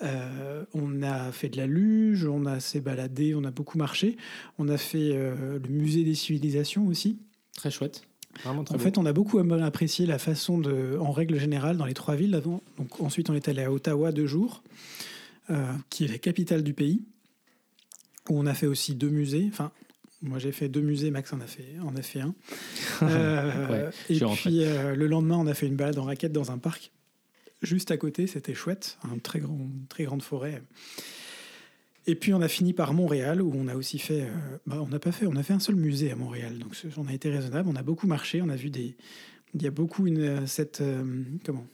Euh, 0.03 0.65
on 0.73 1.03
a 1.03 1.33
fait 1.33 1.49
de 1.49 1.57
la 1.57 1.67
luge, 1.67 2.27
on 2.27 2.47
a 2.47 2.61
s'est 2.61 2.81
baladé, 2.81 3.35
on 3.35 3.45
a 3.45 3.51
beaucoup 3.51 3.77
marché. 3.77 4.17
On 4.59 4.69
a 4.69 4.79
fait 4.79 5.11
euh, 5.13 5.59
le 5.59 5.69
musée 5.69 6.05
des 6.05 6.15
civilisations 6.15 6.87
aussi. 6.87 7.19
Très 7.57 7.71
chouette. 7.71 8.07
Vraiment 8.45 8.65
très 8.65 8.75
en 8.75 8.79
fait, 8.79 8.99
on 8.99 9.07
a 9.07 9.13
beaucoup 9.13 9.39
apprécié 9.39 10.07
la 10.07 10.19
façon 10.19 10.59
de, 10.59 10.99
en 11.01 11.11
règle 11.11 11.39
générale, 11.39 11.77
dans 11.77 11.87
les 11.87 11.95
trois 11.95 12.15
villes. 12.15 12.41
Donc, 12.45 13.01
ensuite, 13.01 13.31
on 13.31 13.35
est 13.35 13.49
allé 13.49 13.63
à 13.63 13.73
Ottawa 13.73 14.13
deux 14.13 14.27
jours, 14.27 14.63
euh, 15.51 15.73
qui 15.91 16.05
est 16.05 16.09
la 16.09 16.19
capitale 16.19 16.63
du 16.63 16.75
pays 16.75 17.03
où 18.31 18.39
on 18.39 18.47
a 18.47 18.55
fait 18.55 18.67
aussi 18.67 18.95
deux 18.95 19.09
musées. 19.09 19.47
Enfin, 19.53 19.73
moi 20.23 20.39
j'ai 20.39 20.53
fait 20.53 20.69
deux 20.69 20.81
musées, 20.81 21.11
Max 21.11 21.33
en 21.33 21.41
a 21.41 21.47
fait, 21.47 21.67
en 21.83 21.95
a 21.97 22.03
fait 22.03 22.21
un. 22.21 22.35
Euh, 23.03 23.91
et 24.09 24.19
puis 24.19 24.65
euh, 24.65 24.95
le 24.95 25.07
lendemain, 25.07 25.37
on 25.37 25.47
a 25.47 25.53
fait 25.53 25.67
une 25.67 25.77
balade 25.77 25.99
en 25.99 26.05
raquette 26.05 26.33
dans 26.33 26.51
un 26.51 26.57
parc 26.57 26.93
juste 27.61 27.91
à 27.91 27.99
côté, 27.99 28.27
c'était 28.27 28.55
chouette, 28.55 28.97
une 29.13 29.21
très, 29.21 29.39
grand, 29.41 29.59
très 29.89 30.05
grande 30.05 30.23
forêt. 30.23 30.63
Et 32.07 32.15
puis 32.15 32.33
on 32.33 32.41
a 32.41 32.49
fini 32.49 32.73
par 32.73 32.95
Montréal 32.95 33.43
où 33.43 33.53
on 33.55 33.69
a 33.69 33.75
aussi 33.75 33.99
fait, 33.99 34.23
euh, 34.23 34.57
bah, 34.67 34.81
on 34.81 34.89
n'a 34.89 34.99
pas 34.99 35.13
fait, 35.13 35.27
on 35.27 35.37
a 35.37 35.43
fait 35.43 35.53
un 35.53 35.59
seul 35.59 35.75
musée 35.75 36.11
à 36.11 36.17
Montréal, 36.17 36.59
donc 36.59 36.75
on 36.97 37.07
a 37.07 37.13
été 37.13 37.29
raisonnable, 37.29 37.69
on 37.69 37.77
a 37.77 37.83
beaucoup 37.83 38.07
marché, 38.07 38.41
on 38.41 38.49
a 38.49 38.57
vu 38.57 38.71
des, 38.71 38.97
il 39.55 39.63
y 39.63 39.67
a 39.67 39.71
beaucoup 39.71 40.07
une 40.07 40.47
cette 40.47 40.83
comment 41.45 41.67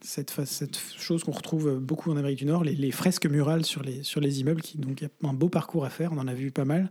cette, 0.00 0.78
chose 0.98 1.24
qu'on 1.24 1.32
retrouve 1.32 1.78
beaucoup 1.78 2.10
en 2.10 2.16
Amérique 2.16 2.38
du 2.38 2.46
Nord, 2.46 2.64
les, 2.64 2.90
fresques 2.90 3.26
murales 3.26 3.64
sur 3.64 3.82
les, 3.82 4.02
sur 4.02 4.20
les 4.20 4.40
immeubles, 4.40 4.60
qui, 4.60 4.78
donc 4.78 5.00
il 5.00 5.04
y 5.04 5.06
a 5.06 5.28
un 5.28 5.34
beau 5.34 5.48
parcours 5.48 5.84
à 5.84 5.90
faire, 5.90 6.12
on 6.12 6.18
en 6.18 6.28
a 6.28 6.34
vu 6.34 6.50
pas 6.50 6.64
mal. 6.64 6.90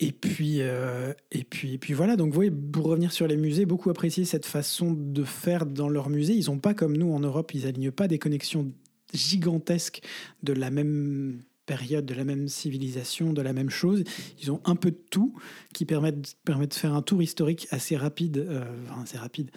Et 0.00 0.10
puis, 0.10 0.56
euh, 0.60 1.12
et 1.30 1.44
puis, 1.44 1.74
et 1.74 1.78
puis 1.78 1.94
voilà, 1.94 2.16
donc 2.16 2.28
vous 2.28 2.34
voyez, 2.34 2.50
pour 2.50 2.86
revenir 2.86 3.12
sur 3.12 3.28
les 3.28 3.36
musées, 3.36 3.66
beaucoup 3.66 3.88
apprécié 3.88 4.24
cette 4.24 4.46
façon 4.46 4.92
de 4.92 5.22
faire 5.22 5.64
dans 5.64 5.88
leurs 5.88 6.10
musées. 6.10 6.34
Ils 6.34 6.46
n'ont 6.46 6.58
pas 6.58 6.74
comme 6.74 6.96
nous 6.96 7.12
en 7.12 7.20
Europe, 7.20 7.54
ils 7.54 7.66
alignent 7.66 7.92
pas 7.92 8.08
des 8.08 8.18
connexions 8.18 8.72
gigantesques 9.14 10.02
de 10.42 10.52
la 10.52 10.70
même 10.70 11.42
période, 11.66 12.04
de 12.04 12.14
la 12.14 12.24
même 12.24 12.48
civilisation, 12.48 13.32
de 13.32 13.42
la 13.42 13.52
même 13.52 13.70
chose. 13.70 14.04
Ils 14.40 14.50
ont 14.50 14.60
un 14.64 14.76
peu 14.76 14.90
de 14.90 15.00
tout 15.10 15.34
qui 15.72 15.84
permettent, 15.84 16.36
permettent 16.44 16.72
de 16.72 16.76
faire 16.76 16.94
un 16.94 17.02
tour 17.02 17.22
historique 17.22 17.68
assez 17.70 17.96
rapide, 17.96 18.38
euh, 18.38 18.64
enfin, 18.90 19.02
assez 19.02 19.18
rapide, 19.18 19.50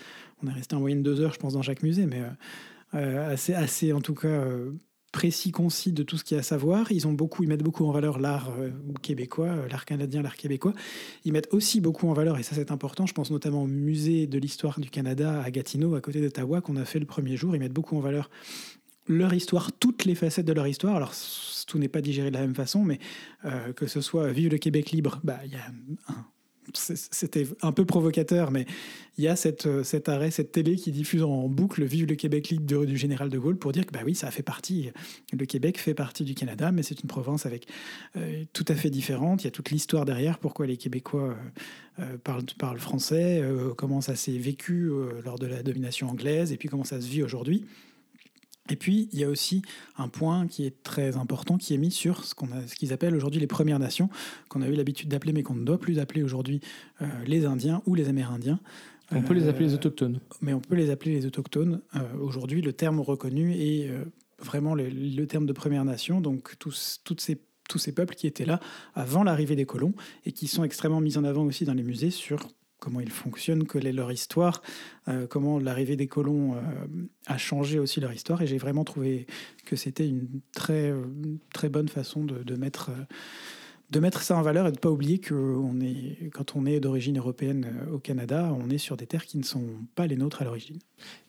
on 0.44 0.48
est 0.48 0.54
resté 0.54 0.76
en 0.76 0.80
moyenne 0.80 1.04
deux 1.04 1.22
heures, 1.22 1.34
je 1.34 1.40
pense, 1.40 1.54
dans 1.54 1.62
chaque 1.62 1.84
musée, 1.84 2.06
mais 2.06 2.22
euh, 2.22 2.30
euh, 2.96 3.34
assez, 3.34 3.54
assez, 3.54 3.94
en 3.94 4.02
tout 4.02 4.14
cas, 4.14 4.46
précis, 5.12 5.52
concis 5.52 5.94
de 5.94 6.04
tout 6.04 6.18
ce 6.18 6.24
qu'il 6.24 6.36
y 6.36 6.38
a 6.38 6.42
à 6.42 6.44
savoir. 6.44 6.92
Ils, 6.92 7.08
ont 7.08 7.14
beaucoup, 7.14 7.44
ils 7.44 7.50
mettent 7.50 7.64
beaucoup 7.64 7.86
en 7.86 7.92
valeur 7.92 8.20
l'art 8.20 8.52
québécois, 9.02 9.56
l'art 9.70 9.86
canadien, 9.86 10.22
l'art 10.22 10.36
québécois. 10.36 10.74
Ils 11.24 11.32
mettent 11.32 11.54
aussi 11.54 11.82
beaucoup 11.82 12.08
en 12.10 12.14
valeur, 12.14 12.38
et 12.38 12.44
ça 12.44 12.54
c'est 12.54 12.72
important, 12.72 13.06
je 13.06 13.14
pense 13.14 13.32
notamment 13.32 13.64
au 13.64 13.68
musée 13.68 14.28
de 14.28 14.38
l'histoire 14.38 14.80
du 14.80 14.90
Canada 14.90 15.42
à 15.42 15.52
Gatineau, 15.52 15.96
à 15.96 16.02
côté 16.02 16.22
d'Ottawa, 16.22 16.62
qu'on 16.62 16.76
a 16.76 16.86
fait 16.86 17.00
le 17.00 17.06
premier 17.06 17.38
jour. 17.38 17.56
Ils 17.56 17.60
mettent 17.60 17.74
beaucoup 17.74 17.98
en 17.98 18.02
valeur 18.02 18.30
leur 19.08 19.34
histoire, 19.34 19.72
toutes 19.72 20.06
les 20.06 20.16
facettes 20.16 20.46
de 20.46 20.54
leur 20.54 20.68
histoire. 20.68 20.96
Alors, 20.96 21.14
tout 21.68 21.80
n'est 21.80 21.88
pas 21.88 22.02
digéré 22.02 22.30
de 22.30 22.36
la 22.36 22.42
même 22.42 22.56
façon, 22.56 22.84
mais 22.84 23.00
que 23.76 23.88
ce 23.88 24.02
soit 24.02 24.32
Vive 24.32 24.52
le 24.52 24.58
Québec 24.58 24.92
libre, 24.92 25.20
bah, 25.24 25.40
c'était 26.74 27.48
un 27.62 27.72
peu 27.72 27.86
provocateur, 27.86 28.52
mais 28.52 28.66
il 29.18 29.24
y 29.24 29.28
a 29.28 29.36
cette, 29.36 29.66
euh, 29.66 29.84
cet 29.84 30.10
arrêt, 30.10 30.32
cette 30.32 30.52
télé 30.52 30.76
qui 30.76 30.92
diffuse 30.92 31.24
en 31.24 31.48
boucle 31.48 31.84
Vive 31.84 32.08
le 32.08 32.16
Québec 32.16 32.50
libre 32.50 32.86
du 32.86 32.98
général 32.98 33.30
de 33.30 33.38
Gaulle 33.38 33.58
pour 33.58 33.72
dire 33.72 33.86
que 33.86 33.92
bah 33.92 34.02
oui, 34.06 34.16
ça 34.16 34.32
fait 34.32 34.44
partie, 34.44 34.92
le 35.32 35.46
Québec 35.46 35.80
fait 35.80 35.94
partie 35.94 36.24
du 36.24 36.34
Canada, 36.34 36.72
mais 36.72 36.84
c'est 36.84 37.02
une 37.02 37.08
province 37.08 37.46
avec 37.46 37.68
euh, 38.18 38.44
tout 38.54 38.66
à 38.68 38.76
fait 38.76 38.90
différente. 38.90 39.44
Il 39.44 39.46
y 39.46 39.48
a 39.48 39.52
toute 39.52 39.70
l'histoire 39.70 40.06
derrière, 40.06 40.40
pourquoi 40.40 40.66
les 40.66 40.78
Québécois 40.78 41.36
euh, 42.00 42.18
parlent, 42.24 42.46
parlent, 42.58 42.80
français, 42.80 43.44
comment 43.78 44.02
ça 44.02 44.16
s'est 44.16 44.38
vécu 44.38 44.90
lors 45.24 45.40
de 45.40 45.48
la 45.48 45.64
domination 45.64 46.10
anglaise, 46.10 46.52
et 46.52 46.58
puis 46.58 46.70
comment 46.70 46.84
ça 46.84 47.00
se 47.00 47.08
vit 47.08 47.24
aujourd'hui. 47.24 47.66
Et 48.70 48.76
puis, 48.76 49.10
il 49.14 49.20
y 49.20 49.24
a 49.24 49.30
aussi 49.30 49.62
un 49.98 50.08
point 50.08 50.48
qui 50.48 50.66
est 50.66 50.82
très 50.84 51.18
important, 51.18 51.58
qui 51.58 51.74
est 51.74 51.78
mis 51.78 51.92
sur 51.92 52.24
ce 52.24 52.34
qu'on 52.34 52.48
ce 52.66 52.76
qu'ils 52.76 52.94
appellent 52.94 53.16
aujourd'hui 53.16 53.40
les 53.40 53.48
Premières 53.48 53.80
Nations, 53.80 54.10
qu'on 54.50 54.62
a 54.62 54.68
eu 54.68 54.74
l'habitude 54.74 55.10
d'appeler, 55.10 55.34
mais 55.34 55.44
qu'on 55.44 55.54
ne 55.56 55.64
doit 55.66 55.80
plus 55.80 56.00
appeler 56.00 56.24
aujourd'hui 56.24 56.62
euh, 57.02 57.06
les 57.26 57.46
Indiens 57.46 57.82
ou 57.86 57.96
les 57.96 58.10
Amérindiens. 58.10 58.60
On 59.12 59.22
peut 59.22 59.36
les 59.36 59.48
appeler 59.48 59.68
les 59.68 59.74
Euh, 59.74 59.78
autochtones. 59.78 60.20
mais 60.42 60.54
on 60.54 60.60
peut 60.60 60.76
les 60.76 60.90
appeler 60.90 61.14
les 61.14 61.26
autochtones. 61.28 61.82
Euh, 61.96 62.00
Aujourd'hui, 62.20 62.62
le 62.62 62.74
terme 62.74 63.00
reconnu 63.00 63.54
est 63.54 63.88
euh, 63.90 64.04
vraiment 64.40 64.74
le, 64.74 64.90
le 64.90 65.28
terme 65.28 65.46
de 65.46 65.54
Première 65.54 65.86
Nation, 65.86 66.20
donc 66.22 66.58
tous, 66.58 67.02
toutes 67.04 67.22
ces, 67.22 67.40
tous 67.70 67.78
ces 67.78 67.92
peuples 67.94 68.16
qui 68.16 68.26
étaient 68.26 68.46
là 68.46 68.60
avant 68.96 69.24
l'arrivée 69.24 69.56
des 69.56 69.66
colons 69.68 69.94
et 70.26 70.32
qui 70.32 70.48
sont 70.48 70.64
extrêmement 70.64 71.02
mis 71.02 71.18
en 71.20 71.24
avant 71.24 71.44
aussi 71.46 71.66
dans 71.66 71.76
les 71.76 71.84
musées 71.84 72.10
sur 72.10 72.48
comment 72.86 73.00
ils 73.00 73.12
fonctionnent, 73.12 73.66
quelle 73.66 73.88
est 73.88 73.92
leur 73.92 74.12
histoire, 74.12 74.62
euh, 75.08 75.26
comment 75.26 75.58
l'arrivée 75.58 75.96
des 75.96 76.06
colons 76.08 76.54
euh, 76.54 76.60
a 77.26 77.38
changé 77.40 77.80
aussi 77.80 78.00
leur 78.00 78.14
histoire. 78.14 78.44
Et 78.44 78.48
j'ai 78.48 78.60
vraiment 78.60 78.84
trouvé 78.84 79.26
que 79.66 79.76
c'était 79.76 80.08
une 80.08 80.28
très, 80.54 80.92
euh, 80.92 81.02
très 81.52 81.68
bonne 81.68 81.90
façon 81.90 82.24
de, 82.24 82.56
mettre... 82.56 82.92
de 83.90 84.00
mettre 84.00 84.22
ça 84.22 84.38
en 84.38 84.44
valeur 84.44 84.68
et 84.68 84.72
de 84.72 84.78
pas 84.78 84.92
oublier 84.92 85.18
que 85.18 85.56
est, 85.82 86.30
quand 86.30 86.56
on 86.56 86.68
est 86.68 86.80
d'origine 86.80 87.18
européenne 87.18 87.88
au 87.92 87.98
Canada, 87.98 88.56
on 88.60 88.70
est 88.70 88.78
sur 88.78 88.98
des 88.98 89.08
terres 89.08 89.26
qui 89.26 89.40
ne 89.40 89.44
sont 89.44 89.66
pas 89.96 90.06
les 90.06 90.16
nôtres 90.16 90.44
à 90.44 90.46
l'origine. 90.46 90.78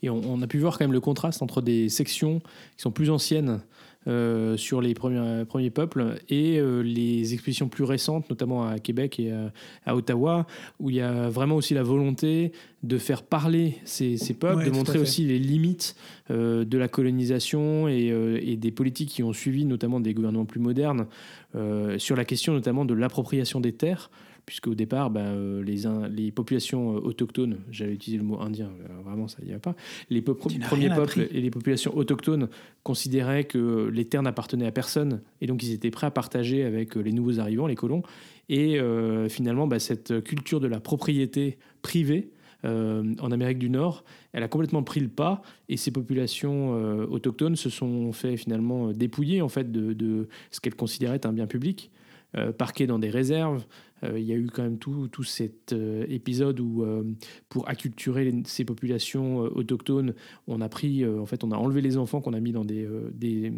Et 0.02 0.10
on, 0.10 0.20
on 0.24 0.42
a 0.42 0.46
pu 0.46 0.58
voir 0.58 0.76
quand 0.76 0.84
même 0.84 0.92
le 0.92 1.00
contraste 1.00 1.40
entre 1.40 1.62
des 1.62 1.88
sections 1.88 2.40
qui 2.76 2.82
sont 2.82 2.92
plus 2.92 3.08
anciennes 3.08 3.62
euh, 4.06 4.56
sur 4.56 4.80
les 4.80 4.94
premiers, 4.94 5.44
premiers 5.44 5.70
peuples 5.70 6.16
et 6.28 6.58
euh, 6.58 6.80
les 6.82 7.34
expéditions 7.34 7.68
plus 7.68 7.84
récentes, 7.84 8.28
notamment 8.30 8.66
à 8.66 8.78
Québec 8.78 9.18
et 9.18 9.32
à, 9.32 9.52
à 9.84 9.96
Ottawa, 9.96 10.46
où 10.80 10.90
il 10.90 10.96
y 10.96 11.00
a 11.00 11.28
vraiment 11.28 11.56
aussi 11.56 11.74
la 11.74 11.82
volonté 11.82 12.52
de 12.82 12.98
faire 12.98 13.22
parler 13.22 13.78
ces, 13.84 14.16
ces 14.16 14.34
peuples, 14.34 14.58
Ouais, 14.58 14.66
de 14.66 14.70
montrer 14.70 14.98
aussi 14.98 15.24
les 15.24 15.38
limites 15.38 15.96
euh, 16.30 16.64
de 16.64 16.78
la 16.78 16.88
colonisation 16.88 17.88
et, 17.88 18.10
euh, 18.10 18.38
et 18.42 18.56
des 18.56 18.70
politiques 18.70 19.10
qui 19.10 19.22
ont 19.22 19.32
suivi, 19.32 19.64
notamment 19.64 20.00
des 20.00 20.14
gouvernements 20.14 20.44
plus 20.44 20.60
modernes, 20.60 21.06
euh, 21.54 21.98
sur 21.98 22.16
la 22.16 22.24
question 22.24 22.52
notamment 22.52 22.84
de 22.84 22.94
l'appropriation 22.94 23.60
des 23.60 23.72
terres 23.72 24.10
puisque 24.46 24.68
au 24.68 24.74
départ, 24.74 25.10
ben, 25.10 25.26
euh, 25.26 25.62
les, 25.64 25.86
in- 25.86 26.08
les 26.08 26.30
populations 26.30 26.96
euh, 26.96 27.00
autochtones, 27.00 27.58
j'avais 27.70 27.92
utilisé 27.92 28.16
le 28.18 28.24
mot 28.24 28.40
indien, 28.40 28.70
euh, 28.88 29.02
vraiment 29.04 29.26
ça 29.28 29.38
n'y 29.44 29.50
va 29.50 29.58
pas, 29.58 29.74
les 30.08 30.22
peu- 30.22 30.34
premiers 30.34 30.88
peuples 30.88 31.20
appris. 31.20 31.36
et 31.36 31.40
les 31.40 31.50
populations 31.50 31.96
autochtones 31.96 32.48
considéraient 32.84 33.44
que 33.44 33.88
les 33.92 34.04
terres 34.04 34.22
n'appartenaient 34.22 34.66
à 34.66 34.72
personne, 34.72 35.20
et 35.40 35.46
donc 35.46 35.62
ils 35.62 35.72
étaient 35.72 35.90
prêts 35.90 36.06
à 36.06 36.10
partager 36.12 36.62
avec 36.64 36.94
les 36.94 37.12
nouveaux 37.12 37.40
arrivants, 37.40 37.66
les 37.66 37.74
colons, 37.74 38.02
et 38.48 38.78
euh, 38.78 39.28
finalement, 39.28 39.66
ben, 39.66 39.80
cette 39.80 40.22
culture 40.22 40.60
de 40.60 40.68
la 40.68 40.78
propriété 40.80 41.58
privée, 41.82 42.30
euh, 42.64 43.14
en 43.20 43.32
Amérique 43.32 43.58
du 43.58 43.68
Nord, 43.68 44.02
elle 44.32 44.42
a 44.42 44.48
complètement 44.48 44.82
pris 44.82 45.00
le 45.00 45.08
pas 45.08 45.42
et 45.68 45.76
ces 45.76 45.90
populations 45.90 46.74
euh, 46.74 47.06
autochtones 47.06 47.54
se 47.54 47.68
sont 47.68 48.12
fait 48.12 48.36
finalement 48.36 48.92
dépouiller 48.92 49.42
en 49.42 49.48
fait 49.48 49.70
de, 49.70 49.92
de 49.92 50.28
ce 50.50 50.60
qu'elles 50.60 50.74
considéraient 50.74 51.16
être 51.16 51.26
un 51.26 51.32
bien 51.34 51.46
public, 51.46 51.90
euh, 52.36 52.52
parquées 52.52 52.86
dans 52.86 52.98
des 52.98 53.10
réserves. 53.10 53.64
Euh, 54.04 54.18
il 54.18 54.24
y 54.24 54.32
a 54.32 54.36
eu 54.36 54.46
quand 54.46 54.62
même 54.62 54.78
tout, 54.78 55.08
tout 55.08 55.24
cet 55.24 55.72
euh, 55.72 56.04
épisode 56.08 56.60
où, 56.60 56.82
euh, 56.82 57.04
pour 57.48 57.68
acculturer 57.68 58.42
ces 58.44 58.64
populations 58.64 59.38
autochtones, 59.38 60.14
on 60.46 60.60
a 60.60 60.68
pris, 60.68 61.06
en 61.06 61.26
fait, 61.26 61.44
on 61.44 61.52
a 61.52 61.56
enlevé 61.56 61.80
les 61.80 61.96
enfants 61.96 62.20
qu'on 62.20 62.34
a 62.34 62.40
mis 62.40 62.52
dans 62.52 62.64
des, 62.64 63.52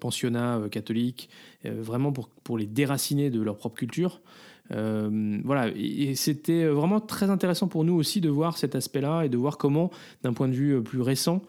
pensionnats 0.00 0.60
catholiques, 0.70 1.30
vraiment 1.64 2.12
pour, 2.12 2.28
pour 2.28 2.58
les 2.58 2.66
déraciner 2.66 3.30
de 3.30 3.40
leur 3.40 3.56
propre 3.56 3.76
culture. 3.76 4.20
Voilà, 4.68 5.68
et, 5.74 6.14
c'était 6.14 6.66
vraiment 6.66 7.00
très 7.00 7.30
intéressant 7.30 7.68
pour 7.68 7.84
nous 7.84 7.94
aussi 7.94 8.20
de 8.20 8.28
voir 8.28 8.58
cet 8.58 8.74
aspect-là 8.74 9.24
et 9.24 9.28
de 9.28 9.36
voir 9.36 9.56
comment, 9.58 9.90
d'un 10.22 10.32
point 10.32 10.48
de 10.48 10.54
vue 10.54 10.82
plus 10.82 11.00
récent, 11.00 11.42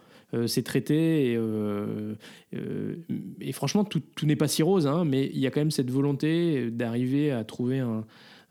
c'est 0.47 0.63
traité. 0.63 1.31
Et, 1.31 1.35
euh, 1.37 2.15
euh, 2.53 2.95
franchement, 3.53 3.83
tout, 3.83 4.01
n'est 4.23 4.35
pas 4.35 4.47
si 4.47 4.63
rose, 4.63 4.87
hein, 4.87 5.05
mais 5.05 5.27
il 5.33 5.39
y 5.39 5.47
a 5.47 5.51
quand 5.51 5.61
même 5.61 5.71
cette 5.71 5.91
volonté 5.91 6.71
d'arriver 6.71 7.31
à 7.31 7.43
trouver 7.43 7.79
un- 7.79 8.05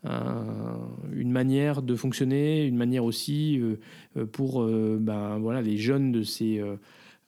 un- 0.05 0.79
une 1.13 1.31
manière 1.31 1.81
de 1.81 1.95
fonctionner, 1.95 2.65
une 2.65 2.75
manière 2.77 3.05
aussi 3.05 3.59
euh, 3.59 3.75
euh, 4.17 4.25
pour 4.25 4.61
euh, 4.63 4.97
ben, 4.99 5.39
les 5.61 5.77
jeunes 5.77 6.11
de 6.11 6.23
ces, 6.23 6.59
euh, 6.59 6.75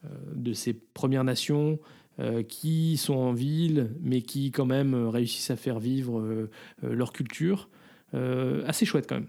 euh, 0.06 0.74
Premières 0.94 1.24
Nations 1.24 1.80
euh, 2.20 2.44
qui 2.44 2.98
sont 2.98 3.16
en 3.16 3.34
ville, 3.34 3.92
mais 4.02 4.22
qui 4.22 4.52
quand 4.52 4.66
même 4.66 4.94
euh, 4.94 5.10
réussissent 5.10 5.52
à 5.52 5.56
faire 5.58 5.80
vivre 5.80 6.20
euh, 6.20 6.50
euh, 6.84 6.94
leur 6.96 7.14
culture. 7.14 7.70
Euh, 8.14 8.64
assez 8.68 8.86
chouette 8.86 9.08
quand 9.10 9.16
même. 9.16 9.28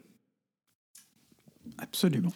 Absolument. 1.79 2.33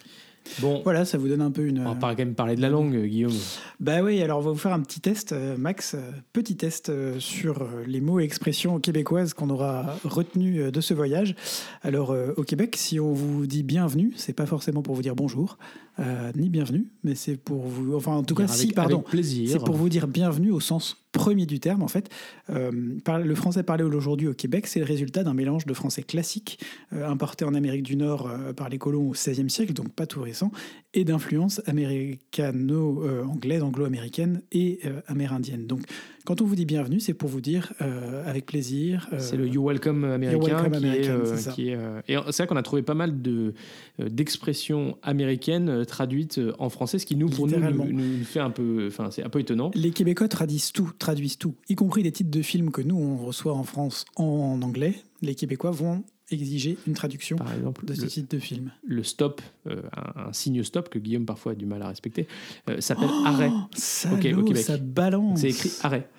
Bon, 0.59 0.81
Voilà, 0.83 1.05
ça 1.05 1.17
vous 1.17 1.27
donne 1.27 1.41
un 1.41 1.51
peu 1.51 1.65
une. 1.65 1.79
on 1.85 1.93
va 1.93 1.99
quand 1.99 2.17
même 2.17 2.33
parler 2.35 2.55
de 2.55 2.61
la 2.61 2.69
langue, 2.69 2.95
euh, 2.95 3.05
Guillaume. 3.05 3.31
Bah 3.79 4.01
oui, 4.01 4.21
alors 4.21 4.39
on 4.39 4.41
va 4.41 4.51
vous 4.51 4.57
faire 4.57 4.73
un 4.73 4.81
petit 4.81 4.99
test, 4.99 5.31
euh, 5.31 5.55
Max, 5.57 5.93
euh, 5.93 5.99
petit 6.33 6.55
test 6.57 6.89
euh, 6.89 7.19
sur 7.19 7.61
euh, 7.61 7.83
les 7.87 8.01
mots 8.01 8.19
et 8.19 8.23
expressions 8.23 8.79
québécoises 8.79 9.33
qu'on 9.33 9.49
aura 9.49 9.95
retenus 10.03 10.59
euh, 10.61 10.71
de 10.71 10.81
ce 10.81 10.93
voyage. 10.93 11.35
Alors 11.83 12.11
euh, 12.11 12.33
au 12.37 12.43
Québec, 12.43 12.75
si 12.77 12.99
on 12.99 13.13
vous 13.13 13.45
dit 13.47 13.63
bienvenue, 13.63 14.13
c'est 14.17 14.33
pas 14.33 14.45
forcément 14.45 14.81
pour 14.81 14.95
vous 14.95 15.01
dire 15.01 15.15
bonjour, 15.15 15.57
euh, 15.99 16.31
ni 16.35 16.49
bienvenue, 16.49 16.87
mais 17.03 17.15
c'est 17.15 17.35
pour 17.37 17.63
vous. 17.63 17.95
Enfin, 17.95 18.13
en 18.13 18.23
tout 18.23 18.33
cas, 18.35 18.47
si, 18.47 18.67
pardon. 18.75 19.03
C'est 19.47 19.59
pour 19.65 19.75
vous 19.75 19.89
dire 19.89 20.07
bienvenue 20.07 20.51
au 20.51 20.59
sens 20.59 20.97
premier 21.11 21.45
du 21.45 21.59
terme, 21.59 21.83
en 21.83 21.89
fait. 21.89 22.09
Euh, 22.49 22.71
par- 23.03 23.19
le 23.19 23.35
français 23.35 23.63
parlé 23.63 23.83
aujourd'hui 23.83 24.27
au 24.29 24.33
Québec, 24.33 24.67
c'est 24.67 24.79
le 24.79 24.85
résultat 24.85 25.23
d'un 25.25 25.33
mélange 25.33 25.65
de 25.65 25.73
français 25.73 26.03
classique, 26.03 26.59
euh, 26.93 27.09
importé 27.09 27.43
en 27.43 27.53
Amérique 27.53 27.83
du 27.83 27.97
Nord 27.97 28.31
par 28.55 28.69
les 28.69 28.77
colons 28.77 29.09
au 29.09 29.11
XVIe 29.11 29.49
siècle, 29.49 29.73
donc 29.73 29.89
pas 29.89 30.05
tout 30.07 30.21
récent, 30.21 30.51
et 30.93 31.03
d'influence 31.03 31.61
américano-anglaise, 31.67 33.63
anglo-américaine 33.63 34.41
et 34.51 34.79
euh, 34.85 35.01
amérindienne. 35.07 35.67
Donc, 35.67 35.81
quand 36.25 36.41
on 36.41 36.45
vous 36.45 36.55
dit 36.55 36.65
bienvenue, 36.65 36.99
c'est 36.99 37.13
pour 37.13 37.29
vous 37.29 37.41
dire 37.41 37.73
euh, 37.81 38.23
avec 38.27 38.45
plaisir. 38.45 39.07
euh, 39.13 39.19
C'est 39.19 39.37
le 39.37 39.47
You 39.47 39.67
Welcome 39.67 40.03
américain 40.03 40.69
Welcome 40.69 41.53
qui 41.53 41.69
et 41.69 41.77
c'est 42.07 42.37
vrai 42.37 42.47
qu'on 42.47 42.55
a 42.55 42.63
trouvé 42.63 42.81
pas 42.81 42.93
mal 42.93 43.21
de 43.21 43.53
euh, 43.99 44.09
d'expressions 44.09 44.97
américaines 45.03 45.85
traduites 45.85 46.39
en 46.59 46.69
français, 46.69 46.99
ce 46.99 47.05
qui 47.05 47.15
nous 47.15 47.29
pour 47.29 47.47
nous, 47.47 47.59
nous 47.59 48.23
fait 48.23 48.39
un 48.39 48.51
peu, 48.51 48.87
enfin 48.87 49.09
c'est 49.11 49.23
un 49.23 49.29
peu 49.29 49.39
étonnant. 49.39 49.71
Les 49.73 49.91
Québécois 49.91 50.27
traduisent 50.27 50.71
tout, 50.71 50.91
traduisent 50.99 51.37
tout, 51.37 51.55
y 51.69 51.75
compris 51.75 52.03
des 52.03 52.11
titres 52.11 52.31
de 52.31 52.41
films 52.41 52.71
que 52.71 52.81
nous 52.81 52.95
on 52.95 53.17
reçoit 53.17 53.53
en 53.53 53.63
France 53.63 54.05
en 54.15 54.59
anglais. 54.61 54.95
Les 55.21 55.35
Québécois 55.35 55.71
vont 55.71 56.03
exiger 56.31 56.77
une 56.87 56.93
traduction 56.93 57.37
Par 57.37 57.53
exemple, 57.53 57.85
de 57.85 57.93
ce 57.93 58.01
le, 58.01 58.07
titre 58.07 58.35
de 58.35 58.39
film. 58.39 58.71
le 58.83 59.03
stop, 59.03 59.41
euh, 59.67 59.81
un, 59.95 60.27
un 60.27 60.33
signe 60.33 60.63
stop 60.63 60.89
que 60.89 60.99
Guillaume 60.99 61.25
parfois 61.25 61.53
a 61.53 61.55
du 61.55 61.65
mal 61.65 61.81
à 61.81 61.87
respecter, 61.87 62.27
euh, 62.69 62.81
s'appelle 62.81 63.09
arrêt. 63.25 63.51
Salaud, 63.75 64.15
au 64.15 64.43
Québec. 64.43 64.63
ça 64.63 64.77
balance. 64.77 65.41
C'est 65.41 65.49
écrit 65.49 65.71
arrêt. 65.83 66.09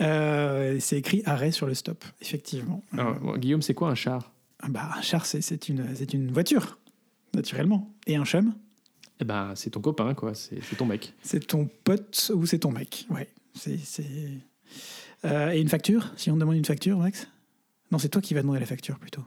Euh, 0.00 0.76
c'est 0.80 0.98
écrit 0.98 1.22
arrêt 1.24 1.50
sur 1.52 1.66
le 1.66 1.74
stop, 1.74 2.04
effectivement. 2.20 2.82
Alors, 2.92 3.18
bon, 3.18 3.36
Guillaume, 3.36 3.62
c'est 3.62 3.74
quoi 3.74 3.88
un 3.88 3.94
char? 3.94 4.32
Ah 4.60 4.68
bah, 4.68 4.90
un 4.96 5.02
char, 5.02 5.26
c'est 5.26 5.68
une, 5.68 6.30
voiture, 6.30 6.78
naturellement. 7.34 7.94
Et 8.06 8.16
un 8.16 8.24
chum, 8.24 8.54
Eh 9.20 9.24
ben, 9.24 9.52
c'est 9.54 9.70
ton 9.70 9.80
copain, 9.80 10.14
quoi. 10.14 10.34
C'est 10.34 10.60
ton 10.76 10.86
mec. 10.86 11.14
c'est 11.22 11.46
ton 11.46 11.68
pote 11.84 12.30
ou 12.34 12.46
c'est 12.46 12.60
ton 12.60 12.72
mec. 12.72 13.06
Ouais, 13.10 13.28
c'est. 13.54 13.78
Euh, 15.24 15.50
et 15.50 15.60
une 15.60 15.68
facture? 15.68 16.12
Si 16.16 16.30
on 16.30 16.36
demande 16.36 16.56
une 16.56 16.64
facture, 16.64 16.98
Max? 16.98 17.28
Non, 17.90 17.98
c'est 17.98 18.08
toi 18.08 18.20
qui 18.20 18.34
vas 18.34 18.42
demander 18.42 18.60
la 18.60 18.66
facture 18.66 18.98
plutôt. 18.98 19.22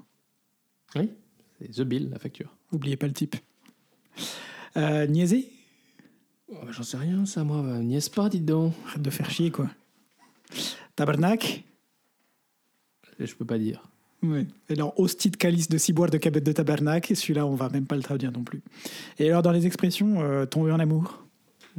Oui. 0.96 1.10
C'est 1.62 1.72
the 1.72 1.82
bill, 1.82 2.10
la 2.10 2.20
facture. 2.20 2.54
Oubliez 2.72 2.96
pas 2.98 3.08
le 3.08 3.14
type. 3.14 3.36
Euh, 4.78 5.06
niaiser 5.08 5.52
Oh, 6.52 6.56
J'en 6.72 6.84
sais 6.84 6.98
rien, 6.98 7.26
ça, 7.26 7.44
moi. 7.44 7.62
bah, 7.62 7.78
Niaise 7.80 8.10
pas, 8.10 8.28
dites 8.30 8.46
donc. 8.46 8.74
Arrête 8.88 9.02
de 9.04 9.10
faire 9.10 9.30
chier, 9.30 9.52
quoi. 9.52 9.70
Tabarnak 10.96 11.64
Je 13.20 13.34
peux 13.36 13.46
pas 13.46 13.58
dire. 13.60 13.84
Oui. 14.24 14.48
Et 14.68 14.74
alors, 14.74 15.00
hostie 15.00 15.30
de 15.30 15.38
calice 15.38 15.70
de 15.70 15.78
ciboire 15.78 16.10
de 16.10 16.18
cabette 16.18 16.44
de 16.46 16.52
tabarnak, 16.52 17.12
et 17.12 17.16
celui-là, 17.16 17.46
on 17.46 17.56
va 17.56 17.70
même 17.70 17.86
pas 17.86 17.96
le 17.96 18.02
traduire 18.04 18.32
non 18.32 18.44
plus. 18.44 18.62
Et 19.20 19.30
alors, 19.30 19.42
dans 19.44 19.52
les 19.52 19.66
expressions, 19.66 20.22
euh, 20.22 20.46
tomber 20.46 20.72
en 20.72 20.80
amour, 20.80 21.24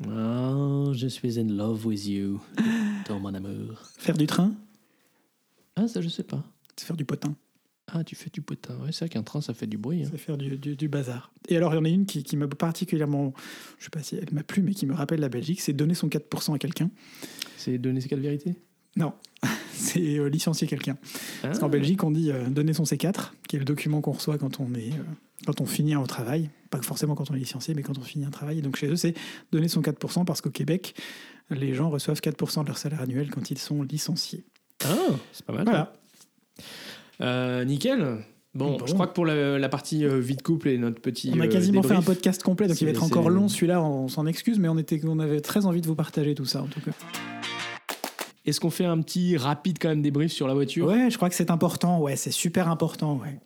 Oh, 0.08 0.92
je 0.94 1.08
suis 1.08 1.38
in 1.38 1.48
love 1.48 1.84
with 1.84 2.06
you. 2.06 2.40
Dans 3.08 3.18
mon 3.20 3.34
amour. 3.34 3.82
faire 3.98 4.16
du 4.16 4.26
train, 4.26 4.54
Ah, 5.76 5.88
ça, 5.88 6.00
je 6.00 6.08
sais 6.08 6.22
pas. 6.22 6.42
c'est 6.76 6.86
faire 6.86 6.96
du 6.96 7.04
potin, 7.04 7.34
Ah, 7.92 8.04
tu 8.04 8.14
fais 8.14 8.30
du 8.30 8.40
potin. 8.42 8.74
Ouais, 8.82 8.92
c'est 8.92 9.00
vrai 9.04 9.08
qu'un 9.08 9.22
train, 9.22 9.40
ça 9.40 9.52
fait 9.54 9.66
du 9.66 9.76
bruit. 9.78 10.02
hein. 10.04 10.08
c'est 10.10 10.18
faire 10.18 10.36
du, 10.38 10.56
du- 10.58 10.76
du 10.76 10.88
bazar. 10.88 11.32
Et 11.48 11.56
alors, 11.56 11.72
il 11.74 11.76
y 11.76 11.80
en 11.80 11.84
a 11.84 11.88
une 11.88 12.06
qui, 12.06 12.22
qui 12.22 12.36
m'a 12.36 12.46
particulièrement, 12.46 13.32
je 13.78 13.84
sais 13.84 13.90
pas 13.90 14.02
si 14.02 14.16
elle 14.16 14.32
m'a 14.32 14.42
plu, 14.42 14.62
mais 14.62 14.74
qui 14.74 14.86
me 14.86 14.94
rappelle 14.94 15.20
la 15.20 15.28
Belgique, 15.28 15.60
c'est 15.60 15.72
donner 15.72 15.94
son 15.94 16.08
4% 16.08 16.54
à 16.54 16.58
quelqu'un. 16.58 16.90
C'est 17.56 17.78
donner 17.78 18.00
ses 18.00 18.08
quatre 18.08 18.20
vérités? 18.20 18.54
Non, 18.96 19.12
c'est 19.72 20.18
euh, 20.18 20.28
licencier 20.28 20.66
quelqu'un. 20.66 20.96
Parce 21.42 21.58
qu'en 21.58 21.66
Ah. 21.66 21.70
Belgique, 21.70 22.02
on 22.04 22.10
dit 22.10 22.30
euh, 22.30 22.48
donner 22.48 22.72
son 22.72 22.82
C4, 22.84 23.32
qui 23.48 23.56
est 23.56 23.58
le 23.60 23.64
document 23.64 24.00
qu'on 24.00 24.12
reçoit 24.12 24.36
quand 24.38 24.60
on 24.60 24.74
est 24.74 24.92
euh, 24.92 25.02
quand 25.46 25.60
on 25.62 25.66
finit 25.66 25.94
un 25.94 26.02
travail, 26.02 26.50
pas 26.68 26.82
forcément 26.82 27.14
quand 27.14 27.30
on 27.30 27.34
est 27.34 27.38
licencié, 27.38 27.72
mais 27.74 27.82
quand 27.82 27.96
on 27.98 28.02
finit 28.02 28.24
un 28.26 28.30
travail. 28.30 28.58
Et 28.58 28.62
donc 28.62 28.76
chez 28.76 28.88
eux, 28.88 28.96
c'est 28.96 29.14
donner 29.52 29.68
son 29.68 29.80
4% 29.80 30.24
parce 30.26 30.40
qu'au 30.42 30.50
Québec, 30.50 30.94
les 31.50 31.72
gens 31.74 31.88
reçoivent 31.88 32.20
4% 32.20 32.62
de 32.62 32.66
leur 32.66 32.76
salaire 32.78 33.00
annuel 33.00 33.30
quand 33.30 33.50
ils 33.50 33.58
sont 33.58 33.82
licenciés. 33.82 34.44
Ah, 34.84 34.96
c'est 35.32 35.46
pas 35.46 35.52
mal. 35.54 35.64
Voilà. 35.64 35.92
Euh, 37.20 37.64
nickel. 37.64 38.18
Bon, 38.52 38.76
Bon. 38.78 38.86
je 38.86 38.94
crois 38.94 39.06
que 39.06 39.12
pour 39.12 39.26
la, 39.26 39.58
la 39.58 39.68
partie 39.68 40.04
euh, 40.04 40.18
vie 40.18 40.36
de 40.36 40.42
couple 40.42 40.68
et 40.68 40.78
notre 40.78 41.00
petit. 41.00 41.32
On 41.36 41.40
a 41.40 41.44
euh, 41.44 41.48
quasiment 41.48 41.82
fait 41.82 41.94
un 41.94 42.02
podcast 42.02 42.42
complet, 42.42 42.66
donc 42.66 42.80
il 42.80 42.84
va 42.84 42.90
être 42.90 43.02
encore 43.04 43.30
long 43.30 43.48
celui-là, 43.48 43.80
on 43.80 44.08
s'en 44.08 44.26
excuse, 44.26 44.58
mais 44.58 44.68
on, 44.68 44.76
était, 44.76 45.00
on 45.04 45.20
avait 45.20 45.40
très 45.40 45.66
envie 45.66 45.80
de 45.80 45.86
vous 45.86 45.94
partager 45.94 46.34
tout 46.34 46.46
ça 46.46 46.62
en 46.62 46.66
tout 46.66 46.80
cas. 46.80 46.90
Est-ce 48.46 48.58
qu'on 48.58 48.70
fait 48.70 48.86
un 48.86 49.00
petit 49.02 49.36
rapide 49.36 49.78
quand 49.80 49.90
même 49.90 50.02
débrief 50.02 50.32
sur 50.32 50.48
la 50.48 50.54
voiture? 50.54 50.86
Ouais, 50.86 51.10
je 51.10 51.16
crois 51.16 51.28
que 51.28 51.36
c'est 51.36 51.50
important, 51.50 52.00
ouais, 52.00 52.16
c'est 52.16 52.32
super 52.32 52.68
important, 52.68 53.18
ouais. 53.18 53.38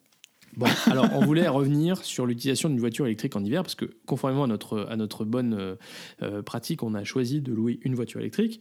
Bon, 0.57 0.67
alors 0.87 1.09
on 1.13 1.25
voulait 1.25 1.49
revenir 1.49 2.03
sur 2.03 2.25
l'utilisation 2.25 2.71
d'une 2.71 2.81
voiture 2.81 3.05
électrique 3.05 3.37
en 3.37 3.45
hiver 3.45 3.63
parce 3.63 3.75
que 3.75 3.91
conformément 4.07 4.45
à 4.45 4.47
notre, 4.47 4.87
à 4.89 4.97
notre 4.97 5.25
bonne 5.27 5.77
euh, 6.23 6.43
pratique, 6.43 6.83
on 6.83 6.95
a 6.95 7.05
choisi 7.05 7.43
de 7.43 7.53
louer 7.53 7.81
une 7.83 7.95
voiture 7.95 8.21
électrique 8.21 8.61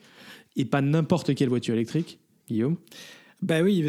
et 0.58 0.66
pas 0.66 0.82
n'importe 0.82 1.36
quelle 1.36 1.50
voiture 1.50 1.76
électrique, 1.76 2.20
Guillaume? 2.50 2.76
Bah 3.44 3.62
oui, 3.62 3.84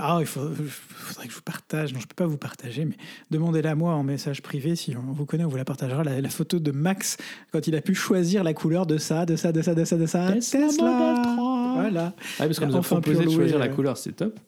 ah, 0.00 0.18
il 0.20 0.26
faut- 0.26 0.40
faudrait 0.50 1.26
que 1.26 1.30
je 1.30 1.36
vous 1.36 1.42
partage. 1.42 1.94
Non, 1.94 2.00
je 2.00 2.06
peux 2.08 2.16
pas 2.16 2.26
vous 2.26 2.36
partager, 2.36 2.84
mais 2.84 2.96
demandez-la 3.30 3.76
moi 3.76 3.94
en 3.94 4.02
message 4.02 4.42
privé 4.42 4.74
si 4.74 4.96
on 4.96 5.12
vous 5.12 5.24
connaît, 5.24 5.44
on 5.44 5.48
vous 5.48 5.56
la 5.56 5.64
partagera. 5.64 6.02
La, 6.02 6.20
la 6.20 6.28
photo 6.28 6.58
de 6.58 6.72
Max 6.72 7.16
quand 7.52 7.68
il 7.68 7.76
a 7.76 7.80
pu 7.80 7.94
choisir 7.94 8.42
la 8.42 8.54
couleur 8.54 8.84
de 8.86 8.98
ça, 8.98 9.24
de 9.24 9.36
ça, 9.36 9.52
de 9.52 9.62
ça, 9.62 9.76
de 9.76 9.84
ça, 9.84 9.96
de 9.96 10.06
ça. 10.06 10.32
Tesla 10.32 10.66
3. 11.22 11.74
Voilà. 11.74 12.12
Ah, 12.40 12.46
parce 12.46 12.58
qu'on 12.58 12.66
nous 12.66 12.74
a 12.74 12.78
Enfin, 12.80 13.00
proposé 13.00 13.24
de 13.24 13.30
choisir 13.30 13.58
la 13.60 13.66
euh, 13.66 13.68
couleur, 13.68 13.96
c'est 13.96 14.12
top. 14.12 14.38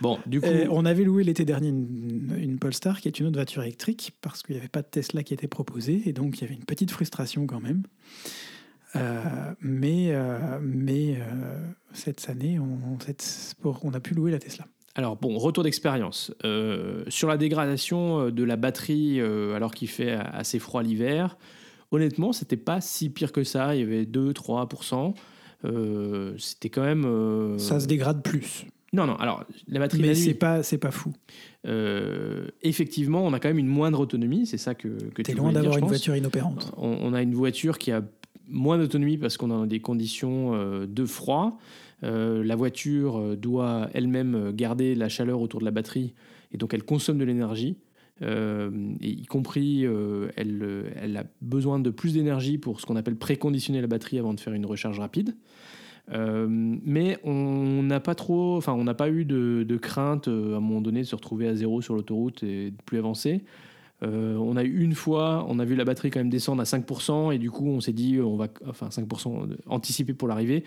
Bon, 0.00 0.18
du 0.26 0.40
coup, 0.40 0.46
Et 0.46 0.66
on 0.70 0.84
avait 0.86 1.04
loué 1.04 1.22
l'été 1.22 1.44
dernier 1.44 1.68
une, 1.68 2.34
une 2.40 2.58
Polestar 2.58 3.00
qui 3.02 3.08
est 3.08 3.20
une 3.20 3.26
autre 3.26 3.36
voiture 3.36 3.62
électrique 3.62 4.12
parce 4.22 4.42
qu'il 4.42 4.54
n'y 4.54 4.60
avait 4.60 4.68
pas 4.68 4.82
de 4.82 4.88
Tesla 4.90 5.22
qui 5.22 5.34
était 5.34 5.48
proposé 5.48 6.02
et 6.06 6.12
donc 6.14 6.38
il 6.38 6.42
y 6.42 6.44
avait 6.44 6.54
une 6.54 6.64
petite 6.64 6.90
frustration 6.90 7.46
quand 7.46 7.60
même. 7.60 7.82
Euh, 8.96 9.22
mais 9.60 10.08
euh, 10.10 10.58
mais 10.62 11.16
euh, 11.18 11.58
cette 11.92 12.28
année, 12.28 12.58
on, 12.58 12.98
cette- 13.00 13.54
pour- 13.60 13.80
on 13.84 13.92
a 13.94 14.00
pu 14.00 14.14
louer 14.14 14.30
la 14.30 14.38
Tesla. 14.38 14.64
Alors 14.94 15.16
bon, 15.16 15.36
retour 15.38 15.62
d'expérience. 15.64 16.32
Sur 17.08 17.28
la 17.28 17.36
dégradation 17.36 18.30
de 18.30 18.44
la 18.44 18.56
batterie 18.56 19.20
alors 19.20 19.72
qu'il 19.74 19.88
fait 19.88 20.12
assez 20.12 20.58
froid 20.58 20.82
l'hiver, 20.82 21.36
honnêtement, 21.90 22.32
c'était 22.32 22.56
pas 22.56 22.80
si 22.80 23.10
pire 23.10 23.30
que 23.32 23.44
ça. 23.44 23.74
Il 23.74 23.80
y 23.80 23.84
avait 23.84 24.04
2-3%. 24.04 25.14
Euh, 25.64 26.34
c'était 26.38 26.70
quand 26.70 26.82
même... 26.82 27.58
Ça 27.58 27.78
se 27.80 27.86
dégrade 27.86 28.22
plus, 28.22 28.64
Non, 28.92 29.06
non, 29.06 29.16
alors 29.16 29.44
la 29.68 29.80
batterie 29.80 30.00
mais 30.00 30.14
c'est 30.14 30.34
pas 30.34 30.62
c'est 30.62 30.78
pas 30.78 30.90
fou. 30.90 31.12
euh, 31.66 32.46
effectivement, 32.62 33.22
on 33.24 33.32
a 33.32 33.40
quand 33.40 33.48
même 33.48 33.58
une 33.58 33.66
moindre 33.66 34.00
autonomie. 34.00 34.46
C'est 34.46 34.58
ça 34.58 34.74
que, 34.74 34.88
que 34.88 35.22
T'es 35.22 35.32
tu 35.32 35.38
loin 35.38 35.48
voulais 35.50 35.52
dire, 35.54 35.62
d'avoir 35.62 35.76
une 35.78 35.80
pense. 35.82 35.90
voiture 35.90 36.16
inopérante. 36.16 36.72
On, 36.76 36.88
on 37.02 37.12
a 37.14 37.20
une 37.22 37.34
voiture 37.34 37.78
qui 37.78 37.90
a 37.92 38.02
moins 38.48 38.78
d'autonomie 38.78 39.18
parce 39.18 39.36
qu'on 39.36 39.46
est 39.46 39.50
dans 39.50 39.66
des 39.66 39.80
conditions 39.80 40.54
euh, 40.54 40.86
de 40.86 41.04
froid. 41.04 41.58
Euh, 42.04 42.44
la 42.44 42.56
voiture 42.56 43.18
euh, 43.18 43.36
doit 43.36 43.88
elle-même 43.94 44.52
garder 44.52 44.94
la 44.94 45.08
chaleur 45.08 45.40
autour 45.40 45.60
de 45.60 45.64
la 45.64 45.70
batterie 45.70 46.14
et 46.52 46.58
donc 46.58 46.74
elle 46.74 46.82
consomme 46.82 47.18
de 47.18 47.24
l'énergie. 47.24 47.76
Y 48.22 49.26
compris, 49.26 49.84
elle, 50.36 51.16
a 51.18 51.24
besoin 51.42 51.78
de 51.78 51.90
plus 51.90 52.14
d'énergie 52.14 52.56
pour 52.56 52.80
ce 52.80 52.86
qu'on 52.86 52.96
appelle 52.96 53.16
préconditionner 53.16 53.82
la 53.82 53.88
batterie 53.88 54.18
avant 54.18 54.32
de 54.32 54.40
faire 54.40 54.54
une 54.54 54.64
recharge 54.64 54.98
rapide. 54.98 55.36
Mais 56.08 57.18
on 57.24 57.82
n'a 57.82 58.00
pas 58.00 58.14
trop, 58.14 58.56
enfin, 58.56 58.72
on 58.72 58.84
n'a 58.84 58.94
pas 58.94 59.10
eu 59.10 59.26
de, 59.26 59.66
de 59.68 59.76
crainte 59.76 60.28
à 60.28 60.30
un 60.30 60.60
moment 60.60 60.80
donné 60.80 61.00
de 61.00 61.06
se 61.06 61.14
retrouver 61.14 61.46
à 61.46 61.54
zéro 61.54 61.82
sur 61.82 61.94
l'autoroute 61.94 62.42
et 62.42 62.70
de 62.70 62.82
plus 62.86 62.96
avancer. 62.96 63.44
Euh, 64.02 64.36
on 64.36 64.56
a 64.56 64.62
eu 64.62 64.82
une 64.82 64.94
fois, 64.94 65.46
on 65.48 65.58
a 65.58 65.64
vu 65.64 65.74
la 65.74 65.84
batterie 65.84 66.10
quand 66.10 66.20
même 66.20 66.28
descendre 66.28 66.60
à 66.60 66.64
5% 66.64 67.32
et 67.34 67.38
du 67.38 67.50
coup 67.50 67.66
on 67.66 67.80
s'est 67.80 67.94
dit 67.94 68.20
on 68.20 68.36
va, 68.36 68.48
enfin 68.68 68.88
5% 68.90 69.48
anticipé 69.66 70.12
pour 70.12 70.28
l'arrivée. 70.28 70.64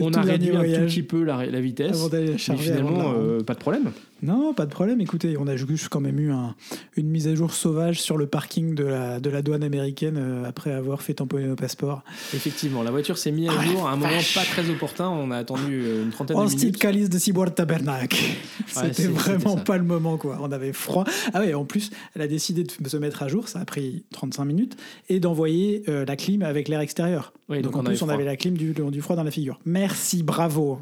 On 0.00 0.12
a 0.14 0.22
réduit 0.22 0.56
un 0.56 0.62
tout 0.62 0.86
petit 0.86 1.02
peu 1.02 1.22
la, 1.22 1.44
la 1.44 1.60
vitesse. 1.60 2.08
Mais 2.12 2.56
finalement, 2.56 3.12
euh, 3.14 3.40
pas 3.40 3.54
de 3.54 3.58
problème. 3.58 3.92
Non, 4.22 4.52
pas 4.54 4.66
de 4.66 4.70
problème. 4.70 5.00
Écoutez, 5.00 5.36
on 5.38 5.46
a 5.46 5.56
juste 5.56 5.88
quand 5.88 6.00
même 6.00 6.18
eu 6.20 6.30
un- 6.30 6.54
une 6.96 7.08
mise 7.08 7.26
à 7.28 7.34
jour 7.34 7.52
sauvage 7.52 8.00
sur 8.00 8.16
le 8.16 8.26
parking 8.26 8.74
de 8.74 8.84
la, 8.84 9.20
de 9.20 9.30
la 9.30 9.42
douane 9.42 9.62
américaine 9.62 10.16
euh, 10.18 10.44
après 10.48 10.72
avoir 10.72 11.02
fait 11.02 11.14
tamponner 11.14 11.46
nos 11.46 11.56
passeports. 11.56 12.02
Effectivement, 12.34 12.82
la 12.82 12.90
voiture 12.90 13.16
s'est 13.18 13.32
mise 13.32 13.48
à 13.48 13.52
Ah, 13.58 13.64
jour 13.64 13.88
à 13.88 13.92
un 13.92 13.96
moment 13.96 14.10
pas 14.34 14.42
très 14.44 14.68
opportun. 14.70 15.08
On 15.08 15.30
a 15.30 15.36
attendu 15.38 15.82
euh, 15.82 16.02
une 16.04 16.10
trentaine 16.10 16.36
En 16.36 16.44
de 16.44 16.48
style 16.50 16.60
minutes. 16.66 16.78
calice 16.78 17.08
de 17.08 17.18
Ciboire 17.18 17.54
Tabernacle. 17.54 18.16
c'était 18.66 19.06
vraiment 19.06 19.56
pas 19.56 19.78
le 19.78 19.84
moment, 19.84 20.16
quoi. 20.16 20.38
On 20.42 20.52
avait 20.52 20.72
froid. 20.72 21.04
Ah 21.32 21.40
ouais, 21.40 21.54
en 21.54 21.64
plus, 21.64 21.90
elle 22.14 22.22
a 22.22 22.28
décidé 22.28 22.64
de 22.64 22.88
se 22.88 22.96
mettre 22.96 23.22
à 23.22 23.28
jour. 23.28 23.48
Ça 23.48 23.60
a 23.60 23.64
pris 23.64 24.04
35 24.12 24.44
minutes. 24.44 24.76
Et 25.08 25.20
d'envoyer 25.20 25.82
euh, 25.88 26.04
la 26.04 26.16
clim 26.16 26.42
avec 26.42 26.68
l'air 26.68 26.80
extérieur. 26.80 27.32
Oui, 27.48 27.62
donc, 27.62 27.72
donc 27.72 27.76
en 27.76 27.78
on 27.80 27.86
avait 27.86 27.94
plus, 27.96 28.02
on 28.04 28.08
avait 28.08 28.24
la 28.24 28.36
clim 28.36 28.56
du, 28.56 28.72
du 28.74 29.00
froid 29.02 29.16
dans 29.16 29.24
la 29.24 29.30
figure. 29.30 29.58
Merci, 29.64 30.22
bravo. 30.22 30.78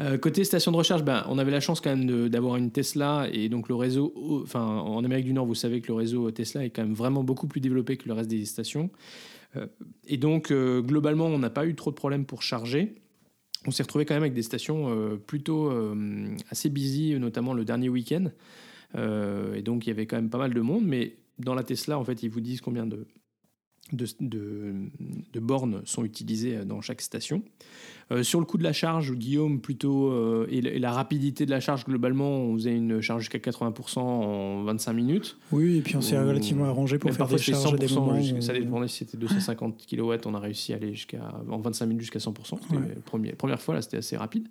Euh, 0.00 0.18
côté 0.18 0.44
station 0.44 0.72
de 0.72 0.76
recharge, 0.76 1.02
ben, 1.02 1.24
on 1.28 1.38
avait 1.38 1.50
la 1.50 1.60
chance 1.60 1.80
quand 1.80 1.94
même 1.94 2.28
d'avoir 2.28 2.56
une 2.56 2.70
Tesla 2.70 3.28
et 3.32 3.48
donc 3.48 3.68
le 3.68 3.74
réseau, 3.74 4.12
en 4.54 5.04
Amérique 5.04 5.26
du 5.26 5.32
Nord, 5.32 5.46
vous 5.46 5.54
savez 5.54 5.80
que 5.80 5.88
le 5.88 5.94
réseau 5.94 6.30
Tesla 6.30 6.64
est 6.64 6.70
quand 6.70 6.82
même 6.82 6.94
vraiment 6.94 7.24
beaucoup 7.24 7.46
plus 7.46 7.60
développé 7.60 7.96
que 7.96 8.06
le 8.08 8.14
reste 8.14 8.30
des 8.30 8.44
stations. 8.44 8.90
Euh, 9.56 9.66
et 10.06 10.16
donc 10.16 10.50
euh, 10.50 10.82
globalement, 10.82 11.26
on 11.26 11.38
n'a 11.38 11.50
pas 11.50 11.66
eu 11.66 11.74
trop 11.74 11.90
de 11.90 11.96
problèmes 11.96 12.26
pour 12.26 12.42
charger. 12.42 12.94
On 13.66 13.70
s'est 13.70 13.82
retrouvé 13.82 14.04
quand 14.04 14.14
même 14.14 14.22
avec 14.22 14.34
des 14.34 14.42
stations 14.42 15.18
plutôt 15.26 15.72
assez 16.50 16.68
busy, 16.68 17.18
notamment 17.18 17.52
le 17.52 17.64
dernier 17.64 17.88
week-end. 17.88 18.26
Et 18.94 19.62
donc 19.62 19.86
il 19.86 19.88
y 19.88 19.92
avait 19.92 20.06
quand 20.06 20.14
même 20.14 20.30
pas 20.30 20.38
mal 20.38 20.54
de 20.54 20.60
monde, 20.60 20.84
mais 20.86 21.16
dans 21.40 21.54
la 21.54 21.64
Tesla, 21.64 21.98
en 21.98 22.04
fait, 22.04 22.22
ils 22.22 22.30
vous 22.30 22.40
disent 22.40 22.60
combien 22.60 22.86
de, 22.86 23.06
de, 23.92 24.06
de- 24.20 24.74
de 25.32 25.40
bornes 25.40 25.82
sont 25.84 26.04
utilisées 26.04 26.64
dans 26.64 26.80
chaque 26.80 27.00
station. 27.00 27.42
Euh, 28.12 28.22
sur 28.22 28.38
le 28.38 28.46
coup 28.46 28.56
de 28.56 28.62
la 28.62 28.72
charge, 28.72 29.12
Guillaume, 29.14 29.60
plutôt, 29.60 30.10
euh, 30.12 30.46
et, 30.48 30.60
la- 30.60 30.70
et 30.70 30.78
la 30.78 30.92
rapidité 30.92 31.44
de 31.44 31.50
la 31.50 31.58
charge, 31.58 31.84
globalement, 31.84 32.38
on 32.38 32.54
faisait 32.54 32.76
une 32.76 33.00
charge 33.00 33.22
jusqu'à 33.22 33.38
80% 33.40 33.98
en 33.98 34.62
25 34.62 34.92
minutes. 34.92 35.36
Oui, 35.50 35.78
et 35.78 35.80
puis 35.82 35.96
on 35.96 36.00
s'est 36.00 36.16
relativement 36.18 36.66
arrangé 36.66 36.98
pour 36.98 37.10
faire 37.12 37.26
des 37.26 37.36
charges 37.38 37.74
à 37.74 37.76
des 37.76 37.88
100%, 37.88 37.94
moments. 38.06 38.20
où- 38.20 38.40
ça 38.40 38.52
dépendait 38.52 38.86
si 38.88 38.98
c'était 38.98 39.16
250 39.16 39.84
kW, 39.90 40.14
on 40.26 40.34
a 40.34 40.38
réussi 40.38 40.72
à 40.72 40.76
aller 40.76 40.94
jusqu'à, 40.94 41.32
en 41.50 41.58
25 41.58 41.86
minutes 41.86 42.02
jusqu'à 42.02 42.20
100%. 42.20 42.58
C'était 42.62 42.76
Ouais. 42.76 42.88
la 42.94 43.00
première, 43.04 43.34
première 43.34 43.60
fois, 43.60 43.74
là, 43.74 43.82
c'était 43.82 43.96
assez 43.98 44.16
rapide. 44.16 44.46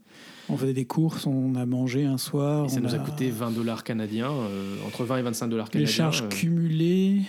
On 0.49 0.57
faisait 0.57 0.73
des 0.73 0.85
courses, 0.85 1.25
on 1.25 1.55
a 1.55 1.65
mangé 1.65 2.03
un 2.05 2.17
soir. 2.17 2.65
Et 2.65 2.69
ça 2.69 2.79
on 2.79 2.83
nous 2.83 2.93
a 2.93 2.99
coûté 2.99 3.29
20 3.29 3.51
dollars 3.51 3.85
canadiens, 3.85 4.31
euh, 4.31 4.75
entre 4.85 5.05
20 5.05 5.17
et 5.19 5.21
25 5.21 5.47
dollars 5.47 5.67
Les 5.67 5.71
canadiens. 5.71 5.93
charges 5.95 6.23
euh, 6.23 6.27
cumulées. 6.27 7.21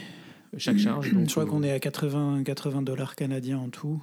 Chaque 0.59 0.79
charge. 0.79 1.13
donc, 1.13 1.27
je 1.27 1.31
crois 1.31 1.45
euh, 1.45 1.47
qu'on 1.47 1.63
est 1.63 1.73
à 1.73 1.79
80, 1.81 2.43
80 2.45 2.83
dollars 2.83 3.17
canadiens 3.17 3.59
en 3.59 3.69
tout. 3.69 4.03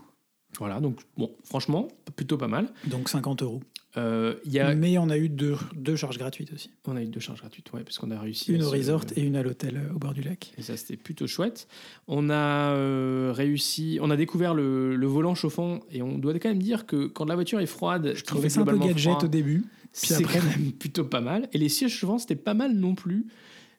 Voilà, 0.59 0.79
donc, 0.79 0.99
bon, 1.17 1.31
franchement, 1.43 1.87
plutôt 2.15 2.37
pas 2.37 2.47
mal. 2.47 2.67
Donc 2.87 3.09
50 3.09 3.41
euros. 3.41 3.61
Euh, 3.97 4.35
y 4.45 4.59
a, 4.59 4.73
Mais 4.73 4.97
on 4.97 5.09
a 5.09 5.17
eu 5.17 5.29
deux, 5.29 5.55
deux 5.75 5.95
charges 5.95 6.17
gratuites 6.17 6.51
aussi. 6.53 6.71
on 6.87 6.95
a 6.95 7.01
eu 7.03 7.07
deux 7.07 7.19
charges 7.19 7.39
gratuites, 7.41 7.71
ouais, 7.73 7.83
parce 7.83 7.97
qu'on 7.99 8.09
a 8.11 8.19
réussi. 8.19 8.51
Une 8.53 8.61
au 8.63 8.65
se- 8.65 8.71
resort 8.75 9.03
et 9.15 9.21
une 9.21 9.35
à 9.35 9.43
l'hôtel 9.43 9.77
euh, 9.77 9.93
au 9.95 9.99
bord 9.99 10.13
du 10.13 10.21
lac. 10.21 10.51
Et 10.57 10.61
ça, 10.63 10.77
c'était 10.77 10.97
plutôt 10.97 11.25
chouette. 11.27 11.67
On 12.07 12.29
a 12.31 12.71
euh, 12.75 13.31
réussi, 13.35 13.99
on 14.01 14.09
a 14.09 14.15
découvert 14.17 14.53
le, 14.55 14.95
le 14.95 15.07
volant 15.07 15.35
chauffant 15.35 15.79
et 15.91 16.01
on 16.01 16.17
doit 16.17 16.33
quand 16.39 16.49
même 16.49 16.61
dire 16.61 16.85
que 16.87 17.05
quand 17.07 17.25
la 17.25 17.35
voiture 17.35 17.59
est 17.59 17.65
froide, 17.67 18.13
Je 18.15 18.23
trouvais 18.23 18.49
ça 18.49 18.61
un 18.61 18.65
peu 18.65 18.77
gadget 18.77 19.23
au 19.23 19.27
début. 19.27 19.63
c'est 19.91 20.15
après- 20.15 20.39
quand 20.39 20.45
même 20.45 20.71
plutôt 20.71 21.05
pas 21.05 21.21
mal. 21.21 21.47
Et 21.53 21.57
les 21.59 21.69
sièges 21.69 21.93
chauffants, 21.95 22.17
c'était 22.19 22.35
pas 22.35 22.53
mal 22.55 22.73
non 22.75 22.95
plus. 22.95 23.25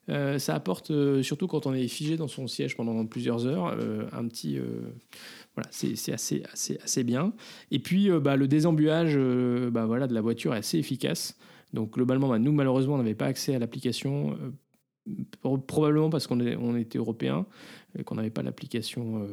Euh, 0.09 0.37
ça 0.37 0.53
apporte, 0.55 0.91
euh, 0.91 1.23
surtout 1.23 1.47
quand 1.47 1.65
on 1.65 1.73
est 1.73 1.87
figé 1.87 2.17
dans 2.17 2.27
son 2.27 2.47
siège 2.47 2.75
pendant 2.75 3.05
plusieurs 3.05 3.47
heures, 3.47 3.75
euh, 3.79 4.05
un 4.11 4.27
petit. 4.27 4.59
voilà, 5.55 5.69
c'est 5.71 5.93
assez, 6.13 6.43
assez, 6.51 6.77
assez 6.83 7.03
bien. 7.03 7.33
Et 7.71 7.79
puis, 7.79 8.09
bah, 8.21 8.35
le 8.35 8.47
désembuage 8.47 9.17
bah, 9.71 9.85
voilà, 9.85 10.07
de 10.07 10.13
la 10.13 10.21
voiture 10.21 10.53
est 10.53 10.59
assez 10.59 10.77
efficace. 10.77 11.37
Donc, 11.73 11.93
globalement, 11.93 12.29
bah, 12.29 12.39
nous, 12.39 12.51
malheureusement, 12.51 12.95
on 12.95 12.97
n'avait 12.97 13.15
pas 13.15 13.25
accès 13.25 13.55
à 13.55 13.59
l'application. 13.59 14.37
pro- 15.41 15.57
probablement 15.57 16.09
parce 16.09 16.27
qu'on 16.27 16.39
on 16.39 16.75
était 16.75 16.97
européen 16.97 17.45
et 17.97 18.03
qu'on 18.03 18.15
n'avait 18.15 18.29
pas 18.29 18.43
l'application 18.43 19.27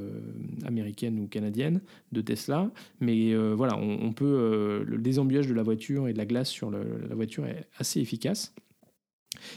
américaine 0.64 1.18
ou 1.18 1.27
canadienne 1.27 1.81
de 2.12 2.20
Tesla. 2.20 2.70
Mais 3.01 3.35
voilà, 3.35 3.77
on, 3.77 4.12
peut. 4.12 4.85
le 4.87 4.99
désembuage 4.99 5.49
de 5.49 5.55
la 5.55 5.62
voiture 5.62 6.09
et 6.09 6.12
de 6.12 6.18
la 6.18 6.27
glace 6.27 6.49
sur 6.49 6.70
la 6.70 7.14
voiture 7.14 7.47
est 7.47 7.66
assez 7.79 8.01
efficace. 8.01 8.55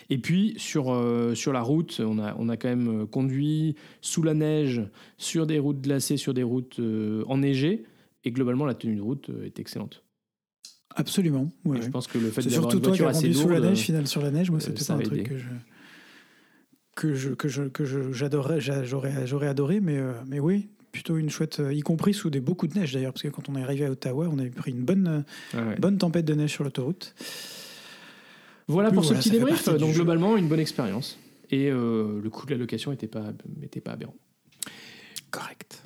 Et 0.10 0.18
puis 0.18 0.54
sur, 0.58 0.92
euh, 0.94 1.36
sur 1.36 1.52
la 1.54 1.62
route, 1.62 2.00
on 2.04 2.18
a, 2.20 2.36
on 2.40 2.50
a 2.50 2.58
quand 2.58 2.70
même 2.70 3.02
euh, 3.02 3.06
conduit 3.06 3.76
sous 4.02 4.24
la 4.24 4.34
neige, 4.34 4.82
sur 5.18 5.46
des 5.46 5.60
routes 5.60 5.82
glacées, 5.82 6.18
sur 6.18 6.34
des 6.34 6.44
routes 6.44 6.80
euh, 6.80 7.24
enneigées. 7.28 7.84
Et 8.24 8.32
globalement, 8.32 8.66
la 8.66 8.74
tenue 8.74 8.96
de 8.96 9.02
route 9.02 9.30
est 9.44 9.60
excellente. 9.60 10.04
Absolument. 10.96 11.52
ouais, 11.66 11.80
Et 11.80 11.82
je 11.82 11.90
pense 11.90 12.08
que 12.08 12.18
le 12.18 12.30
fait 12.32 12.42
d'avoir 12.42 12.74
une 12.74 12.82
toi 12.82 12.92
qui 12.94 13.00
voiture 13.00 13.08
as 13.08 13.10
assez 13.10 13.28
rendu 13.28 13.34
sous 13.38 13.48
lourde, 13.50 13.64
la 13.64 13.70
neige, 13.70 13.80
final 13.80 14.08
sur 14.08 14.22
la 14.22 14.32
neige. 14.32 14.50
Moi, 14.50 14.60
c'était 14.62 14.84
pas 14.86 14.94
un 14.94 15.00
a 15.00 15.04
truc 15.04 15.20
aidé. 15.20 15.30
que 15.30 15.38
je 15.38 15.48
que 16.96 17.14
je 17.14 17.30
que 17.32 17.48
je 17.50 17.64
que 17.64 17.84
je 17.86 18.12
j'adorais 18.14 18.62
j'a- 18.62 18.84
j'aurais 18.86 19.28
j'aurais 19.28 19.48
adoré 19.48 19.82
mais 19.82 19.98
euh, 19.98 20.14
mais 20.28 20.40
oui 20.40 20.70
plutôt 20.94 21.18
une 21.18 21.30
chouette 21.30 21.62
y 21.72 21.82
compris 21.82 22.14
sous 22.14 22.30
des 22.30 22.40
beaucoup 22.40 22.68
de 22.68 22.80
neige 22.80 22.94
d'ailleurs 22.94 23.12
parce 23.12 23.24
que 23.24 23.28
quand 23.28 23.50
on 23.50 23.58
est 23.58 23.62
arrivé 23.62 23.84
à 23.86 23.92
Ottawa 23.92 24.30
on 24.32 24.40
avait 24.40 24.50
pris 24.50 24.72
une 24.72 24.86
bonne 24.86 25.26
ouais. 25.54 25.76
bonne 25.78 25.98
tempête 25.98 26.24
de 26.24 26.34
neige 26.34 26.52
sur 26.52 26.64
l'autoroute 26.64 27.14
Voilà 28.68 28.92
pour 28.92 29.06
ce 29.06 29.14
petit 29.14 29.30
débrief. 29.30 29.68
Donc 29.70 29.94
globalement, 29.94 30.38
une 30.38 30.48
bonne 30.48 30.60
expérience. 30.60 31.18
Et 31.52 31.70
euh, 31.70 32.20
le 32.22 32.30
coût 32.30 32.46
de 32.46 32.52
la 32.52 32.58
location 32.58 32.92
n'était 32.92 33.08
pas, 33.08 33.26
était 33.62 33.82
pas 33.82 33.92
aberrant. 33.92 34.16
Correct. 35.30 35.84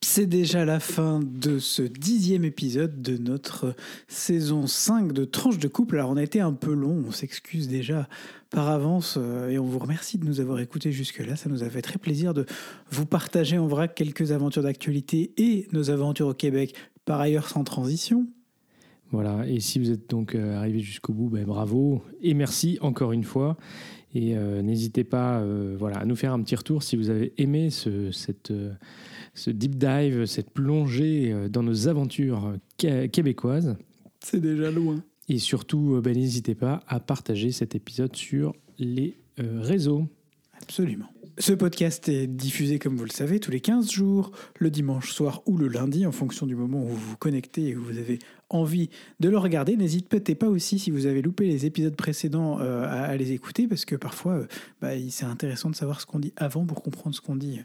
C'est 0.00 0.26
déjà 0.26 0.64
la 0.64 0.80
fin 0.80 1.20
de 1.22 1.58
ce 1.58 1.82
dixième 1.82 2.44
épisode 2.44 3.02
de 3.02 3.18
notre 3.18 3.76
saison 4.08 4.66
5 4.66 5.12
de 5.12 5.24
Tranche 5.24 5.58
de 5.58 5.68
couple. 5.68 5.96
Alors 5.96 6.10
on 6.10 6.16
a 6.16 6.22
été 6.22 6.40
un 6.40 6.54
peu 6.54 6.72
long, 6.72 7.04
on 7.06 7.12
s'excuse 7.12 7.68
déjà 7.68 8.08
par 8.50 8.68
avance 8.68 9.16
euh, 9.16 9.50
et 9.50 9.58
on 9.58 9.64
vous 9.64 9.78
remercie 9.78 10.18
de 10.18 10.24
nous 10.24 10.40
avoir 10.40 10.58
écoutés 10.60 10.90
jusque-là. 10.92 11.36
Ça 11.36 11.48
nous 11.48 11.62
a 11.62 11.68
fait 11.68 11.82
très 11.82 11.98
plaisir 11.98 12.34
de 12.34 12.46
vous 12.90 13.06
partager 13.06 13.58
en 13.58 13.66
vrac 13.66 13.94
quelques 13.94 14.32
aventures 14.32 14.62
d'actualité 14.62 15.32
et 15.36 15.68
nos 15.72 15.90
aventures 15.90 16.28
au 16.28 16.34
Québec, 16.34 16.74
par 17.04 17.20
ailleurs 17.20 17.48
sans 17.48 17.62
transition. 17.62 18.26
Voilà, 19.10 19.46
et 19.48 19.58
si 19.60 19.78
vous 19.78 19.90
êtes 19.90 20.10
donc 20.10 20.34
euh, 20.34 20.56
arrivé 20.58 20.80
jusqu'au 20.80 21.14
bout, 21.14 21.30
ben, 21.30 21.44
bravo 21.44 22.02
et 22.20 22.34
merci 22.34 22.78
encore 22.82 23.12
une 23.12 23.24
fois. 23.24 23.56
Et 24.14 24.36
euh, 24.36 24.62
n'hésitez 24.62 25.04
pas 25.04 25.40
euh, 25.40 25.76
voilà, 25.78 25.98
à 25.98 26.04
nous 26.04 26.16
faire 26.16 26.32
un 26.32 26.42
petit 26.42 26.56
retour 26.56 26.82
si 26.82 26.96
vous 26.96 27.08
avez 27.10 27.32
aimé 27.38 27.70
ce, 27.70 28.10
cette, 28.10 28.50
euh, 28.50 28.72
ce 29.34 29.50
deep 29.50 29.76
dive, 29.76 30.26
cette 30.26 30.50
plongée 30.50 31.34
dans 31.50 31.62
nos 31.62 31.88
aventures 31.88 32.54
qué- 32.76 33.08
québécoises. 33.08 33.76
C'est 34.20 34.40
déjà 34.40 34.70
loin. 34.70 35.02
Et 35.30 35.38
surtout, 35.38 36.00
ben, 36.02 36.14
n'hésitez 36.16 36.54
pas 36.54 36.80
à 36.86 37.00
partager 37.00 37.50
cet 37.52 37.74
épisode 37.74 38.14
sur 38.16 38.54
les 38.78 39.16
réseaux. 39.38 40.06
Absolument. 40.62 41.06
Ce 41.38 41.52
podcast 41.52 42.08
est 42.08 42.26
diffusé, 42.26 42.78
comme 42.80 42.96
vous 42.96 43.04
le 43.04 43.10
savez, 43.10 43.38
tous 43.38 43.52
les 43.52 43.60
15 43.60 43.92
jours, 43.92 44.32
le 44.58 44.70
dimanche 44.70 45.12
soir 45.12 45.42
ou 45.46 45.56
le 45.56 45.68
lundi, 45.68 46.04
en 46.04 46.10
fonction 46.12 46.46
du 46.46 46.56
moment 46.56 46.82
où 46.82 46.88
vous 46.88 46.96
vous 46.96 47.16
connectez 47.16 47.68
et 47.68 47.76
où 47.76 47.84
vous 47.84 47.96
avez 47.98 48.18
envie 48.50 48.88
de 49.20 49.28
le 49.28 49.36
regarder. 49.38 49.76
N'hésitez 49.76 50.34
pas 50.34 50.48
aussi, 50.48 50.78
si 50.78 50.90
vous 50.90 51.06
avez 51.06 51.20
loupé 51.22 51.46
les 51.46 51.66
épisodes 51.66 51.94
précédents, 51.94 52.58
euh, 52.60 52.84
à, 52.84 53.02
à 53.04 53.16
les 53.16 53.32
écouter, 53.32 53.66
parce 53.68 53.84
que 53.84 53.94
parfois, 53.96 54.32
euh, 54.34 54.46
bah, 54.80 54.88
c'est 55.10 55.26
intéressant 55.26 55.68
de 55.70 55.76
savoir 55.76 56.00
ce 56.00 56.06
qu'on 56.06 56.18
dit 56.18 56.32
avant 56.36 56.64
pour 56.64 56.82
comprendre 56.82 57.14
ce 57.14 57.20
qu'on 57.20 57.36
dit 57.36 57.60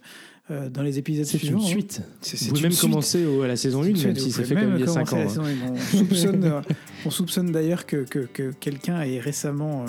euh, 0.51 0.69
dans 0.69 0.81
les 0.83 0.99
épisodes 0.99 1.23
C'est 1.25 1.37
suivants. 1.37 1.59
une 1.59 1.63
hein. 1.65 1.67
suite. 1.67 2.01
C'est- 2.19 2.37
Vous 2.37 2.43
c'est 2.43 2.49
pouvez 2.49 2.61
même 2.63 2.75
commencer 2.77 3.25
à 3.43 3.47
la 3.47 3.55
saison 3.55 3.81
1, 3.83 3.93
Tout 3.93 3.97
de 4.01 4.07
même 4.07 4.15
si 4.17 4.31
ça 4.31 4.43
fait 4.43 4.55
comme 4.55 4.73
il 4.75 4.79
y 4.81 4.83
a 4.83 4.87
5 4.87 5.07
commencer 5.07 5.39
ans. 5.39 5.43
hein. 5.45 5.73
On 5.93 5.97
soupçonne, 5.97 6.61
on 7.05 7.09
soupçonne 7.09 7.51
d'ailleurs 7.53 7.85
que, 7.85 8.03
que- 8.03 8.19
que 8.31 8.51
quelqu'un 8.59 9.01
ait 9.03 9.19
récemment 9.19 9.85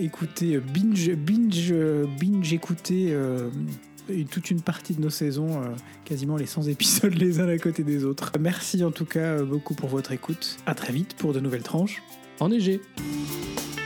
écouté, 0.00 0.58
binge, 0.60 1.10
binge, 1.16 1.74
binge 2.20 2.52
écouté 2.52 3.12
toute 4.30 4.50
une 4.50 4.60
partie 4.60 4.94
de 4.94 5.00
nos 5.00 5.10
saisons, 5.10 5.62
euh, 5.62 5.68
quasiment 6.04 6.36
les 6.36 6.46
100 6.46 6.64
épisodes 6.64 7.14
les 7.18 7.40
uns 7.40 7.48
à 7.48 7.58
côté 7.58 7.82
des 7.82 8.04
autres. 8.04 8.32
Merci 8.38 8.84
en 8.84 8.90
tout 8.90 9.06
cas 9.06 9.20
euh, 9.20 9.44
beaucoup 9.44 9.74
pour 9.74 9.88
votre 9.88 10.12
écoute. 10.12 10.58
À 10.66 10.74
très 10.74 10.92
vite 10.92 11.14
pour 11.14 11.32
de 11.32 11.40
nouvelles 11.40 11.62
tranches. 11.62 12.02
Enneigé. 12.40 12.80
Ciao 12.96 13.83